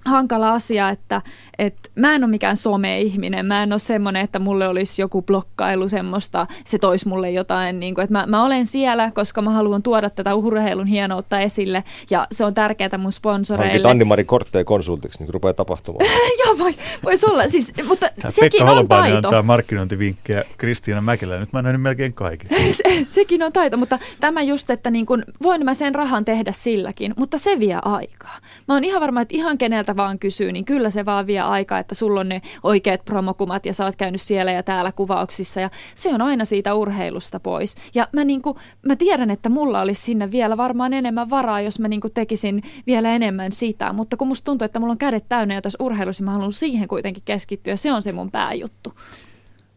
hankala 0.05 0.53
asia, 0.53 0.91
että, 0.91 1.23
että 1.59 1.91
mä 1.95 2.15
en 2.15 2.25
ole 2.25 2.31
mikään 2.31 2.57
some-ihminen. 2.57 3.47
Mä 3.47 3.63
en 3.63 3.73
ole 3.73 3.79
semmoinen, 3.79 4.25
että 4.25 4.39
mulle 4.39 4.69
olisi 4.69 5.03
joku 5.03 5.23
blokkailu 5.23 5.89
semmoista, 5.89 6.47
se 6.65 6.79
toisi 6.79 7.09
mulle 7.09 7.31
jotain. 7.31 7.81
Niin 7.81 7.95
kuin, 7.95 8.03
että 8.03 8.13
mä, 8.13 8.27
mä 8.27 8.45
olen 8.45 8.67
siellä, 8.67 9.11
koska 9.15 9.43
mä 9.43 9.51
haluan 9.51 9.83
tuoda 9.83 10.11
tätä 10.11 10.35
urheilun 10.35 10.87
hienoutta 10.87 11.41
esille 11.41 11.85
ja 12.11 12.27
se 12.33 12.45
on 12.45 12.55
tärkeää 12.55 12.99
mun 12.99 13.13
sponsoreille. 13.13 13.73
Hankit 13.73 13.87
Anni-Mari 13.87 14.25
Kortteja 14.25 14.65
konsultiksi, 14.65 15.19
niin 15.19 15.35
rupeaa 15.35 15.55
tapahtumaan. 15.55 16.07
Joo, 16.45 16.59
voi, 16.59 16.75
voisi 17.05 17.27
olla. 17.27 17.49
Siis, 17.49 17.75
mutta 17.89 18.11
Tämä 18.21 18.31
sekin 18.31 18.59
Pekka 18.59 18.73
on 18.73 18.89
taito. 18.89 19.17
antaa 19.17 19.43
markkinointivinkkejä 19.43 20.45
Kristiina 20.57 21.01
Mäkelä. 21.01 21.39
Nyt 21.39 21.53
mä 21.53 21.63
nähnyt 21.63 21.83
melkein 21.83 22.13
kaiken. 22.13 22.49
se, 22.75 23.05
sekin 23.07 23.43
on 23.43 23.53
taito, 23.53 23.77
mutta 23.77 23.99
tämä 24.21 24.43
just, 24.43 24.71
että 24.71 24.91
niin 24.91 25.07
kun, 25.07 25.25
voin 25.43 25.65
mä 25.65 25.75
sen 25.75 25.95
rahan 25.95 26.25
tehdä 26.25 26.53
silläkin, 26.53 27.15
mutta 27.17 27.39
se 27.39 27.61
vie 27.61 27.79
aikaa. 27.83 28.39
Mä 28.69 28.75
oon 28.75 28.85
ihan 28.85 29.01
varma, 29.01 29.21
että 29.21 29.37
ihan 29.37 29.59
keneltä 29.59 29.94
vaan 29.97 30.19
kysyy, 30.19 30.53
niin 30.53 30.65
kyllä 30.65 30.91
se 30.91 31.05
vaan 31.05 31.27
vie 31.27 31.41
aikaa, 31.41 31.79
että 31.79 31.95
sulla 31.95 32.21
on 32.21 32.29
ne 32.29 32.43
oikeat 32.63 33.05
promokumat 33.05 33.67
ja 33.67 33.73
sä 33.73 33.85
oot 33.85 33.97
käynyt 33.97 34.21
siellä 34.21 34.53
ja 34.53 34.63
täällä 34.63 34.93
kuvauksissa 34.93 35.61
ja 35.61 35.71
se 35.95 36.15
on 36.15 36.23
aina 36.23 36.45
siitä 36.45 36.75
urheilusta 36.75 37.41
pois. 37.41 37.77
Ja 37.95 38.09
mä, 38.13 38.25
niin 38.25 38.43
kuin, 38.43 38.57
mä 38.87 38.97
tiedän, 38.97 39.31
että 39.31 39.49
mulla 39.49 39.81
olisi 39.81 40.03
sinne 40.03 40.31
vielä 40.31 40.57
varmaan 40.57 40.93
enemmän 40.93 41.31
varaa, 41.31 41.61
jos 41.61 41.79
mä 41.79 41.89
niin 41.89 42.01
kuin 42.01 42.15
tekisin 42.15 42.63
vielä 42.87 43.11
enemmän 43.11 43.53
sitä, 43.53 43.93
mutta 43.93 44.17
kun 44.17 44.29
musta 44.29 44.45
tuntuu, 44.45 44.65
että 44.65 44.81
mulla 44.81 44.93
on 44.93 44.99
kädet 44.99 45.25
täynnä 45.29 45.55
ja 45.55 45.63
tässä 45.63 45.85
urheilussa 45.85 46.25
mä 46.25 46.33
haluan 46.33 46.53
siihen 46.53 46.89
kuitenkin 46.89 47.23
keskittyä, 47.27 47.77
se 47.77 47.93
on 47.93 48.03
se 48.03 48.13
mun 48.13 48.31
pääjuttu. 48.31 48.93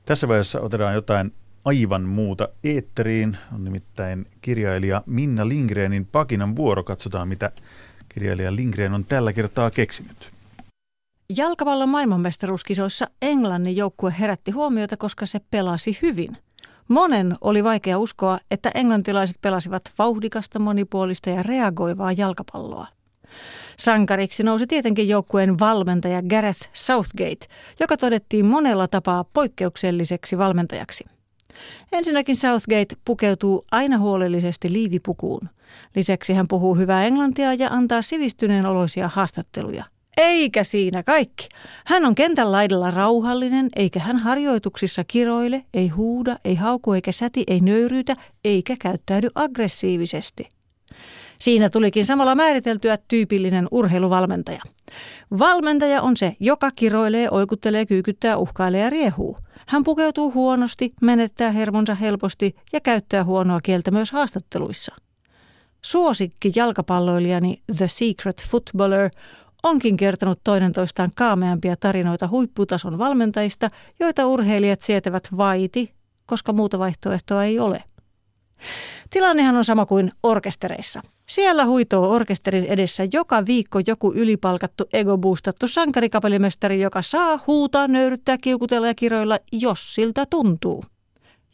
Tässä 0.06 0.27
vaiheessa 0.27 0.62
otetaan 0.62 0.93
jotain 0.93 1.32
aivan 1.65 2.01
muuta 2.01 2.49
eetteriin. 2.63 3.38
On 3.56 3.63
nimittäin 3.63 4.25
kirjailija 4.41 5.03
Minna 5.06 5.47
Lindgrenin 5.47 6.06
Pakinan 6.06 6.56
vuoro. 6.56 6.84
Katsotaan, 6.84 7.27
mitä 7.27 7.51
kirjailija 8.17 8.56
Lindgren 8.56 8.93
on 8.93 9.06
tällä 9.06 9.34
kertaa 9.34 9.71
keksinyt. 9.71 10.17
Jalkapallon 11.38 11.89
maailmanmestaruuskisoissa 11.89 13.08
Englannin 13.21 13.75
joukkue 13.75 14.13
herätti 14.19 14.51
huomiota, 14.51 14.97
koska 14.97 15.25
se 15.25 15.39
pelasi 15.51 15.99
hyvin. 16.01 16.38
Monen 16.88 17.36
oli 17.41 17.63
vaikea 17.63 17.97
uskoa, 17.97 18.39
että 18.51 18.71
englantilaiset 18.75 19.38
pelasivat 19.41 19.82
vauhdikasta, 19.99 20.60
monipuolista 20.60 21.30
ja 21.30 21.43
reagoivaa 21.43 22.12
jalkapalloa. 22.12 22.88
Sankariksi 23.77 24.43
nousi 24.43 24.67
tietenkin 24.67 25.08
joukkueen 25.08 25.60
valmentaja 25.60 26.21
Gareth 26.21 26.69
Southgate, 26.73 27.47
joka 27.80 27.97
todettiin 27.97 28.45
monella 28.45 28.88
tapaa 28.88 29.23
poikkeukselliseksi 29.23 30.38
valmentajaksi. 30.38 31.16
Ensinnäkin 31.91 32.36
Southgate 32.36 32.96
pukeutuu 33.06 33.65
aina 33.72 33.98
huolellisesti 33.98 34.74
liivipukuun. 34.74 35.50
Lisäksi 35.96 36.34
hän 36.34 36.48
puhuu 36.48 36.76
hyvää 36.76 37.06
englantia 37.06 37.54
ja 37.54 37.70
antaa 37.70 38.02
sivistyneen 38.02 38.65
oloisia 38.65 39.08
haastatteluja– 39.08 39.84
eikä 40.17 40.63
siinä 40.63 41.04
kaikki. 41.04 41.50
Hän 41.86 42.06
on 42.06 42.15
kentän 42.15 42.52
laidalla 42.52 42.91
rauhallinen, 42.91 43.70
eikä 43.76 44.00
hän 44.00 44.17
harjoituksissa 44.17 45.04
kiroile, 45.04 45.65
ei 45.74 45.88
huuda, 45.88 46.38
ei 46.46 46.56
hauku 46.56 46.93
eikä 46.93 47.12
säti, 47.12 47.43
ei 47.48 47.60
nöyryytä, 47.60 48.15
eikä 48.46 48.76
käyttäydy 48.80 49.28
aggressiivisesti. 49.36 50.50
Siinä 51.39 51.70
tulikin 51.70 52.06
samalla 52.06 52.36
määriteltyä 52.36 52.98
tyypillinen 53.08 53.67
urheiluvalmentaja. 53.72 54.62
Valmentaja 55.39 56.02
on 56.02 56.17
se, 56.17 56.36
joka 56.39 56.72
kiroilee, 56.72 57.28
oikuttelee, 57.32 57.86
kyykyttää, 57.86 58.38
uhkailee 58.38 58.82
ja 58.82 58.89
riehuu. 58.89 59.38
Hän 59.67 59.84
pukeutuu 59.84 60.32
huonosti, 60.34 60.93
menettää 61.01 61.51
hermonsa 61.51 61.95
helposti 61.95 62.56
ja 62.73 62.82
käyttää 62.82 63.23
huonoa 63.23 63.62
kieltä 63.62 63.91
myös 63.91 64.12
haastatteluissa. 64.12 64.95
Suosikki 65.82 66.51
jalkapalloilijani 66.56 67.62
The 67.77 67.88
Secret 67.88 68.43
Footballer 68.49 69.10
onkin 69.63 69.97
kertonut 69.97 70.39
toinen 70.43 70.73
toistaan 70.73 71.10
kaameampia 71.15 71.75
tarinoita 71.75 72.27
huipputason 72.27 72.97
valmentajista, 72.97 73.67
joita 73.99 74.27
urheilijat 74.27 74.82
sietävät 74.82 75.27
vaiti, 75.38 75.93
koska 76.25 76.53
muuta 76.53 76.80
vaihtoehtoa 76.80 77.43
ei 77.43 77.60
ole. 77.60 77.84
Tilannehan 79.10 79.56
on 79.56 79.65
sama 79.65 79.86
kuin 79.86 80.12
orkestereissa. 80.24 81.02
Siellä 81.26 81.65
huitoo 81.65 82.10
orkesterin 82.10 82.65
edessä 82.65 83.04
joka 83.13 83.46
viikko 83.46 83.80
joku 83.88 84.13
ylipalkattu 84.15 84.86
egobuustattu 84.93 85.67
sankarikapelimestari, 85.67 86.82
joka 86.82 87.02
saa 87.02 87.39
huutaa, 87.48 87.88
nöyryttää, 87.88 88.38
kiukutella 88.38 88.88
ja 88.88 88.96
kiroilla, 88.96 89.39
jos 89.52 89.96
siltä 89.96 90.25
tuntuu. 90.29 90.84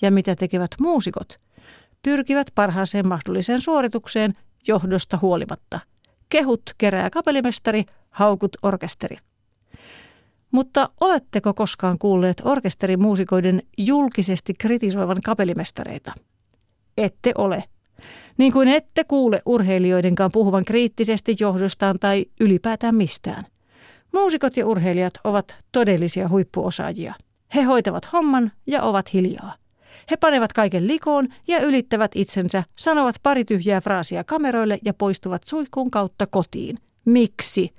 Ja 0.02 0.12
mitä 0.12 0.36
tekevät 0.36 0.72
muusikot? 0.80 1.40
Pyrkivät 2.04 2.48
parhaaseen 2.56 3.08
mahdolliseen 3.08 3.62
suoritukseen 3.62 4.34
johdosta 4.68 5.20
huolimatta– 5.22 5.80
Kehut 6.34 6.62
kerää 6.78 7.10
kapelimestari, 7.10 7.86
haukut 8.10 8.52
orkesteri. 8.64 9.18
Mutta 10.52 10.90
oletteko 11.02 11.54
koskaan 11.54 11.98
kuulleet 11.98 12.42
orkesterimuusikoiden 12.46 13.62
julkisesti 13.78 14.54
kritisoivan 14.54 15.22
kapellimestareita? 15.26 16.12
Ette 16.98 17.32
ole. 17.38 17.64
Niin 18.38 18.54
kuin 18.54 18.68
ette 18.68 19.04
kuule 19.04 19.42
urheilijoidenkaan 19.46 20.32
puhuvan 20.34 20.66
kriittisesti 20.66 21.36
johdostaan 21.40 22.00
tai 22.00 22.26
ylipäätään 22.40 22.96
mistään. 22.96 23.44
Muusikot 24.14 24.58
ja 24.58 24.68
urheilijat 24.68 25.14
ovat 25.24 25.56
todellisia 25.72 26.30
huippuosaajia. 26.30 27.14
He 27.56 27.62
hoitavat 27.62 28.14
homman 28.14 28.52
ja 28.68 28.82
ovat 28.82 29.14
hiljaa. 29.14 29.54
He 30.12 30.18
panevat 30.18 30.54
kaiken 30.54 30.88
likoon 30.88 31.28
ja 31.48 31.60
ylittävät 31.60 32.12
itsensä, 32.16 32.64
sanovat 32.76 33.16
pari 33.24 33.46
tyhjää 33.46 33.82
fraasia 33.82 34.24
kameroille 34.24 34.80
ja 34.86 34.94
poistuvat 34.94 35.42
suihkun 35.46 35.92
kautta 35.92 36.28
kotiin. 36.28 36.78
Miksi? 37.06 37.74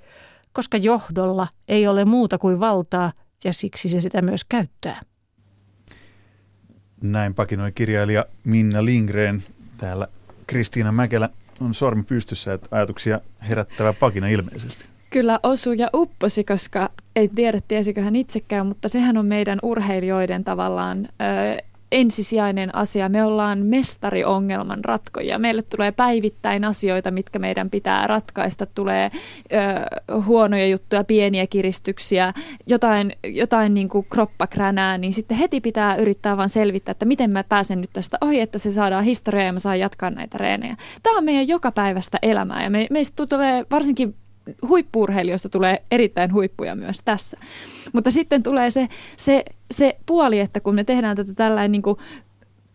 Koska 0.53 0.77
johdolla 0.77 1.47
ei 1.67 1.87
ole 1.87 2.05
muuta 2.05 2.37
kuin 2.37 2.59
valtaa 2.59 3.11
ja 3.43 3.53
siksi 3.53 3.89
se 3.89 4.01
sitä 4.01 4.21
myös 4.21 4.43
käyttää. 4.43 5.01
Näin 7.11 7.33
pakinoi 7.33 7.71
kirjailija 7.71 8.25
Minna 8.43 8.85
Lindgren. 8.85 9.43
Täällä 9.77 10.07
Kristiina 10.47 10.91
Mäkelä 10.91 11.29
on 11.61 11.73
sormi 11.73 12.03
pystyssä, 12.03 12.53
että 12.53 12.67
ajatuksia 12.71 13.21
herättävä 13.49 13.93
pakina 13.93 14.27
ilmeisesti. 14.27 14.85
Kyllä 15.09 15.39
osu 15.43 15.73
ja 15.73 15.89
upposi, 15.93 16.43
koska 16.43 16.89
ei 17.15 17.27
tiedä 17.27 17.59
tiesikö 17.67 18.01
hän 18.01 18.15
itsekään, 18.15 18.65
mutta 18.67 18.89
sehän 18.89 19.17
on 19.17 19.25
meidän 19.25 19.59
urheilijoiden 19.63 20.43
tavallaan 20.43 21.07
ö, 21.07 21.63
ensisijainen 21.91 22.75
asia. 22.75 23.09
Me 23.09 23.23
ollaan 23.23 23.59
mestariongelman 23.59 24.85
ratkoja. 24.85 25.39
Meille 25.39 25.61
tulee 25.61 25.91
päivittäin 25.91 26.63
asioita, 26.63 27.11
mitkä 27.11 27.39
meidän 27.39 27.69
pitää 27.69 28.07
ratkaista. 28.07 28.65
Tulee 28.65 29.11
ö, 30.13 30.21
huonoja 30.21 30.67
juttuja, 30.67 31.03
pieniä 31.03 31.47
kiristyksiä, 31.47 32.33
jotain, 32.67 33.11
jotain 33.23 33.73
niin 33.73 33.89
kuin 33.89 34.05
kroppakränää, 34.09 34.97
niin 34.97 35.13
sitten 35.13 35.37
heti 35.37 35.61
pitää 35.61 35.95
yrittää 35.95 36.37
vaan 36.37 36.49
selvittää, 36.49 36.91
että 36.91 37.05
miten 37.05 37.33
mä 37.33 37.43
pääsen 37.43 37.81
nyt 37.81 37.89
tästä 37.93 38.17
ohi, 38.21 38.39
että 38.39 38.57
se 38.57 38.71
saadaan 38.71 39.03
historiaa 39.03 39.45
ja 39.45 39.53
mä 39.53 39.59
saan 39.59 39.79
jatkaa 39.79 40.09
näitä 40.09 40.37
reenejä. 40.37 40.77
Tämä 41.03 41.17
on 41.17 41.23
meidän 41.23 41.47
jokapäiväistä 41.47 42.19
elämää 42.21 42.63
ja 42.63 42.69
me, 42.69 42.87
meistä 42.89 43.25
tulee 43.27 43.65
varsinkin 43.71 44.15
huippuurheilijoista 44.67 45.49
tulee 45.49 45.81
erittäin 45.91 46.33
huippuja 46.33 46.75
myös 46.75 46.97
tässä. 47.05 47.37
Mutta 47.93 48.11
sitten 48.11 48.43
tulee 48.43 48.69
se, 48.69 48.87
se, 49.17 49.45
se 49.71 49.97
puoli, 50.05 50.39
että 50.39 50.59
kun 50.59 50.75
me 50.75 50.83
tehdään 50.83 51.15
tätä 51.15 51.33
tällainen 51.33 51.71
niin 51.71 51.81
kuin 51.81 51.97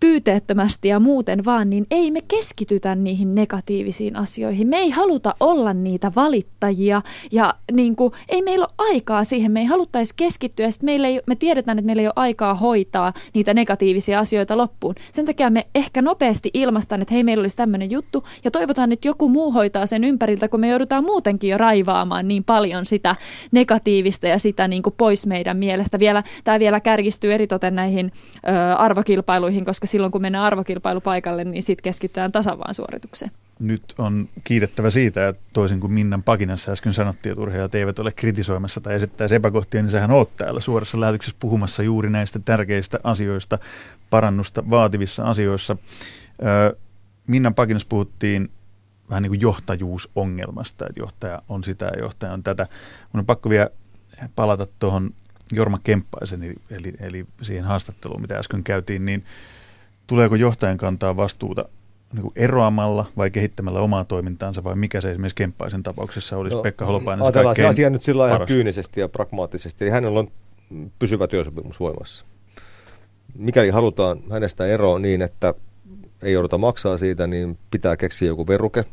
pyyteettömästi 0.01 0.89
ja 0.89 1.01
muuten 1.01 1.45
vaan, 1.45 1.71
niin 1.71 1.87
ei 1.91 2.11
me 2.11 2.21
keskitytä 2.29 2.95
niihin 2.95 3.35
negatiivisiin 3.35 4.17
asioihin. 4.17 4.69
Me 4.69 4.77
ei 4.77 4.91
haluta 4.91 5.35
olla 5.41 5.73
niitä 5.73 6.13
valittajia 6.17 7.03
ja 7.33 7.55
niin 7.73 7.97
kuin, 7.97 8.13
ei 8.29 8.43
meillä 8.43 8.67
ole 8.67 8.89
aikaa 8.93 9.25
siihen. 9.25 9.53
Me 9.53 9.61
ei 9.61 9.67
haluttaisi 9.67 10.15
keskittyä. 10.17 10.71
Sitten 10.71 10.87
meillä 10.87 11.09
ei, 11.09 11.21
me 11.27 11.37
tiedetään, 11.37 11.79
että 11.79 11.87
meillä 11.87 12.03
ei 12.03 12.07
ole 12.07 12.13
aikaa 12.17 12.55
hoitaa 12.55 13.13
niitä 13.35 13.55
negatiivisia 13.55 14.19
asioita 14.19 14.57
loppuun. 14.57 14.95
Sen 15.13 15.27
takia 15.27 15.51
me 15.51 15.67
ehkä 15.75 16.03
nopeasti 16.03 16.51
ilmastaan, 16.55 17.03
että 17.03 17.15
hei, 17.15 17.25
meillä 17.25 17.43
olisi 17.43 17.57
tämmöinen 17.57 17.91
juttu 17.91 18.25
ja 18.45 18.51
toivotaan, 18.51 18.93
että 18.93 19.09
joku 19.09 19.29
muu 19.29 19.53
hoitaa 19.53 19.87
sen 19.87 20.05
ympäriltä, 20.05 20.49
kun 20.49 20.61
me 20.61 20.69
joudutaan 20.69 21.05
muutenkin 21.05 21.51
jo 21.51 21.59
raivaamaan 21.59 22.29
niin 22.29 22.45
paljon 22.45 22.87
sitä 22.87 23.17
negatiivista 23.53 24.29
ja 24.29 24.39
sitä 24.39 24.69
niin 24.69 24.83
kuin 24.83 24.95
pois 24.97 25.27
meidän 25.27 25.57
mielestä. 25.57 25.99
Vielä, 25.99 26.23
tämä 26.45 26.59
vielä 26.59 26.81
kärjistyy 26.81 27.35
eritoten 27.35 27.75
näihin 27.75 28.13
ö, 28.49 28.75
arvokilpailuihin, 28.75 29.65
koska 29.65 29.87
silloin 29.91 30.13
kun 30.13 30.23
mennään 30.23 30.45
arvokilpailupaikalle, 30.45 31.45
niin 31.45 31.63
sitten 31.63 31.83
keskitytään 31.83 32.33
tasavaan 32.33 32.75
suoritukseen. 32.75 33.31
Nyt 33.59 33.83
on 33.99 34.29
kiitettävä 34.45 34.91
siitä, 34.91 35.29
että 35.29 35.43
toisin 35.53 35.81
kuin 35.81 35.93
Minnan 35.93 36.23
pakinassa 36.23 36.73
äsken 36.73 36.95
sanottiin, 36.95 37.31
että 37.31 37.43
urheilijat 37.43 37.75
eivät 37.75 37.99
ole 37.99 38.13
kritisoimassa 38.13 38.81
tai 38.81 38.95
esittäisi 38.95 39.35
epäkohtia, 39.35 39.83
niin 39.83 39.91
sähän 39.91 40.11
oot 40.11 40.37
täällä 40.37 40.61
suorassa 40.61 41.01
lähetyksessä 41.01 41.37
puhumassa 41.41 41.83
juuri 41.83 42.11
näistä 42.11 42.39
tärkeistä 42.39 42.99
asioista, 43.05 43.59
parannusta 44.11 44.71
vaativissa 44.71 45.25
asioissa. 45.25 45.77
Minnan 47.27 47.55
pakinassa 47.55 47.89
puhuttiin 47.89 48.51
vähän 49.11 49.23
niin 49.23 49.31
kuin 49.31 49.41
johtajuusongelmasta, 49.41 50.87
että 50.87 51.01
johtaja 51.01 51.43
on 51.49 51.65
sitä 51.65 51.85
ja 51.85 51.99
johtaja 51.99 52.33
on 52.33 52.43
tätä. 52.43 52.67
Mun 53.13 53.21
on 53.21 53.27
pakko 53.27 53.51
vielä 53.51 53.71
palata 54.37 54.67
tuohon 54.79 55.11
Jorma 55.53 55.79
Kemppaisen, 55.85 56.43
eli, 56.43 56.55
eli, 56.71 56.93
eli 57.01 57.27
siihen 57.43 57.65
haastatteluun, 57.65 58.21
mitä 58.21 58.37
äsken 58.37 58.65
käytiin, 58.65 59.05
niin 59.05 59.25
tuleeko 60.11 60.35
johtajan 60.35 60.77
kantaa 60.77 61.17
vastuuta 61.17 61.65
niin 62.13 62.23
kuin 62.23 62.33
eroamalla 62.37 63.05
vai 63.17 63.31
kehittämällä 63.31 63.81
omaa 63.81 64.05
toimintaansa 64.05 64.65
vai 64.65 64.77
mikä 64.77 65.01
se 65.01 65.11
esimerkiksi 65.11 65.37
Kemppaisen 65.37 65.83
tapauksessa 65.83 66.37
olisi 66.37 66.57
no, 66.57 66.63
Pekka 66.63 66.87
Holopainen? 66.87 67.23
Ajatellaan 67.23 67.57
se 67.57 67.67
asia 67.67 67.91
nyt 67.91 68.03
sillä 68.03 68.29
ihan 68.29 68.47
kyynisesti 68.47 69.01
ja 69.01 69.09
pragmaattisesti. 69.09 69.85
Eli 69.85 69.91
hänellä 69.91 70.21
on 70.21 70.29
pysyvä 70.99 71.27
työsopimus 71.27 71.81
voimassa. 71.81 72.25
Mikäli 73.35 73.71
halutaan 73.71 74.21
hänestä 74.31 74.67
eroa 74.67 74.99
niin, 74.99 75.23
että 75.23 75.55
ei 76.23 76.33
jouduta 76.33 76.59
maksaa 76.59 76.99
siitä, 76.99 77.27
niin 77.27 77.59
pitää 77.71 77.97
keksiä 77.97 78.29
joku 78.29 78.47
veruke. 78.47 78.85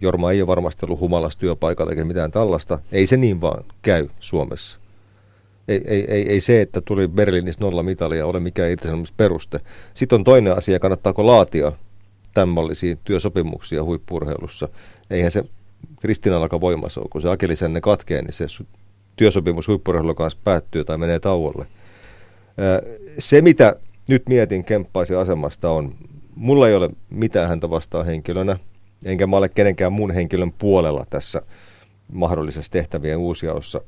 Jorma 0.00 0.30
ei 0.30 0.42
ole 0.42 0.46
varmasti 0.46 0.86
ollut 0.86 1.00
humalassa 1.00 1.38
työpaikalla 1.38 1.92
eikä 1.92 2.04
mitään 2.04 2.30
tällaista. 2.30 2.78
Ei 2.92 3.06
se 3.06 3.16
niin 3.16 3.40
vaan 3.40 3.64
käy 3.82 4.08
Suomessa 4.20 4.81
ei, 5.68 5.82
ei, 5.84 6.04
ei, 6.08 6.28
ei 6.28 6.40
se, 6.40 6.60
että 6.60 6.80
tuli 6.80 7.08
Berliinissä 7.08 7.64
nolla 7.64 7.82
mitalia 7.82 8.26
ole 8.26 8.40
mikään 8.40 8.70
irtisanomisperuste. 8.70 9.60
Sitten 9.94 10.16
on 10.16 10.24
toinen 10.24 10.56
asia, 10.56 10.78
kannattaako 10.78 11.26
laatia 11.26 11.72
tämmöisiä 12.34 12.96
työsopimuksia 13.04 13.84
huippurheilussa. 13.84 14.68
Eihän 15.10 15.30
se 15.30 15.44
Kristinalakaan 16.00 16.60
voimassa 16.60 17.00
ole, 17.00 17.08
kun 17.10 17.22
se 17.22 17.30
akilisenne 17.30 17.80
katkee, 17.80 18.22
niin 18.22 18.32
se 18.32 18.46
työsopimus 19.16 19.68
huippurheilun 19.68 20.16
kanssa 20.16 20.38
päättyy 20.44 20.84
tai 20.84 20.98
menee 20.98 21.18
tauolle. 21.18 21.66
Se, 23.18 23.42
mitä 23.42 23.76
nyt 24.08 24.22
mietin 24.28 24.64
Kemppaisen 24.64 25.18
asemasta 25.18 25.70
on, 25.70 25.94
mulla 26.34 26.68
ei 26.68 26.74
ole 26.74 26.90
mitään 27.10 27.48
häntä 27.48 27.70
vastaan 27.70 28.06
henkilönä, 28.06 28.58
enkä 29.04 29.26
mä 29.26 29.36
ole 29.36 29.48
kenenkään 29.48 29.92
mun 29.92 30.10
henkilön 30.10 30.52
puolella 30.52 31.06
tässä 31.10 31.42
mahdollisessa 32.12 32.72
tehtävien 32.72 33.18
uusiaossa 33.18 33.80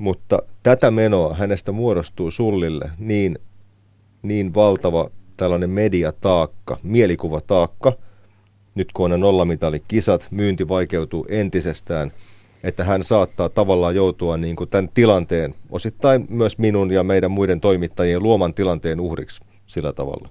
mutta 0.00 0.38
tätä 0.62 0.90
menoa 0.90 1.34
hänestä 1.34 1.72
muodostuu 1.72 2.30
Sullille 2.30 2.90
niin, 2.98 3.38
niin 4.22 4.54
valtava 4.54 5.10
tällainen 5.36 5.70
mediataakka, 5.70 6.78
mielikuvataakka, 6.82 7.92
nyt 8.74 8.92
kun 8.92 9.12
on 9.12 9.22
kisat, 9.88 10.26
myynti 10.30 10.68
vaikeutuu 10.68 11.26
entisestään, 11.28 12.10
että 12.62 12.84
hän 12.84 13.02
saattaa 13.02 13.48
tavallaan 13.48 13.94
joutua 13.94 14.36
niin 14.36 14.56
kuin 14.56 14.70
tämän 14.70 14.88
tilanteen, 14.94 15.54
osittain 15.70 16.26
myös 16.28 16.58
minun 16.58 16.90
ja 16.90 17.02
meidän 17.02 17.30
muiden 17.30 17.60
toimittajien 17.60 18.22
luoman 18.22 18.54
tilanteen 18.54 19.00
uhriksi 19.00 19.40
sillä 19.66 19.92
tavalla. 19.92 20.28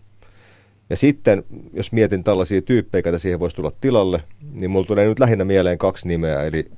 Ja 0.90 0.98
sitten, 0.98 1.44
jos 1.74 1.92
mietin 1.92 2.24
tällaisia 2.24 2.62
tyyppejä, 2.62 3.02
joita 3.06 3.20
siihen 3.20 3.40
voisi 3.40 3.56
tulla 3.56 3.72
tilalle, 3.82 4.24
niin 4.52 4.72
mulla 4.72 4.88
tulee 4.88 5.06
nyt 5.06 5.20
lähinnä 5.20 5.46
mieleen 5.46 5.78
kaksi 5.78 6.08
nimeä, 6.08 6.44
eli 6.44 6.72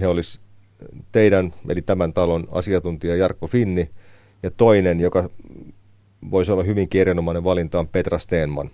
he 0.00 0.06
olisi 0.06 0.40
teidän, 1.12 1.52
eli 1.68 1.82
tämän 1.82 2.12
talon 2.12 2.48
asiantuntija 2.52 3.16
Jarkko 3.16 3.46
Finni, 3.46 3.90
ja 4.42 4.50
toinen, 4.50 5.00
joka 5.00 5.30
voisi 6.30 6.52
olla 6.52 6.62
hyvin 6.62 6.88
erinomainen 6.94 7.44
valinta, 7.44 7.78
on 7.78 7.88
Petra 7.88 8.18
Steenman. 8.18 8.70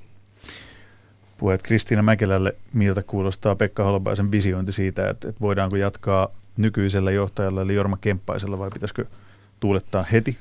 Puheet 1.39 1.63
Kristiina 1.63 2.03
Mäkelälle, 2.03 2.57
miltä 2.73 3.03
kuulostaa 3.03 3.57
Pekka 3.57 3.85
Holopaisen 3.85 4.31
visiointi 4.31 4.73
siitä, 4.73 5.11
että, 5.11 5.29
että 5.29 5.41
voidaanko 5.41 5.77
jatkaa 5.77 6.29
nykyisellä 6.57 7.11
johtajalla, 7.11 7.63
eli 7.63 7.75
Jorma 7.75 7.97
Kemppaisella, 8.01 8.59
vai 8.59 8.71
pitäisikö 8.71 9.05
tuulettaa 9.61 10.03
heti 10.03 10.39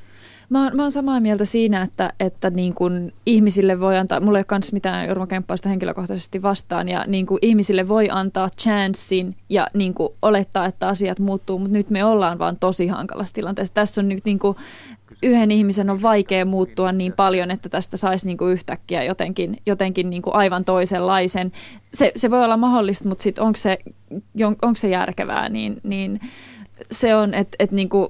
Mä 0.51 0.63
oon, 0.63 0.75
mä 0.75 0.81
oon 0.81 0.91
samaa 0.91 1.19
mieltä 1.19 1.45
siinä, 1.45 1.81
että, 1.81 2.13
että 2.19 2.49
niin 2.49 2.73
kun 2.73 3.11
ihmisille 3.25 3.79
voi 3.79 3.97
antaa, 3.97 4.19
mulla 4.19 4.37
ei 4.37 4.39
ole 4.39 4.45
kans 4.45 4.73
mitään 4.73 5.07
Jorma 5.07 5.27
Kemppausta 5.27 5.69
henkilökohtaisesti 5.69 6.41
vastaan, 6.41 6.89
ja 6.89 7.05
niin 7.07 7.25
kun 7.25 7.39
ihmisille 7.41 7.87
voi 7.87 8.09
antaa 8.11 8.49
chanssin 8.61 9.35
ja 9.49 9.67
niin 9.73 9.93
kun 9.93 10.13
olettaa, 10.21 10.65
että 10.65 10.87
asiat 10.87 11.19
muuttuu, 11.19 11.59
mutta 11.59 11.73
nyt 11.73 11.89
me 11.89 12.05
ollaan 12.05 12.39
vaan 12.39 12.57
tosi 12.59 12.87
hankalassa 12.87 13.35
tilanteessa. 13.35 13.73
Tässä 13.73 14.01
on 14.01 14.09
nyt 14.09 14.25
niin 14.25 14.39
kun, 14.39 14.55
yhden 15.23 15.51
ihmisen 15.51 15.89
on 15.89 16.01
vaikea 16.01 16.45
muuttua 16.45 16.91
niin 16.91 17.13
paljon, 17.13 17.51
että 17.51 17.69
tästä 17.69 17.97
saisi 17.97 18.27
niin 18.27 18.37
kuin 18.37 18.53
yhtäkkiä 18.53 19.03
jotenkin, 19.03 19.57
jotenkin 19.65 20.09
niin 20.09 20.21
kuin 20.21 20.35
aivan 20.35 20.65
toisenlaisen. 20.65 21.51
Se, 21.93 22.11
se 22.15 22.31
voi 22.31 22.43
olla 22.43 22.57
mahdollista, 22.57 23.09
mutta 23.09 23.23
sitten 23.23 23.43
onko 23.43 23.57
se, 23.57 23.77
onko 24.43 24.75
se 24.75 24.89
järkevää, 24.89 25.49
niin, 25.49 25.77
niin 25.83 26.19
se 26.91 27.15
on, 27.15 27.33
että 27.33 27.55
et 27.59 27.71
niin 27.71 27.89
kuin 27.89 28.07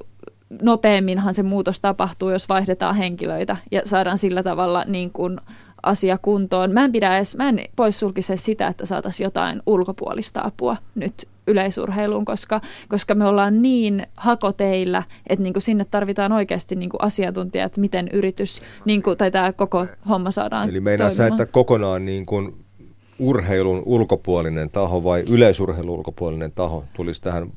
nopeamminhan 0.61 1.33
se 1.33 1.43
muutos 1.43 1.79
tapahtuu, 1.79 2.29
jos 2.29 2.49
vaihdetaan 2.49 2.95
henkilöitä 2.95 3.57
ja 3.71 3.81
saadaan 3.85 4.17
sillä 4.17 4.43
tavalla 4.43 4.83
niin 4.87 5.11
kuin 5.11 5.39
asia 5.83 6.17
kuntoon. 6.17 6.71
Mä 6.71 6.85
en 6.85 6.91
pidä 6.91 7.15
edes, 7.15 7.35
mä 7.35 7.49
en 7.49 7.59
poissulkise 7.75 8.37
sitä, 8.37 8.67
että 8.67 8.85
saataisiin 8.85 9.25
jotain 9.25 9.61
ulkopuolista 9.65 10.41
apua 10.43 10.77
nyt 10.95 11.27
yleisurheiluun, 11.47 12.25
koska, 12.25 12.61
koska 12.89 13.15
me 13.15 13.25
ollaan 13.25 13.61
niin 13.61 14.07
hakoteillä, 14.17 15.03
että 15.27 15.43
niin 15.43 15.53
kuin 15.53 15.63
sinne 15.63 15.85
tarvitaan 15.85 16.31
oikeasti 16.31 16.75
niin 16.75 16.89
kuin 16.89 17.03
asiantuntijat, 17.03 17.77
miten 17.77 18.09
yritys 18.13 18.61
niin 18.85 19.03
kuin, 19.03 19.17
tai 19.17 19.31
tämä 19.31 19.53
koko 19.53 19.87
homma 20.09 20.31
saadaan 20.31 20.69
Eli 20.69 20.79
meinaa 20.79 21.11
sä, 21.11 21.27
että 21.27 21.45
kokonaan 21.45 22.05
niin 22.05 22.25
kuin 22.25 22.55
urheilun 23.19 23.83
ulkopuolinen 23.85 24.69
taho 24.69 25.03
vai 25.03 25.23
yleisurheilun 25.29 25.97
ulkopuolinen 25.97 26.51
taho 26.51 26.83
tulisi 26.93 27.21
tähän 27.21 27.51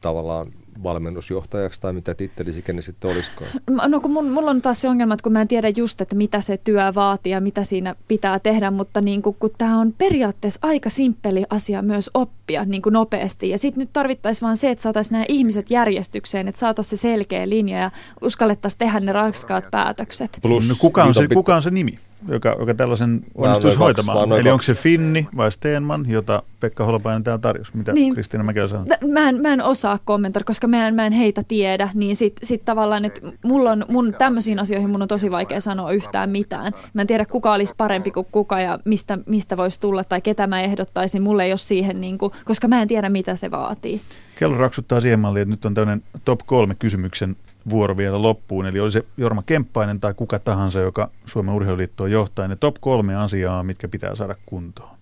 tavallaan 0.00 0.46
valmennusjohtajaksi 0.82 1.80
tai 1.80 1.92
mitä 1.92 2.14
tittelisi 2.14 2.62
kenen 2.62 2.82
sitten 2.82 3.10
olisikaan? 3.10 3.50
No 3.86 4.00
kun 4.00 4.10
mun, 4.10 4.30
mulla 4.30 4.50
on 4.50 4.62
taas 4.62 4.80
se 4.80 4.88
ongelma, 4.88 5.14
että 5.14 5.22
kun 5.22 5.32
mä 5.32 5.40
en 5.40 5.48
tiedä 5.48 5.68
just, 5.68 6.00
että 6.00 6.14
mitä 6.14 6.40
se 6.40 6.56
työ 6.56 6.94
vaatii 6.94 7.32
ja 7.32 7.40
mitä 7.40 7.64
siinä 7.64 7.94
pitää 8.08 8.38
tehdä, 8.38 8.70
mutta 8.70 9.00
niin 9.00 9.22
kun, 9.22 9.34
kun 9.34 9.50
tämä 9.58 9.80
on 9.80 9.92
periaatteessa 9.98 10.60
aika 10.62 10.90
simppeli 10.90 11.44
asia 11.50 11.82
myös 11.82 12.10
oppia 12.14 12.64
niin 12.64 12.82
kuin 12.82 12.92
nopeasti. 12.92 13.50
Ja 13.50 13.58
sitten 13.58 13.80
nyt 13.80 13.90
tarvittaisiin 13.92 14.46
vaan 14.46 14.56
se, 14.56 14.70
että 14.70 14.82
saataisiin 14.82 15.12
nämä 15.12 15.24
ihmiset 15.28 15.70
järjestykseen, 15.70 16.48
että 16.48 16.58
saataisiin 16.58 16.98
se 16.98 17.02
selkeä 17.02 17.48
linja 17.48 17.78
ja 17.78 17.90
uskallettaisiin 18.22 18.78
tehdä 18.78 19.00
ne 19.00 19.12
raskaat 19.12 19.64
päätökset. 19.70 20.38
Plus, 20.42 20.68
no, 20.68 20.74
kuka, 20.78 21.04
on 21.04 21.14
se, 21.14 21.28
kuka 21.34 21.56
on 21.56 21.62
se 21.62 21.70
nimi? 21.70 21.98
Joka, 22.28 22.56
joka 22.58 22.74
tällaisen 22.74 23.24
onnistuisi 23.34 23.78
hoitamaan. 23.78 24.32
Eli 24.32 24.50
onko 24.50 24.62
se 24.62 24.74
Finni 24.74 25.28
vai 25.36 25.52
Steenman, 25.52 26.04
jota 26.08 26.42
Pekka 26.60 26.84
Holopainen 26.84 27.24
täällä 27.24 27.38
tarjosi? 27.38 27.76
Mitä 27.76 27.92
niin, 27.92 28.14
Kristiina 28.14 28.44
Mäkelä 28.44 28.68
sanoi? 28.68 28.86
Mä 29.12 29.28
en, 29.28 29.42
mä 29.42 29.52
en 29.52 29.62
osaa 29.62 29.98
kommentoida, 30.04 30.44
koska 30.44 30.66
mä 30.66 30.88
en, 30.88 30.94
mä 30.94 31.06
en 31.06 31.12
heitä 31.12 31.42
tiedä. 31.48 31.90
Niin 31.94 32.16
sitten 32.16 32.46
sit 32.46 32.64
tavallaan, 32.64 33.04
että 33.04 33.20
mulla 33.44 33.72
on, 33.72 33.84
mun 33.88 34.14
tämmöisiin 34.18 34.58
asioihin 34.58 34.90
mun 34.90 35.02
on 35.02 35.08
tosi 35.08 35.30
vaikea 35.30 35.60
sanoa 35.60 35.92
yhtään 35.92 36.30
mitään. 36.30 36.72
Mä 36.94 37.00
en 37.00 37.06
tiedä, 37.06 37.24
kuka 37.24 37.52
olisi 37.52 37.74
parempi 37.76 38.10
kuin 38.10 38.26
kuka 38.32 38.60
ja 38.60 38.78
mistä, 38.84 39.18
mistä 39.26 39.56
voisi 39.56 39.80
tulla 39.80 40.04
tai 40.04 40.20
ketä 40.20 40.46
mä 40.46 40.62
ehdottaisin. 40.62 41.22
Mulle 41.22 41.44
ei 41.44 41.52
ole 41.52 41.58
siihen, 41.58 42.00
niin 42.00 42.18
kuin, 42.18 42.32
koska 42.44 42.68
mä 42.68 42.82
en 42.82 42.88
tiedä, 42.88 43.08
mitä 43.08 43.36
se 43.36 43.50
vaatii. 43.50 44.00
Kello 44.38 44.56
raksuttaa 44.56 45.00
siihen 45.00 45.20
malliin, 45.20 45.42
että 45.42 45.50
nyt 45.50 45.64
on 45.64 45.74
tämmöinen 45.74 46.02
top 46.24 46.40
kolme 46.46 46.74
kysymyksen 46.78 47.36
vuoro 47.68 47.96
vielä 47.96 48.22
loppuun. 48.22 48.66
Eli 48.66 48.80
oli 48.80 48.92
se 48.92 49.04
Jorma 49.16 49.42
Kemppainen 49.42 50.00
tai 50.00 50.14
kuka 50.14 50.38
tahansa, 50.38 50.80
joka 50.80 51.10
Suomen 51.24 51.54
urheiluliittoon 51.54 52.10
johtaa. 52.10 52.48
Ne 52.48 52.56
top 52.56 52.76
kolme 52.80 53.14
asiaa, 53.14 53.62
mitkä 53.62 53.88
pitää 53.88 54.14
saada 54.14 54.36
kuntoon. 54.46 54.96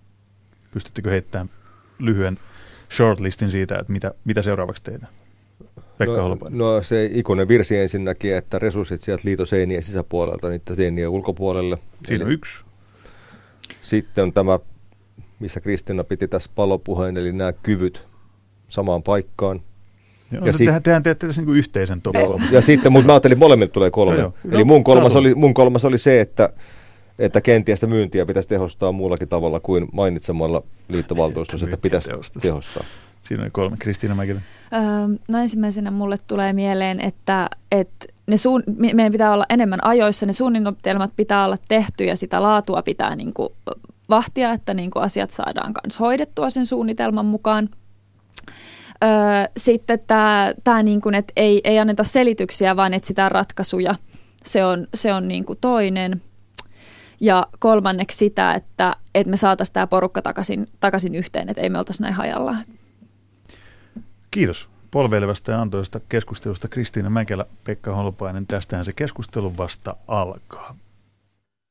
Pystyttekö 0.71 1.09
heittämään 1.09 1.49
lyhyen 1.99 2.37
shortlistin 2.91 3.51
siitä, 3.51 3.75
että 3.79 3.93
mitä, 3.93 4.13
mitä 4.25 4.41
seuraavaksi 4.41 4.83
tehdään? 4.83 5.13
Pekka 5.97 6.15
no, 6.15 6.37
no 6.49 6.83
se 6.83 7.09
ikuinen 7.13 7.47
virsi 7.47 7.77
ensinnäkin, 7.77 8.35
että 8.35 8.59
resurssit 8.59 9.01
sieltä 9.01 9.21
liitoseinien 9.25 9.83
sisäpuolelta 9.83 10.49
niitä 10.49 10.75
seinien 10.75 11.09
ulkopuolelle. 11.09 11.77
Siinä 12.05 12.25
on 12.25 12.31
yksi. 12.31 12.63
Sitten 13.81 14.23
on 14.23 14.33
tämä, 14.33 14.59
missä 15.39 15.61
Kristina 15.61 16.03
piti 16.03 16.27
tässä 16.27 16.49
palopuheen, 16.55 17.17
eli 17.17 17.31
nämä 17.31 17.53
kyvyt 17.53 18.07
samaan 18.67 19.03
paikkaan– 19.03 19.61
Ja 20.31 20.53
sit, 20.53 20.65
tehdään, 20.65 20.83
tehdään, 20.83 21.03
tehdään 21.03 21.33
niin 21.37 21.45
kuin 21.45 21.57
yhteisen 21.57 22.01
top 22.01 22.13
kolme. 22.13 22.45
Ja 22.51 22.61
sitten, 22.61 22.91
mutta 22.91 23.07
mä 23.07 23.13
ajattelin, 23.13 23.39
molemmilta 23.39 23.73
tulee 23.73 23.91
kolme. 23.91 24.21
No, 24.21 24.33
Eli 24.51 24.59
no, 24.59 24.65
mun, 24.65 24.83
kolmas 24.83 25.15
oli, 25.15 25.35
mun 25.35 25.53
kolmas 25.53 25.85
oli 25.85 25.97
se, 25.97 26.21
että, 26.21 26.49
että 27.19 27.41
kenties 27.41 27.79
sitä 27.79 27.87
myyntiä 27.87 28.25
pitäisi 28.25 28.49
tehostaa 28.49 28.91
muullakin 28.91 29.27
tavalla 29.27 29.59
kuin 29.59 29.87
mainitsemalla 29.93 30.63
liittovaltuustossa, 30.89 31.65
että 31.65 31.77
pitäisi 31.77 32.11
tehostaa. 32.41 32.83
Siinä 33.23 33.43
oli 33.43 33.51
kolme. 33.51 33.77
Kristiina 33.79 34.15
Mäkilä. 34.15 34.41
Öö, 34.73 34.79
no 35.27 35.39
ensimmäisenä 35.39 35.91
mulle 35.91 36.15
tulee 36.27 36.53
mieleen, 36.53 37.01
että, 37.01 37.49
että 37.71 38.05
ne 38.27 38.37
suun, 38.37 38.63
meidän 38.93 39.11
pitää 39.11 39.33
olla 39.33 39.45
enemmän 39.49 39.85
ajoissa, 39.85 40.25
ne 40.25 40.33
suunnitelmat 40.33 41.11
pitää 41.15 41.45
olla 41.45 41.57
tehty 41.67 42.03
ja 42.03 42.15
sitä 42.15 42.41
laatua 42.41 42.81
pitää 42.81 43.15
niin 43.15 43.33
kuin 43.33 43.49
vahtia, 44.09 44.51
että 44.51 44.73
niin 44.73 44.91
kuin 44.91 45.03
asiat 45.03 45.31
saadaan 45.31 45.73
myös 45.83 45.99
hoidettua 45.99 46.49
sen 46.49 46.65
suunnitelman 46.65 47.25
mukaan. 47.25 47.69
Öö, 49.03 49.09
sitten 49.57 49.99
tämä, 50.07 50.53
tämä 50.63 50.83
niin 50.83 51.01
kuin, 51.01 51.15
että 51.15 51.33
ei, 51.35 51.61
ei 51.63 51.79
anneta 51.79 52.03
selityksiä, 52.03 52.75
vaan 52.75 52.93
etsitään 52.93 53.31
ratkaisuja. 53.31 53.95
Se 54.43 54.65
on, 54.65 54.87
se 54.93 55.13
on 55.13 55.27
niin 55.27 55.45
kuin 55.45 55.59
toinen. 55.61 56.21
Ja 57.19 57.47
kolmanneksi 57.59 58.17
sitä, 58.17 58.53
että, 58.53 58.95
että 59.15 59.29
me 59.29 59.37
saataisiin 59.37 59.73
tämä 59.73 59.87
porukka 59.87 60.21
takaisin, 60.21 60.67
takaisin 60.79 61.15
yhteen, 61.15 61.49
että 61.49 61.61
ei 61.61 61.69
me 61.69 61.77
oltaisi 61.77 62.01
näin 62.01 62.13
hajallaan. 62.13 62.65
Kiitos 64.31 64.69
polveilevästä 64.91 65.51
ja 65.51 65.61
antoista 65.61 65.99
keskustelusta 66.09 66.67
Kristiina 66.67 67.09
Mäkelä, 67.09 67.45
Pekka 67.63 67.95
Holopainen. 67.95 68.47
Tästähän 68.47 68.85
se 68.85 68.93
keskustelu 68.93 69.57
vasta 69.57 69.95
alkaa. 70.07 70.75